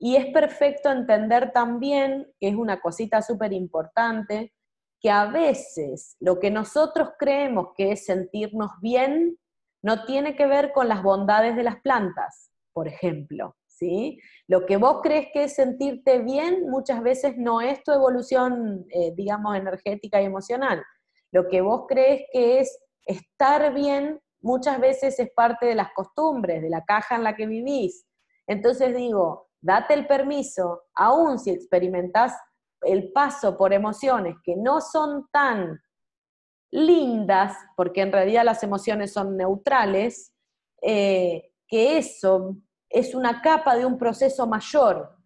y 0.04 0.16
es 0.16 0.26
perfecto 0.32 0.90
entender 0.90 1.52
también, 1.52 2.26
que 2.40 2.48
es 2.48 2.56
una 2.56 2.80
cosita 2.80 3.22
súper 3.22 3.52
importante, 3.52 4.52
que 5.00 5.12
a 5.12 5.26
veces 5.26 6.16
lo 6.18 6.40
que 6.40 6.50
nosotros 6.50 7.10
creemos 7.16 7.68
que 7.76 7.92
es 7.92 8.06
sentirnos 8.06 8.72
bien 8.80 9.38
no 9.80 10.04
tiene 10.04 10.34
que 10.34 10.48
ver 10.48 10.72
con 10.72 10.88
las 10.88 11.04
bondades 11.04 11.54
de 11.54 11.62
las 11.62 11.80
plantas, 11.82 12.50
por 12.72 12.88
ejemplo. 12.88 13.54
¿sí? 13.68 14.18
Lo 14.48 14.66
que 14.66 14.76
vos 14.76 15.02
crees 15.04 15.28
que 15.32 15.44
es 15.44 15.54
sentirte 15.54 16.18
bien 16.18 16.68
muchas 16.68 17.00
veces 17.00 17.36
no 17.36 17.60
es 17.60 17.80
tu 17.84 17.92
evolución, 17.92 18.84
eh, 18.90 19.12
digamos, 19.14 19.54
energética 19.54 20.20
y 20.20 20.24
emocional. 20.24 20.82
Lo 21.30 21.46
que 21.46 21.60
vos 21.60 21.84
crees 21.86 22.22
que 22.32 22.58
es 22.58 22.76
estar 23.06 23.72
bien 23.72 24.20
muchas 24.40 24.80
veces 24.80 25.20
es 25.20 25.30
parte 25.30 25.66
de 25.66 25.76
las 25.76 25.92
costumbres, 25.92 26.60
de 26.60 26.70
la 26.70 26.84
caja 26.84 27.14
en 27.14 27.22
la 27.22 27.36
que 27.36 27.46
vivís. 27.46 28.04
Entonces 28.48 28.96
digo, 28.96 29.51
date 29.62 29.94
el 29.94 30.06
permiso, 30.06 30.82
aún 30.94 31.38
si 31.38 31.50
experimentás 31.50 32.36
el 32.82 33.12
paso 33.12 33.56
por 33.56 33.72
emociones 33.72 34.36
que 34.44 34.56
no 34.56 34.80
son 34.80 35.28
tan 35.32 35.80
lindas, 36.70 37.56
porque 37.76 38.02
en 38.02 38.12
realidad 38.12 38.44
las 38.44 38.62
emociones 38.62 39.12
son 39.12 39.36
neutrales, 39.36 40.34
eh, 40.82 41.52
que 41.68 41.96
eso 41.96 42.56
es 42.88 43.14
una 43.14 43.40
capa 43.40 43.76
de 43.76 43.86
un 43.86 43.98
proceso 43.98 44.46
mayor. 44.46 45.16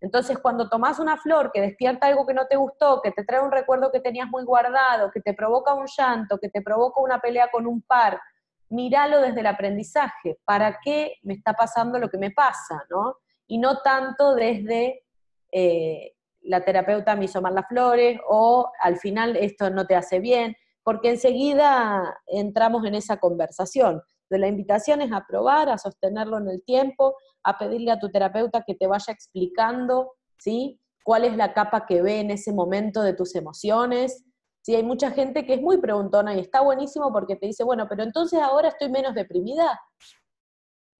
Entonces, 0.00 0.38
cuando 0.38 0.68
tomas 0.68 0.98
una 0.98 1.16
flor 1.16 1.50
que 1.52 1.60
despierta 1.60 2.06
algo 2.06 2.26
que 2.26 2.34
no 2.34 2.46
te 2.46 2.56
gustó, 2.56 3.00
que 3.02 3.12
te 3.12 3.24
trae 3.24 3.40
un 3.40 3.50
recuerdo 3.50 3.90
que 3.90 4.00
tenías 4.00 4.28
muy 4.28 4.44
guardado, 4.44 5.10
que 5.10 5.20
te 5.20 5.32
provoca 5.32 5.74
un 5.74 5.86
llanto, 5.86 6.38
que 6.38 6.50
te 6.50 6.60
provoca 6.60 7.00
una 7.00 7.18
pelea 7.18 7.48
con 7.50 7.66
un 7.66 7.80
par, 7.80 8.20
míralo 8.68 9.22
desde 9.22 9.40
el 9.40 9.46
aprendizaje. 9.46 10.38
¿Para 10.44 10.78
qué 10.82 11.14
me 11.22 11.34
está 11.34 11.54
pasando 11.54 11.98
lo 11.98 12.10
que 12.10 12.18
me 12.18 12.30
pasa? 12.30 12.84
¿no? 12.90 13.16
Y 13.46 13.58
no 13.58 13.78
tanto 13.78 14.34
desde 14.34 15.04
eh, 15.52 16.14
la 16.42 16.64
terapeuta 16.64 17.16
me 17.16 17.26
hizo 17.26 17.40
mal 17.40 17.54
las 17.54 17.68
flores 17.68 18.18
o 18.28 18.70
al 18.80 18.98
final 18.98 19.36
esto 19.36 19.70
no 19.70 19.86
te 19.86 19.94
hace 19.94 20.20
bien, 20.20 20.56
porque 20.82 21.10
enseguida 21.10 22.18
entramos 22.26 22.84
en 22.84 22.94
esa 22.94 23.18
conversación. 23.18 24.02
De 24.28 24.38
la 24.38 24.48
invitación 24.48 25.00
es 25.02 25.12
a 25.12 25.24
probar, 25.26 25.68
a 25.68 25.78
sostenerlo 25.78 26.38
en 26.38 26.48
el 26.48 26.64
tiempo, 26.64 27.16
a 27.44 27.58
pedirle 27.58 27.92
a 27.92 27.98
tu 27.98 28.10
terapeuta 28.10 28.64
que 28.66 28.74
te 28.74 28.86
vaya 28.86 29.12
explicando, 29.12 30.12
¿sí? 30.38 30.80
cuál 31.04 31.24
es 31.24 31.36
la 31.36 31.54
capa 31.54 31.86
que 31.86 32.02
ve 32.02 32.18
en 32.18 32.32
ese 32.32 32.52
momento 32.52 33.02
de 33.02 33.14
tus 33.14 33.36
emociones, 33.36 34.26
Sí, 34.66 34.74
hay 34.74 34.82
mucha 34.82 35.12
gente 35.12 35.46
que 35.46 35.54
es 35.54 35.62
muy 35.62 35.78
preguntona 35.78 36.34
y 36.34 36.40
está 36.40 36.60
buenísimo 36.60 37.12
porque 37.12 37.36
te 37.36 37.46
dice, 37.46 37.62
bueno, 37.62 37.86
pero 37.88 38.02
entonces 38.02 38.40
ahora 38.40 38.66
estoy 38.70 38.90
menos 38.90 39.14
deprimida. 39.14 39.80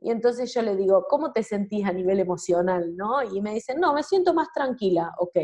Y 0.06 0.12
entonces 0.12 0.54
yo 0.54 0.62
le 0.62 0.76
digo, 0.76 1.04
¿cómo 1.08 1.32
te 1.32 1.42
sentís 1.42 1.84
a 1.84 1.92
nivel 1.92 2.20
emocional? 2.20 2.96
¿no? 2.96 3.24
Y 3.24 3.40
me 3.42 3.52
dicen, 3.52 3.80
no, 3.80 3.92
me 3.92 4.04
siento 4.04 4.32
más 4.34 4.46
tranquila. 4.54 5.12
Ok, 5.18 5.36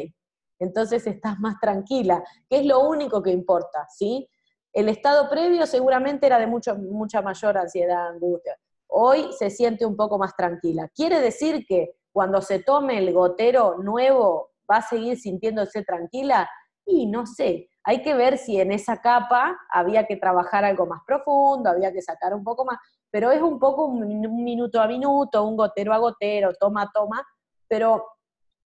entonces 0.61 1.05
estás 1.05 1.41
más 1.41 1.59
tranquila, 1.59 2.23
que 2.49 2.61
es 2.61 2.67
lo 2.67 2.79
único 2.89 3.21
que 3.21 3.33
importa, 3.33 3.89
¿sí? 3.89 4.31
El 4.73 4.89
estado 4.89 5.29
previo 5.29 5.67
seguramente 5.67 6.27
era 6.27 6.39
de 6.39 6.47
mucho, 6.47 6.77
mucha 6.77 7.21
mayor 7.23 7.59
ansiedad, 7.59 8.07
angustia. 8.07 8.57
Hoy 8.87 9.33
se 9.37 9.51
siente 9.51 9.85
un 9.85 9.97
poco 9.97 10.17
más 10.17 10.37
tranquila. 10.37 10.89
Quiere 10.95 11.19
decir 11.19 11.67
que 11.67 11.97
cuando 12.13 12.41
se 12.41 12.61
tome 12.61 12.99
el 12.99 13.13
gotero 13.13 13.79
nuevo 13.79 14.53
va 14.71 14.77
a 14.77 14.83
seguir 14.83 15.19
sintiéndose 15.19 15.83
tranquila 15.83 16.49
y 16.87 17.07
no 17.07 17.27
sé, 17.27 17.69
hay 17.83 18.01
que 18.03 18.15
ver 18.15 18.39
si 18.39 18.61
en 18.61 18.71
esa 18.71 19.01
capa 19.01 19.59
había 19.71 20.07
que 20.07 20.17
trabajar 20.17 20.65
algo 20.65 20.87
más 20.87 21.01
profundo, 21.05 21.69
había 21.69 21.93
que 21.93 22.01
sacar 22.01 22.33
un 22.33 22.45
poco 22.45 22.65
más, 22.65 22.79
pero 23.13 23.31
es 23.31 23.43
un 23.43 23.59
poco 23.61 23.85
un, 23.85 24.43
minuto 24.43 24.81
a 24.81 24.89
minuto, 24.89 25.45
un 25.47 25.57
gotero 25.57 25.93
a 25.93 25.99
gotero, 25.99 26.55
toma 26.59 26.83
a 26.83 26.91
toma, 26.93 27.23
pero 27.69 28.05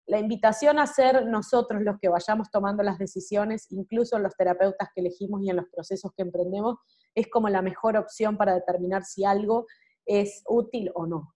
la 0.06 0.20
invitación 0.20 0.78
a 0.78 0.86
ser 0.86 1.26
nosotros 1.26 1.82
los 1.82 1.98
que 1.98 2.08
vayamos 2.08 2.48
tomando 2.52 2.84
las 2.84 2.96
decisiones, 2.96 3.66
incluso 3.70 4.20
los 4.20 4.36
terapeutas 4.36 4.88
que 4.94 5.00
elegimos 5.00 5.42
y 5.42 5.50
en 5.50 5.56
los 5.56 5.66
procesos 5.66 6.12
que 6.16 6.22
emprendemos, 6.22 6.76
es 7.12 7.26
como 7.28 7.48
la 7.48 7.60
mejor 7.60 7.96
opción 7.96 8.36
para 8.36 8.54
determinar 8.54 9.04
si 9.04 9.24
algo 9.24 9.66
es 10.06 10.44
útil 10.46 10.92
o 10.94 11.06
no. 11.06 11.34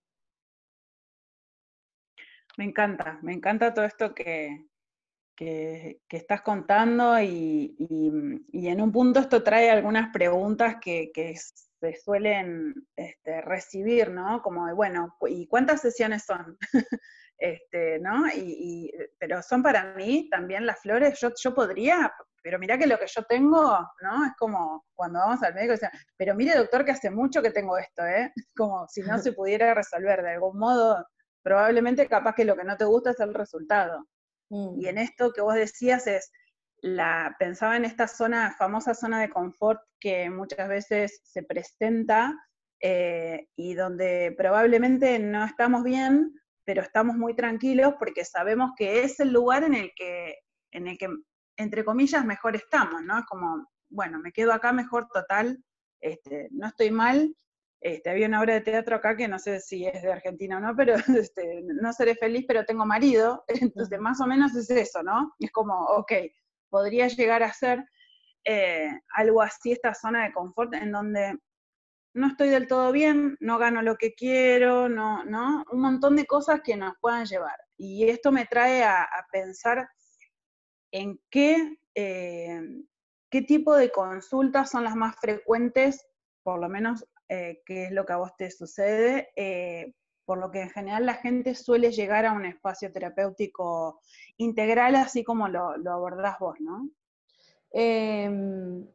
Me 2.57 2.65
encanta, 2.65 3.19
me 3.23 3.33
encanta 3.33 3.75
todo 3.75 3.85
esto 3.85 4.15
que, 4.15 4.71
que, 5.35 6.01
estás 6.11 6.43
contando 6.43 7.21
y, 7.21 7.75
en 8.53 8.81
un 8.81 8.93
punto 8.93 9.21
esto 9.21 9.43
trae 9.43 9.71
algunas 9.71 10.13
preguntas 10.13 10.77
que, 10.81 11.11
se 11.81 11.95
suelen 11.97 12.75
este, 12.95 13.41
recibir, 13.41 14.11
¿no? 14.11 14.43
Como 14.43 14.75
bueno, 14.75 15.17
¿y 15.27 15.47
cuántas 15.49 15.81
sesiones 15.81 16.25
son? 16.25 16.59
este, 17.39 17.99
¿no? 18.01 18.29
Y, 18.29 18.93
pero 19.19 19.43
son 19.43 19.63
para 19.63 19.95
mí 19.95 20.29
también 20.31 20.67
las 20.67 20.81
flores, 20.81 21.19
yo, 21.21 21.31
yo 21.43 21.55
podría, 21.55 22.13
pero 22.43 22.59
mira 22.59 22.79
que 22.79 22.87
lo 22.87 22.99
que 22.99 23.07
yo 23.07 23.23
tengo, 23.25 23.79
¿no? 24.03 24.27
Es 24.27 24.33
como 24.39 24.85
cuando 24.95 25.19
vamos 25.19 25.43
al 25.43 25.55
médico 25.55 25.73
y 25.73 25.77
dicen, 25.77 25.91
pero 26.17 26.35
mire 26.35 26.57
doctor 26.57 26.85
que 26.85 26.93
hace 26.93 27.11
mucho 27.11 27.43
que 27.43 27.51
tengo 27.51 27.79
esto, 27.79 28.05
¿eh? 28.05 28.33
Como 28.57 28.87
si 28.89 29.01
no 29.03 29.19
se 29.19 29.33
pudiera 29.33 29.75
resolver 29.75 30.23
de 30.23 30.33
algún 30.33 30.59
modo, 30.59 31.05
probablemente 31.43 32.07
capaz 32.07 32.35
que 32.35 32.45
lo 32.45 32.57
que 32.57 32.65
no 32.65 32.77
te 32.77 32.85
gusta 32.85 33.11
es 33.11 33.21
el 33.21 33.35
resultado. 33.35 34.07
Y 34.51 34.89
en 34.89 34.97
mm. 34.97 34.99
esto 34.99 35.33
que 35.33 35.41
vos 35.41 35.55
decías 35.55 36.07
es, 36.09 36.33
la, 36.83 37.37
pensaba 37.39 37.77
en 37.77 37.85
esta 37.85 38.09
zona, 38.09 38.55
famosa 38.59 38.95
zona 38.95 39.21
de 39.21 39.31
confort 39.31 39.81
que 39.99 40.31
muchas 40.31 40.69
veces 40.69 41.21
se 41.25 41.43
presenta 41.43 42.35
eh, 42.81 43.49
y 43.57 43.75
donde 43.75 44.35
probablemente 44.37 45.19
no 45.19 45.45
estamos 45.45 45.85
bien, 45.85 46.35
pero 46.65 46.83
estamos 46.83 47.17
muy 47.17 47.35
tranquilos 47.35 47.95
porque 47.99 48.25
sabemos 48.25 48.73
que 48.77 49.05
es 49.05 49.21
el 49.21 49.33
lugar 49.33 49.65
en 49.65 49.75
el 49.75 49.93
que, 49.95 50.39
en 50.73 50.89
el 50.89 50.97
que 50.97 51.09
entre 51.57 51.85
comillas, 51.85 52.25
mejor 52.25 52.57
estamos, 52.57 53.03
¿no? 53.03 53.19
Es 53.19 53.27
como, 53.27 53.69
bueno, 53.91 54.19
me 54.19 54.33
quedo 54.33 54.53
acá 54.53 54.73
mejor 54.73 55.09
total, 55.13 55.63
este, 56.01 56.49
no 56.53 56.69
estoy 56.69 56.91
mal, 56.91 57.35
este, 57.81 58.11
había 58.11 58.27
una 58.27 58.41
obra 58.41 58.55
de 58.55 58.61
teatro 58.61 58.97
acá 58.97 59.17
que 59.17 59.27
no 59.27 59.39
sé 59.39 59.59
si 59.61 59.87
es 59.87 60.03
de 60.03 60.13
Argentina 60.13 60.59
o 60.59 60.61
no, 60.61 60.77
pero 60.77 60.95
este, 61.19 61.63
no 61.63 61.93
seré 61.93 62.15
feliz, 62.15 62.45
pero 62.47 62.65
tengo 62.65 62.85
marido. 62.85 63.45
Entonces, 63.49 63.99
más 63.99 64.21
o 64.21 64.27
menos 64.27 64.55
es 64.55 64.71
eso, 64.71 65.03
¿no? 65.03 65.35
Es 65.39 65.51
como, 65.51 65.75
ok, 65.75 66.13
podría 66.71 67.09
llegar 67.09 67.43
a 67.43 67.53
ser 67.53 67.85
eh, 68.45 68.89
algo 69.15 69.43
así, 69.43 69.73
esta 69.73 69.95
zona 69.95 70.25
de 70.25 70.33
confort 70.33 70.73
en 70.75 70.93
donde 70.93 71.39
no 72.15 72.29
estoy 72.29 72.49
del 72.49 72.67
todo 72.67 72.91
bien, 72.91 73.37
no 73.41 73.59
gano 73.59 73.83
lo 73.83 73.97
que 73.97 74.15
quiero, 74.15 74.89
no, 74.89 75.25
¿no? 75.25 75.65
Un 75.71 75.81
montón 75.81 76.17
de 76.17 76.27
cosas 76.27 76.61
que 76.63 76.77
nos 76.77 76.95
puedan 77.01 77.27
llevar. 77.27 77.57
Y 77.77 78.09
esto 78.09 78.33
me 78.33 78.47
trae 78.47 78.83
a, 78.83 79.09
pensar 79.31 79.89
en 80.93 81.21
qué, 81.31 81.79
eh, 81.95 82.61
qué 83.31 83.43
tipo 83.43 83.77
de 83.77 83.91
consultas 83.91 84.71
son 84.71 84.85
las 84.85 84.97
más 84.97 85.17
frecuentes, 85.21 86.05
por 86.43 86.59
lo 86.59 86.69
menos 86.69 87.07
eh, 87.29 87.63
qué 87.65 87.85
es 87.85 87.93
lo 87.93 88.05
que 88.05 88.13
a 88.13 88.17
vos 88.17 88.37
te 88.37 88.51
sucede, 88.51 89.31
por 90.31 90.39
lo 90.39 90.53
que 90.53 90.63
en 90.63 90.71
general 90.71 91.07
la 91.07 91.15
gente 91.15 91.57
suele 91.57 91.91
llegar 91.91 92.25
a 92.25 92.33
un 92.33 92.45
espacio 92.45 92.93
terapéutico 92.93 94.01
integral, 94.37 94.95
así 94.95 95.25
como 95.25 95.49
lo, 95.49 95.77
lo 95.77 95.91
abordás 95.91 96.39
vos, 96.39 96.55
¿no? 96.61 96.89
Em, 97.73 98.87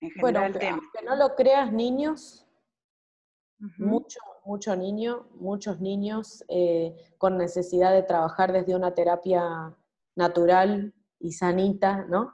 en 0.00 0.10
general, 0.10 0.20
bueno, 0.20 0.40
aunque, 0.40 1.04
no 1.04 1.14
lo 1.14 1.34
creas, 1.34 1.70
niños, 1.74 2.48
mucho, 3.76 4.18
mucho 4.46 4.74
niño, 4.76 5.28
muchos 5.34 5.78
niños 5.78 6.42
eh, 6.48 6.96
con 7.18 7.36
necesidad 7.36 7.92
de 7.92 8.04
trabajar 8.04 8.54
desde 8.54 8.74
una 8.74 8.94
terapia 8.94 9.76
natural 10.16 10.94
y 11.18 11.32
sanita, 11.32 12.06
¿no? 12.06 12.32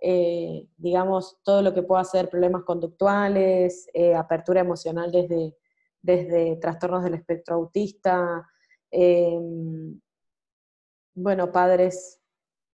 Eh, 0.00 0.66
digamos, 0.78 1.38
todo 1.44 1.62
lo 1.62 1.72
que 1.72 1.84
pueda 1.84 2.00
hacer 2.00 2.28
problemas 2.28 2.64
conductuales, 2.64 3.88
eh, 3.94 4.16
apertura 4.16 4.62
emocional 4.62 5.12
desde, 5.12 5.56
desde 6.04 6.56
trastornos 6.56 7.02
del 7.02 7.14
espectro 7.14 7.54
autista, 7.56 8.46
em, 8.90 9.98
bueno, 11.14 11.50
padres 11.50 12.20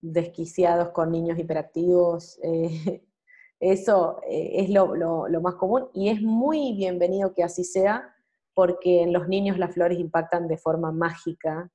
desquiciados 0.02 0.92
con 0.92 1.12
niños 1.12 1.38
hiperactivos, 1.38 2.40
eh, 2.42 2.70
eso 3.60 4.22
es 4.30 4.70
lo, 4.70 4.96
lo, 4.96 5.42
más 5.42 5.56
común 5.56 5.90
y 5.94 6.10
es 6.10 6.22
muy 6.22 6.74
bienvenido 6.78 7.34
que 7.34 7.44
así 7.44 7.66
sea, 7.66 8.16
porque 8.54 9.02
en 9.02 9.12
los 9.12 9.28
niños 9.28 9.58
las 9.58 9.74
flores 9.74 10.00
impactan 10.00 10.48
de 10.48 10.58
forma 10.58 10.92
mágica, 10.94 11.70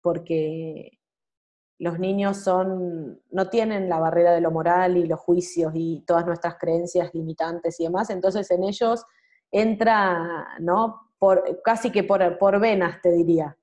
porque 0.00 0.98
los 1.78 1.98
niños 1.98 2.38
son, 2.38 3.20
no 3.30 3.50
tienen 3.50 3.90
la 3.90 3.98
barrera 3.98 4.32
de 4.32 4.40
lo 4.40 4.50
moral 4.50 4.96
y 4.96 5.06
los 5.06 5.20
juicios 5.20 5.72
y 5.74 6.02
todas 6.06 6.24
nuestras 6.24 6.56
creencias 6.58 7.12
limitantes 7.14 7.78
y 7.78 7.84
demás, 7.84 8.08
entonces 8.08 8.50
en 8.50 8.64
ellos 8.64 9.04
entra, 9.50 10.56
¿no? 10.60 11.10
Por, 11.18 11.60
casi 11.62 11.90
que 11.90 12.04
por, 12.04 12.38
por 12.38 12.60
venas, 12.60 13.00
te 13.02 13.10
diría. 13.10 13.56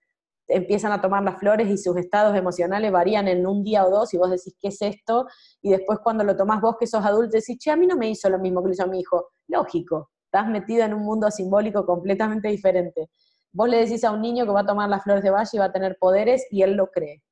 Empiezan 0.48 0.92
a 0.92 1.02
tomar 1.02 1.24
las 1.24 1.40
flores 1.40 1.68
y 1.70 1.78
sus 1.78 1.98
estados 1.98 2.36
emocionales 2.36 2.92
varían 2.92 3.28
en 3.28 3.48
un 3.48 3.64
día 3.64 3.86
o 3.86 3.90
dos 3.90 4.14
y 4.14 4.18
vos 4.18 4.30
decís, 4.30 4.56
¿qué 4.60 4.68
es 4.68 4.82
esto? 4.82 5.28
Y 5.62 5.72
después 5.72 6.00
cuando 6.04 6.24
lo 6.24 6.36
tomás 6.36 6.62
vos 6.62 6.76
que 6.80 6.86
sos 6.86 7.04
adulto 7.04 7.38
decís, 7.38 7.58
che, 7.58 7.72
a 7.72 7.76
mí 7.76 7.88
no 7.88 7.96
me 7.98 8.10
hizo 8.10 8.30
lo 8.30 8.38
mismo 8.38 8.62
que 8.62 8.68
lo 8.68 8.74
hizo 8.74 8.84
a 8.84 8.88
mi 8.88 9.00
hijo. 9.00 9.30
Lógico, 9.48 10.12
estás 10.26 10.48
metido 10.48 10.84
en 10.84 10.94
un 10.94 11.02
mundo 11.02 11.32
simbólico 11.32 11.86
completamente 11.86 12.50
diferente. 12.50 13.10
Vos 13.52 13.70
le 13.70 13.78
decís 13.78 14.04
a 14.04 14.12
un 14.12 14.22
niño 14.22 14.46
que 14.46 14.52
va 14.52 14.62
a 14.62 14.66
tomar 14.66 14.90
las 14.90 15.04
flores 15.04 15.24
de 15.24 15.32
valle 15.32 15.50
y 15.54 15.58
va 15.58 15.66
a 15.66 15.72
tener 15.72 15.98
poderes 16.00 16.46
y 16.52 16.62
él 16.62 16.74
lo 16.74 16.92
cree. 16.92 17.24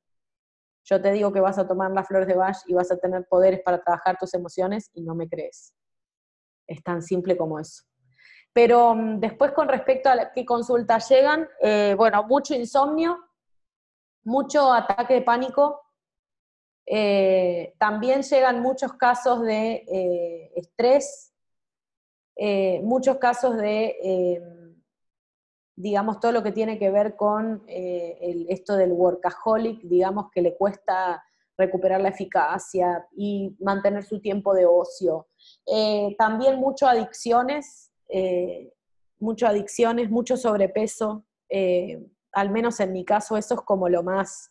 Yo 0.86 1.01
te 1.01 1.12
digo 1.12 1.32
que 1.32 1.39
vas 1.39 1.58
a 1.58 1.68
tomar 1.68 1.91
las 1.91 2.08
flores 2.08 2.28
de 2.28 2.36
Bach 2.36 2.58
y 2.68 2.74
vas 2.74 2.91
a 2.91 2.97
tener 2.97 3.26
poderes 3.30 3.62
para 3.64 3.82
trabajar 3.82 4.18
tus 4.18 4.34
emociones 4.34 4.89
y 4.93 5.01
no 5.01 5.16
me 5.16 5.30
crees. 5.30 5.74
Es 6.68 6.84
tan 6.84 7.01
simple 7.01 7.38
como 7.38 7.60
eso. 7.60 7.84
Pero 8.54 8.93
mm, 8.93 9.20
después 9.20 9.51
con 9.51 9.68
respecto 9.68 10.10
a 10.10 10.32
qué 10.32 10.45
consultas 10.45 11.10
llegan, 11.10 11.49
eh, 11.62 11.95
bueno, 11.97 12.24
mucho 12.24 12.54
insomnio, 12.54 13.20
mucho 14.24 14.72
ataque 14.72 15.16
de 15.16 15.22
pánico. 15.24 15.82
Eh, 16.86 17.74
también 17.80 18.22
llegan 18.22 18.62
muchos 18.62 18.93
casos 18.93 19.41
de 19.41 19.86
eh, 19.88 20.51
estrés, 20.56 21.32
muchos 22.82 23.18
casos 23.18 23.58
de 23.58 24.39
digamos, 25.76 26.20
todo 26.20 26.32
lo 26.32 26.43
que 26.43 26.51
tiene 26.51 26.78
que 26.78 26.91
ver 26.91 27.16
con 27.16 27.64
esto 27.68 28.76
del 28.76 28.91
workaholic, 28.91 29.82
digamos, 29.84 30.30
que 30.32 30.41
le 30.41 30.56
cuesta 30.56 31.24
recuperar 31.58 32.01
la 32.01 32.10
eficacia 32.10 33.08
y 33.16 33.56
mantener 33.60 34.04
su 34.04 34.20
tiempo 34.20 34.54
de 34.54 34.66
ocio. 34.66 35.28
También 36.18 36.60
mucho 36.60 36.88
adicciones, 36.88 37.93
eh, 38.14 38.74
mucho 39.20 39.47
adicciones, 39.47 40.09
mucho 40.09 40.38
sobrepeso, 40.38 41.26
al 42.32 42.49
menos 42.49 42.80
en 42.80 42.93
mi 42.93 43.05
caso 43.05 43.38
eso 43.38 43.55
es 43.55 43.61
como 43.61 43.88
lo 43.89 44.01
más, 44.01 44.49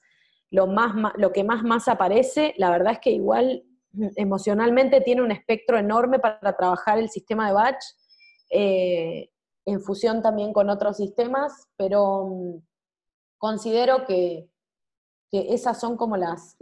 lo 0.51 0.67
más, 0.67 0.95
lo 1.17 1.33
que 1.33 1.43
más 1.43 1.65
más 1.65 1.89
aparece. 1.89 2.55
La 2.57 2.71
verdad 2.71 2.93
es 2.93 3.01
que 3.01 3.11
igual 3.11 3.65
emocionalmente 4.17 5.01
tiene 5.01 5.21
un 5.23 5.33
espectro 5.33 5.79
enorme 5.79 6.21
para 6.21 6.57
trabajar 6.57 6.99
el 6.99 7.11
sistema 7.11 7.49
de 7.49 7.53
batch 7.55 7.85
en 9.65 9.81
fusión 9.83 10.23
también 10.23 10.53
con 10.53 10.71
otros 10.71 10.97
sistemas, 10.97 11.69
pero 11.77 12.27
mm, 12.27 12.63
considero 13.39 14.05
que, 14.07 14.49
esas 15.35 15.81
son 15.81 15.97
como 15.97 16.19
las, 16.19 16.59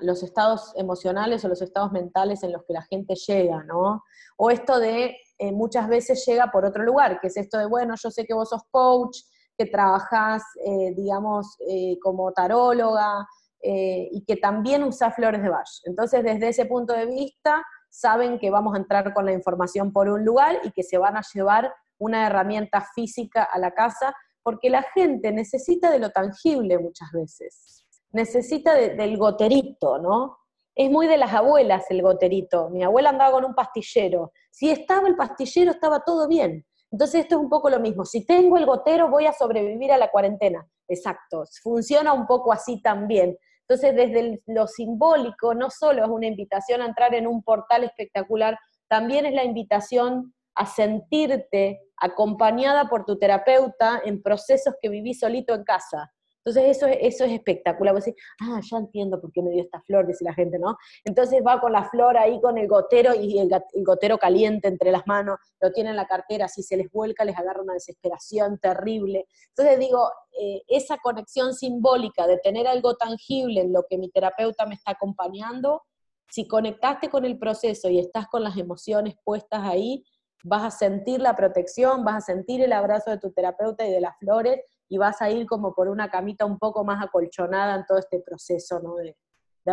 los 0.00 0.22
estados 0.22 0.74
emocionales 0.76 1.42
o 1.42 1.48
los 1.48 1.62
estados 1.62 1.90
mentales 1.90 2.42
en 2.42 2.52
los 2.52 2.64
que 2.64 2.74
la 2.74 2.82
gente 2.82 3.14
llega, 3.14 3.64
¿no? 3.64 4.04
O 4.36 4.50
esto 4.50 4.78
de 4.78 5.16
eh, 5.40 5.52
muchas 5.52 5.88
veces 5.88 6.22
llega 6.26 6.50
por 6.50 6.66
otro 6.66 6.84
lugar, 6.84 7.18
que 7.18 7.28
es 7.28 7.36
esto 7.38 7.56
de, 7.56 7.64
bueno, 7.64 7.94
yo 7.96 8.10
sé 8.10 8.26
que 8.26 8.34
vos 8.34 8.50
sos 8.50 8.60
coach, 8.70 9.20
que 9.56 9.64
trabajás, 9.64 10.42
eh, 10.62 10.92
digamos, 10.94 11.56
eh, 11.66 11.98
como 12.02 12.30
taróloga 12.32 13.26
y 13.62 14.24
que 14.26 14.36
también 14.36 14.82
usás 14.84 15.14
flores 15.14 15.42
de 15.42 15.50
Bach. 15.50 15.68
Entonces, 15.84 16.24
desde 16.24 16.48
ese 16.48 16.64
punto 16.64 16.94
de 16.94 17.04
vista, 17.04 17.62
saben 17.90 18.38
que 18.38 18.50
vamos 18.50 18.74
a 18.74 18.78
entrar 18.78 19.12
con 19.12 19.26
la 19.26 19.32
información 19.32 19.92
por 19.92 20.08
un 20.08 20.24
lugar 20.24 20.60
y 20.64 20.70
que 20.72 20.82
se 20.82 20.96
van 20.96 21.18
a 21.18 21.22
llevar 21.34 21.70
una 21.98 22.26
herramienta 22.26 22.82
física 22.94 23.42
a 23.42 23.58
la 23.58 23.72
casa, 23.72 24.14
porque 24.42 24.70
la 24.70 24.82
gente 24.94 25.30
necesita 25.30 25.90
de 25.90 25.98
lo 25.98 26.10
tangible 26.10 26.78
muchas 26.78 27.10
veces, 27.12 27.84
necesita 28.12 28.72
del 28.74 29.18
goterito, 29.18 29.98
¿no? 29.98 30.38
Es 30.80 30.90
muy 30.90 31.06
de 31.06 31.18
las 31.18 31.34
abuelas 31.34 31.84
el 31.90 32.00
goterito. 32.00 32.70
Mi 32.70 32.82
abuela 32.82 33.10
andaba 33.10 33.32
con 33.32 33.44
un 33.44 33.54
pastillero. 33.54 34.32
Si 34.50 34.70
estaba 34.70 35.08
el 35.08 35.14
pastillero, 35.14 35.72
estaba 35.72 36.00
todo 36.06 36.26
bien. 36.26 36.64
Entonces 36.90 37.20
esto 37.20 37.34
es 37.34 37.42
un 37.42 37.50
poco 37.50 37.68
lo 37.68 37.80
mismo. 37.80 38.06
Si 38.06 38.24
tengo 38.24 38.56
el 38.56 38.64
gotero, 38.64 39.10
voy 39.10 39.26
a 39.26 39.34
sobrevivir 39.34 39.92
a 39.92 39.98
la 39.98 40.10
cuarentena. 40.10 40.66
Exacto. 40.88 41.44
Funciona 41.62 42.14
un 42.14 42.26
poco 42.26 42.50
así 42.50 42.80
también. 42.80 43.36
Entonces, 43.68 43.94
desde 43.94 44.42
lo 44.46 44.66
simbólico, 44.66 45.52
no 45.52 45.68
solo 45.68 46.02
es 46.02 46.08
una 46.08 46.28
invitación 46.28 46.80
a 46.80 46.86
entrar 46.86 47.14
en 47.14 47.26
un 47.26 47.42
portal 47.42 47.84
espectacular, 47.84 48.58
también 48.88 49.26
es 49.26 49.34
la 49.34 49.44
invitación 49.44 50.32
a 50.54 50.64
sentirte 50.64 51.82
acompañada 51.98 52.88
por 52.88 53.04
tu 53.04 53.18
terapeuta 53.18 54.00
en 54.02 54.22
procesos 54.22 54.76
que 54.80 54.88
vivís 54.88 55.20
solito 55.20 55.54
en 55.54 55.62
casa. 55.62 56.10
Entonces 56.44 56.76
eso, 56.76 56.86
eso 56.86 57.24
es 57.24 57.32
espectacular. 57.32 57.94
Vos 57.94 58.04
decís, 58.04 58.22
ah, 58.40 58.60
ya 58.62 58.78
entiendo 58.78 59.20
por 59.20 59.30
qué 59.30 59.42
me 59.42 59.50
dio 59.50 59.62
esta 59.62 59.80
flor, 59.82 60.06
dice 60.06 60.24
la 60.24 60.32
gente, 60.32 60.58
¿no? 60.58 60.76
Entonces 61.04 61.42
va 61.46 61.60
con 61.60 61.72
la 61.72 61.84
flor 61.84 62.16
ahí 62.16 62.40
con 62.40 62.56
el 62.56 62.66
gotero 62.66 63.14
y 63.14 63.38
el, 63.38 63.50
gotero 63.84 64.18
caliente 64.18 64.68
entre 64.68 64.90
las 64.90 65.06
manos, 65.06 65.38
lo 65.60 65.70
tiene 65.70 65.90
en 65.90 65.96
la 65.96 66.06
cartera, 66.06 66.48
si 66.48 66.62
se 66.62 66.76
les 66.76 66.90
vuelca 66.90 67.24
les 67.24 67.36
agarra 67.36 67.62
una 67.62 67.74
desesperación 67.74 68.58
terrible. 68.58 69.26
Entonces 69.48 69.78
digo, 69.78 70.10
eh, 70.40 70.62
esa 70.68 70.96
conexión 70.98 71.54
simbólica 71.54 72.26
de 72.26 72.38
tener 72.38 72.66
algo 72.66 72.96
tangible 72.96 73.60
en 73.60 73.72
lo 73.72 73.84
que 73.88 73.98
mi 73.98 74.10
terapeuta 74.10 74.64
me 74.64 74.74
está 74.74 74.92
acompañando, 74.92 75.82
si 76.30 76.46
conectaste 76.46 77.10
con 77.10 77.24
el 77.24 77.38
proceso 77.38 77.90
y 77.90 77.98
estás 77.98 78.28
con 78.28 78.44
las 78.44 78.56
emociones 78.56 79.16
puestas 79.24 79.62
ahí, 79.64 80.04
vas 80.44 80.62
a 80.62 80.70
sentir 80.70 81.20
la 81.20 81.36
protección, 81.36 82.04
vas 82.04 82.16
a 82.16 82.32
sentir 82.32 82.62
el 82.62 82.72
abrazo 82.72 83.10
de 83.10 83.18
tu 83.18 83.32
terapeuta 83.32 83.86
y 83.86 83.90
de 83.90 84.00
las 84.00 84.16
flores 84.18 84.60
y 84.90 84.98
vas 84.98 85.22
a 85.22 85.30
ir 85.30 85.46
como 85.46 85.72
por 85.72 85.88
una 85.88 86.10
camita 86.10 86.44
un 86.44 86.58
poco 86.58 86.84
más 86.84 87.02
acolchonada 87.02 87.76
en 87.76 87.86
todo 87.86 87.98
este 87.98 88.20
proceso 88.20 88.80
de, 88.96 89.16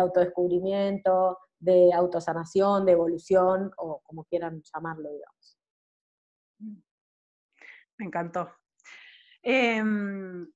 autodescubrimiento, 0.00 1.38
de 1.58 1.92
autosanación, 1.92 2.86
de 2.86 2.92
evolución, 2.92 3.72
o 3.78 4.00
como 4.04 4.24
quieran 4.24 4.62
llamarlo, 4.62 5.10
digamos. 5.10 5.58
Me 7.98 8.06
encantó. 8.06 8.48
Em, 9.42 10.48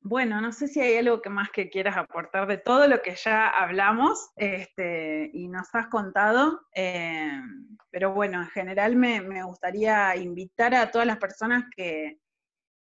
bueno, 0.00 0.40
no 0.40 0.52
sé 0.52 0.68
si 0.68 0.80
hay 0.80 0.96
algo 0.98 1.20
que 1.20 1.30
más 1.30 1.50
que 1.50 1.68
quieras 1.68 1.96
aportar 1.96 2.46
de 2.46 2.58
todo 2.58 2.86
lo 2.86 3.02
que 3.02 3.16
ya 3.16 3.48
hablamos 3.48 4.30
este, 4.36 5.30
y 5.32 5.48
nos 5.48 5.74
has 5.74 5.88
contado, 5.88 6.60
em, 6.74 7.76
pero 7.90 8.14
bueno, 8.14 8.40
en 8.40 8.48
general 8.50 8.94
me, 8.94 9.42
gustaría 9.42 10.14
invitar 10.14 10.76
a 10.76 10.92
todas 10.92 11.08
las 11.08 11.18
personas 11.18 11.64
que, 11.74 12.20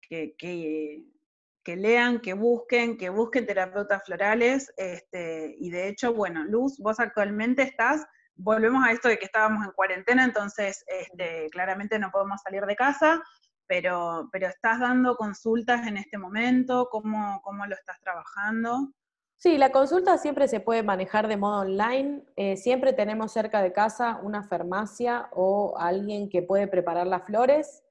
que, 0.09 1.77
lean, 1.77 2.21
que 2.21 2.35
busquen, 2.35 2.97
que 2.97 3.09
busquen 3.11 3.47
terapeutas 3.47 4.03
florales, 4.05 4.73
este, 4.77 5.55
y 5.59 5.71
de 5.71 5.89
hecho, 5.89 6.15
bueno, 6.15 6.45
Luz, 6.45 6.79
vos 6.79 7.01
actualmente 7.01 7.63
estás, 7.63 8.05
volvemos 8.35 8.85
a 8.85 8.93
esto 8.93 9.09
de 9.09 9.19
que 9.19 9.25
estábamos 9.27 9.65
en 9.65 9.73
cuarentena, 9.73 10.25
entonces 10.25 10.85
este, 10.87 11.49
claramente 11.51 11.99
no 11.99 12.11
podemos 12.11 12.41
salir 12.43 12.65
de 12.65 12.77
casa, 12.77 13.23
pero, 13.67 14.29
pero 14.33 14.47
estás 14.47 14.81
dando 14.81 15.17
consultas 15.17 15.87
en 15.87 15.97
este 15.97 16.19
momento, 16.19 16.89
¿cómo, 16.91 17.41
cómo 17.43 17.67
lo 17.67 17.75
estás 17.75 18.01
trabajando? 18.01 18.93
Sí, 19.39 19.59
la 19.59 19.71
consulta 19.71 20.17
siempre 20.17 20.49
se 20.49 20.61
puede 20.61 20.83
manejar 20.83 21.29
de 21.29 21.37
modo 21.37 21.61
online. 21.61 22.25
Eh, 22.37 22.57
siempre 22.57 22.95
tenemos 22.95 23.33
cerca 23.33 23.61
de 23.61 23.73
casa 23.73 24.19
una 24.23 24.43
farmacia 24.43 25.29
o 25.33 25.77
alguien 25.79 26.31
que 26.31 26.43
puede 26.43 26.67
preparar 26.67 27.07
las 27.07 27.25
flores. 27.25 27.83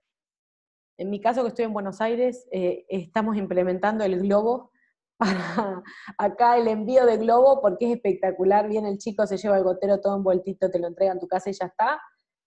En 0.98 1.10
mi 1.10 1.20
caso, 1.20 1.42
que 1.42 1.50
estoy 1.50 1.66
en 1.66 1.74
Buenos 1.74 2.02
Aires, 2.02 2.48
eh, 2.52 2.86
estamos 2.90 3.38
implementando 3.38 4.04
el 4.04 4.20
globo 4.20 4.72
acá 6.18 6.58
el 6.58 6.68
envío 6.68 7.06
de 7.06 7.18
globo 7.18 7.62
porque 7.62 7.86
es 7.86 7.96
espectacular. 7.96 8.68
Viene 8.68 8.90
el 8.90 8.98
chico, 8.98 9.26
se 9.26 9.38
lleva 9.38 9.58
el 9.58 9.64
gotero 9.64 10.02
todo 10.02 10.18
envueltito, 10.18 10.70
te 10.70 10.80
lo 10.80 10.88
entrega 10.88 11.14
en 11.14 11.20
tu 11.20 11.28
casa 11.28 11.50
y 11.50 11.54
ya 11.54 11.68
está. 11.68 12.00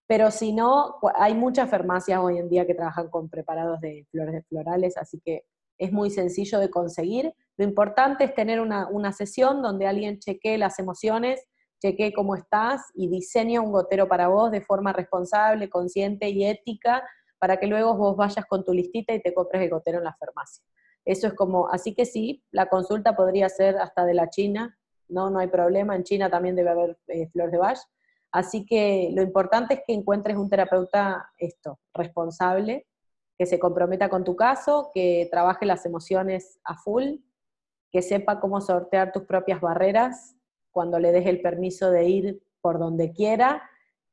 Pero 0.07 0.31
si 0.31 0.53
no, 0.53 0.95
hay 1.15 1.35
muchas 1.35 1.69
farmacias 1.69 2.19
hoy 2.19 2.39
en 2.39 2.49
día 2.49 2.65
que 2.65 2.73
trabajan 2.73 3.09
con 3.09 3.29
preparados 3.29 3.79
de 3.79 4.07
flores 4.11 4.43
florales, 4.47 4.97
así 4.97 5.19
que 5.23 5.43
es 5.77 5.91
muy 5.91 6.09
sencillo 6.09 6.59
de 6.59 6.69
conseguir. 6.69 7.33
Lo 7.57 7.63
importante 7.63 8.23
es 8.23 8.33
tener 8.33 8.59
una, 8.59 8.87
una 8.89 9.11
sesión 9.11 9.61
donde 9.61 9.87
alguien 9.87 10.19
chequee 10.19 10.57
las 10.57 10.79
emociones, 10.79 11.45
chequee 11.79 12.11
cómo 12.11 12.35
estás 12.35 12.81
y 12.95 13.07
diseñe 13.07 13.59
un 13.59 13.71
gotero 13.71 14.07
para 14.07 14.27
vos 14.27 14.51
de 14.51 14.61
forma 14.61 14.93
responsable, 14.93 15.69
consciente 15.69 16.29
y 16.29 16.43
ética, 16.43 17.03
para 17.39 17.57
que 17.57 17.67
luego 17.67 17.95
vos 17.95 18.15
vayas 18.15 18.45
con 18.45 18.63
tu 18.63 18.73
listita 18.73 19.13
y 19.13 19.21
te 19.21 19.33
compres 19.33 19.63
el 19.63 19.69
gotero 19.69 19.97
en 19.97 20.03
la 20.03 20.15
farmacia. 20.15 20.63
Eso 21.05 21.27
es 21.27 21.33
como, 21.33 21.69
así 21.69 21.95
que 21.95 22.05
sí, 22.05 22.43
la 22.51 22.67
consulta 22.67 23.15
podría 23.15 23.49
ser 23.49 23.77
hasta 23.77 24.05
de 24.05 24.13
la 24.13 24.29
China, 24.29 24.77
no, 25.07 25.29
no 25.29 25.39
hay 25.39 25.47
problema, 25.47 25.95
en 25.95 26.03
China 26.03 26.29
también 26.29 26.55
debe 26.55 26.69
haber 26.69 26.99
eh, 27.07 27.27
flor 27.29 27.49
de 27.49 27.57
Bach, 27.57 27.79
Así 28.31 28.65
que 28.65 29.09
lo 29.13 29.23
importante 29.23 29.73
es 29.73 29.81
que 29.85 29.93
encuentres 29.93 30.37
un 30.37 30.49
terapeuta 30.49 31.31
esto, 31.37 31.79
responsable, 31.93 32.85
que 33.37 33.45
se 33.45 33.59
comprometa 33.59 34.09
con 34.09 34.23
tu 34.23 34.35
caso, 34.35 34.91
que 34.93 35.27
trabaje 35.31 35.65
las 35.65 35.85
emociones 35.85 36.59
a 36.63 36.75
full, 36.75 37.15
que 37.91 38.01
sepa 38.01 38.39
cómo 38.39 38.61
sortear 38.61 39.11
tus 39.11 39.23
propias 39.23 39.61
barreras 39.61 40.35
cuando 40.71 40.99
le 40.99 41.11
des 41.11 41.25
el 41.25 41.41
permiso 41.41 41.89
de 41.89 42.07
ir 42.07 42.43
por 42.61 42.77
donde 42.77 43.11
quiera 43.11 43.63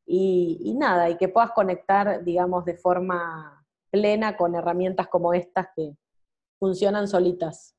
y, 0.07 0.75
nada, 0.79 1.11
y 1.11 1.17
que 1.17 1.29
puedas 1.29 1.51
conectar, 1.53 2.23
digamos, 2.23 2.65
de 2.65 2.75
forma 2.75 3.67
plena 3.91 4.37
con 4.37 4.55
herramientas 4.55 5.09
como 5.09 5.35
estas 5.35 5.69
que 5.75 5.97
funcionan 6.59 7.09
solitas. 7.09 7.75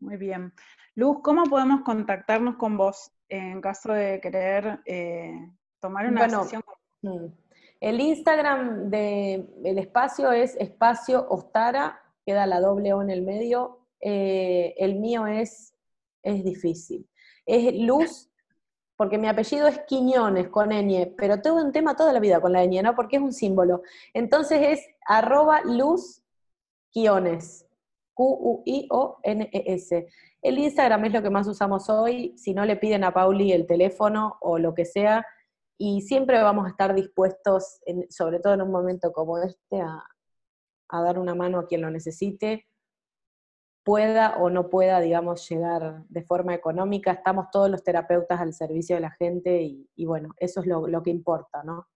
Muy 0.00 0.16
bien. 0.16 0.52
Luz, 0.94 1.18
¿cómo 1.22 1.44
podemos 1.44 1.82
contactarnos 1.82 2.56
con 2.56 2.76
vos? 2.76 3.12
en 3.30 3.60
caso 3.60 3.92
de 3.92 4.20
querer 4.20 4.80
eh, 4.84 5.32
tomar 5.80 6.06
una 6.06 6.26
decisión. 6.26 6.62
Mm. 7.02 7.26
El 7.80 8.00
Instagram 8.00 8.90
del 8.90 9.78
espacio 9.78 10.32
es 10.32 10.54
espacio 10.56 11.26
Ostara, 11.30 12.02
queda 12.26 12.46
la 12.46 12.60
doble 12.60 12.92
O 12.92 13.00
en 13.00 13.08
el 13.08 13.22
medio. 13.22 13.86
Eh, 14.00 14.74
el 14.76 14.96
mío 14.96 15.26
es, 15.26 15.74
es 16.22 16.44
difícil. 16.44 17.08
Es 17.46 17.72
Luz, 17.74 18.29
porque 19.00 19.16
mi 19.16 19.28
apellido 19.28 19.66
es 19.66 19.80
Quiñones 19.86 20.48
con 20.50 20.68
ñ, 20.68 21.14
pero 21.16 21.40
tengo 21.40 21.56
un 21.56 21.72
tema 21.72 21.96
toda 21.96 22.12
la 22.12 22.20
vida 22.20 22.38
con 22.38 22.52
la 22.52 22.62
ñ, 22.66 22.82
¿no? 22.82 22.94
Porque 22.94 23.16
es 23.16 23.22
un 23.22 23.32
símbolo. 23.32 23.80
Entonces 24.12 24.60
es 24.60 24.86
arroba 25.06 25.62
Luz 25.64 26.22
Quiones, 26.92 27.66
Q-U-I-O-N-E-S. 28.12 30.06
El 30.42 30.58
Instagram 30.58 31.06
es 31.06 31.14
lo 31.14 31.22
que 31.22 31.30
más 31.30 31.48
usamos 31.48 31.88
hoy, 31.88 32.36
si 32.36 32.52
no 32.52 32.66
le 32.66 32.76
piden 32.76 33.02
a 33.04 33.14
Pauli 33.14 33.52
el 33.52 33.66
teléfono 33.66 34.36
o 34.42 34.58
lo 34.58 34.74
que 34.74 34.84
sea, 34.84 35.24
y 35.78 36.02
siempre 36.02 36.42
vamos 36.42 36.66
a 36.66 36.68
estar 36.68 36.94
dispuestos, 36.94 37.80
sobre 38.10 38.38
todo 38.38 38.52
en 38.52 38.60
un 38.60 38.70
momento 38.70 39.14
como 39.14 39.38
este, 39.38 39.80
a, 39.80 40.04
dar 40.92 41.18
una 41.18 41.34
mano 41.34 41.58
a 41.58 41.66
quien 41.66 41.80
lo 41.80 41.90
necesite, 41.90 42.66
pueda 43.82 44.36
o 44.36 44.50
no 44.50 44.68
pueda, 44.68 45.00
digamos, 45.00 45.48
llegar 45.48 46.04
de 46.08 46.22
forma 46.22 46.54
económica. 46.54 47.12
Estamos 47.12 47.50
todos 47.50 47.70
los 47.70 47.82
terapeutas 47.82 48.40
al 48.40 48.52
servicio 48.52 48.96
de 48.96 49.00
la 49.00 49.10
gente 49.10 49.62
y, 49.62 50.04
bueno, 50.04 50.34
eso 50.38 50.60
es 50.60 50.66
lo, 50.66 50.86
lo 50.86 51.02
que 51.02 51.10
importa, 51.10 51.62
¿no? 51.64 51.88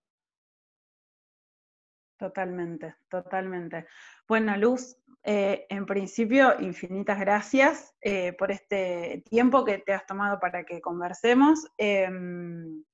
Totalmente, 2.17 2.95
totalmente. 3.09 3.87
Bueno, 4.27 4.57
Luz, 4.57 4.97
eh, 5.25 5.67
en 5.69 5.87
principio, 5.87 6.61
infinitas 6.61 7.19
gracias 7.19 7.95
eh, 8.01 8.35
por 8.35 8.51
este 8.51 9.25
tiempo 9.29 9.65
que 9.65 9.79
te 9.79 9.93
has 9.93 10.07
tomado 10.07 10.39
para 10.39 10.65
que 10.65 10.81
conversemos. 10.81 11.67
Em, 11.77 12.85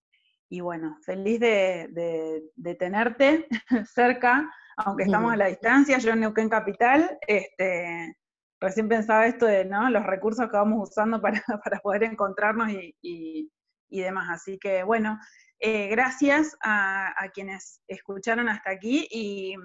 y 0.49 0.61
bueno, 0.61 0.97
feliz 1.03 1.38
de, 1.38 2.51
tenerte 2.78 3.47
cerca, 3.93 4.51
aunque 4.76 5.05
estamos 5.05 5.32
a 5.32 5.36
la 5.36 5.47
distancia, 5.47 5.99
yo 5.99 6.12
en 6.12 6.20
Neuquén 6.20 6.49
Capital, 6.49 7.18
este, 7.26 8.16
recién 8.61 8.89
pensaba 8.89 9.27
esto 9.27 9.47
de 9.47 9.65
¿no? 9.65 9.91
los 9.91 10.05
recursos 10.05 10.49
que 10.49 10.57
vamos 10.57 10.89
usando 10.89 11.21
para, 11.21 11.43
poder 11.83 12.05
encontrarnos 12.05 12.71
y, 12.71 13.51
demás. 13.91 14.29
Así 14.31 14.59
que 14.59 14.83
bueno, 14.85 15.19
eh, 15.59 15.89
gracias 15.89 16.57
a, 16.63 17.13
quienes 17.35 17.81
escucharon 17.89 18.49
hasta 18.49 18.71
aquí 18.71 19.09
y 19.11 19.57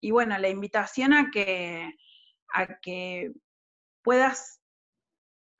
y 0.00 0.10
bueno, 0.10 0.38
la 0.38 0.48
invitación 0.48 1.12
a 1.12 1.30
que, 1.30 1.94
a 2.54 2.78
que 2.80 3.32
puedas 4.02 4.60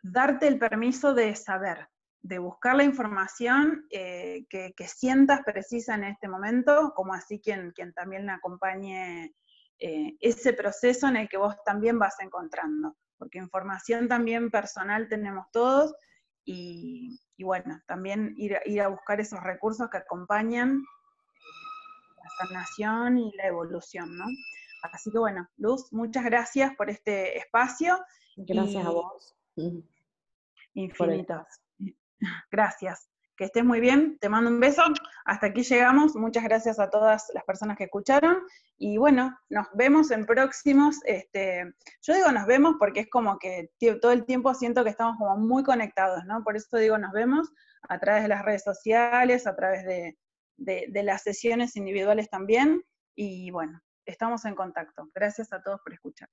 darte 0.03 0.47
el 0.47 0.59
permiso 0.59 1.15
de 1.15 1.35
saber, 1.35 1.89
de 2.23 2.39
buscar 2.39 2.77
la 2.77 2.85
información 2.85 3.87
eh, 3.91 4.47
que, 4.49 4.75
sientas 4.87 5.43
precisa 5.45 5.95
en 5.95 6.05
este 6.05 6.29
momento, 6.29 6.93
como 6.95 7.15
así 7.15 7.41
quien, 7.41 7.73
quien 7.73 7.93
también 7.93 8.31
acompañe 8.31 9.35
eh, 9.79 10.17
ese 10.21 10.53
proceso 10.53 11.09
en 11.09 11.17
el 11.17 11.29
que 11.29 11.37
vos 11.37 11.55
también 11.65 11.99
vas 11.99 12.19
encontrando, 12.21 12.97
porque 13.17 13.39
información 13.39 14.09
también 14.09 14.51
personal 14.51 15.09
tenemos 15.09 15.47
todos 15.53 15.95
y, 16.45 17.21
bueno, 17.39 17.81
también 17.87 18.35
ir, 18.39 18.59
ir, 18.65 18.81
a 18.81 18.89
buscar 18.89 19.21
esos 19.21 19.41
recursos 19.43 19.91
que 19.91 19.99
acompañan 19.99 20.83
la 22.17 22.47
sanación 22.47 23.19
y 23.19 23.31
la 23.37 23.49
evolución, 23.49 24.17
¿no? 24.17 24.25
Así 24.83 25.11
que 25.11 25.19
bueno, 25.19 25.49
Luz, 25.57 25.93
muchas 25.93 26.25
gracias 26.25 26.75
por 26.77 26.89
este 26.89 27.37
espacio. 27.37 27.99
Gracias 28.37 28.87
a 28.87 28.91
vos. 28.91 29.37
Infinitas. 30.75 31.63
Gracias. 32.51 33.09
Que 33.39 33.45
estés 33.45 33.65
muy 33.65 33.79
bien, 33.79 34.19
te 34.19 34.29
mando 34.29 34.51
un 34.51 34.59
beso. 34.59 34.83
Hasta 35.25 35.47
aquí 35.47 35.63
llegamos. 35.63 36.17
Muchas 36.17 36.43
gracias 36.43 36.81
a 36.81 36.91
todas 36.91 37.31
las 37.35 37.45
personas 37.45 37.77
que 37.77 37.85
escucharon. 37.85 38.39
Y 38.77 38.99
bueno, 38.99 39.39
nos 39.49 39.69
vemos 39.75 40.11
en 40.11 40.27
próximos. 40.27 40.97
Este, 41.05 41.73
yo 42.03 42.15
digo 42.15 42.33
nos 42.33 42.47
vemos 42.47 42.75
porque 42.81 43.01
es 43.01 43.09
como 43.09 43.39
que 43.39 43.71
todo 44.03 44.11
el 44.11 44.25
tiempo 44.25 44.53
siento 44.55 44.83
que 44.83 44.91
estamos 44.91 45.17
como 45.19 45.37
muy 45.37 45.63
conectados, 45.63 46.25
¿no? 46.25 46.43
Por 46.43 46.57
eso 46.57 46.79
digo 46.79 46.99
nos 46.99 47.13
vemos 47.13 47.49
a 47.89 48.01
través 48.01 48.25
de 48.25 48.29
las 48.29 48.45
redes 48.45 48.65
sociales, 48.65 49.47
a 49.47 49.55
través 49.55 49.85
de, 49.85 50.19
de 50.57 51.03
las 51.05 51.23
sesiones 51.23 51.77
individuales 51.77 52.29
también. 52.29 52.83
Y 53.15 53.53
bueno, 53.53 53.81
estamos 54.05 54.45
en 54.47 54.57
contacto. 54.57 55.09
Gracias 55.15 55.53
a 55.53 55.63
todos 55.63 55.81
por 55.85 55.93
escuchar. 55.93 56.29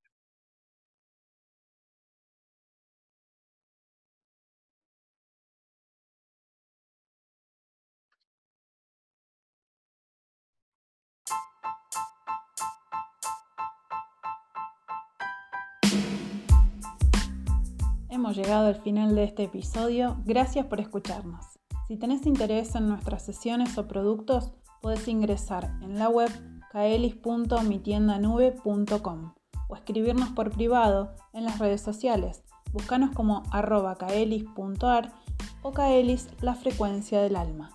Hemos 18.16 18.36
llegado 18.38 18.68
al 18.68 18.82
final 18.82 19.14
de 19.14 19.26
este 19.26 19.44
episodio. 19.44 20.16
Gracias 20.24 20.66
por 20.68 20.80
escucharnos. 20.80 21.60
Si 21.90 21.98
tenés 21.98 22.26
interés 22.26 22.74
en 22.76 22.88
nuestras 22.88 23.26
sesiones 23.26 23.78
o 23.78 23.90
productos, 23.90 24.54
puedes 24.82 25.06
ingresar 25.10 25.78
en 25.82 26.00
la 26.00 26.08
web 26.08 26.32
kaelis.mitiendanube.com 26.72 29.34
o 29.68 29.76
escribirnos 29.76 30.30
por 30.30 30.52
privado 30.52 31.14
en 31.34 31.44
las 31.44 31.60
redes 31.60 31.82
sociales. 31.82 32.46
Búscanos 32.72 33.14
como 33.14 33.44
arroba 33.52 33.98
kaelis.ar 33.98 35.12
o 35.62 35.74
kaelis 35.74 36.30
la 36.40 36.56
frecuencia 36.56 37.22
del 37.22 37.36
alma. 37.36 37.75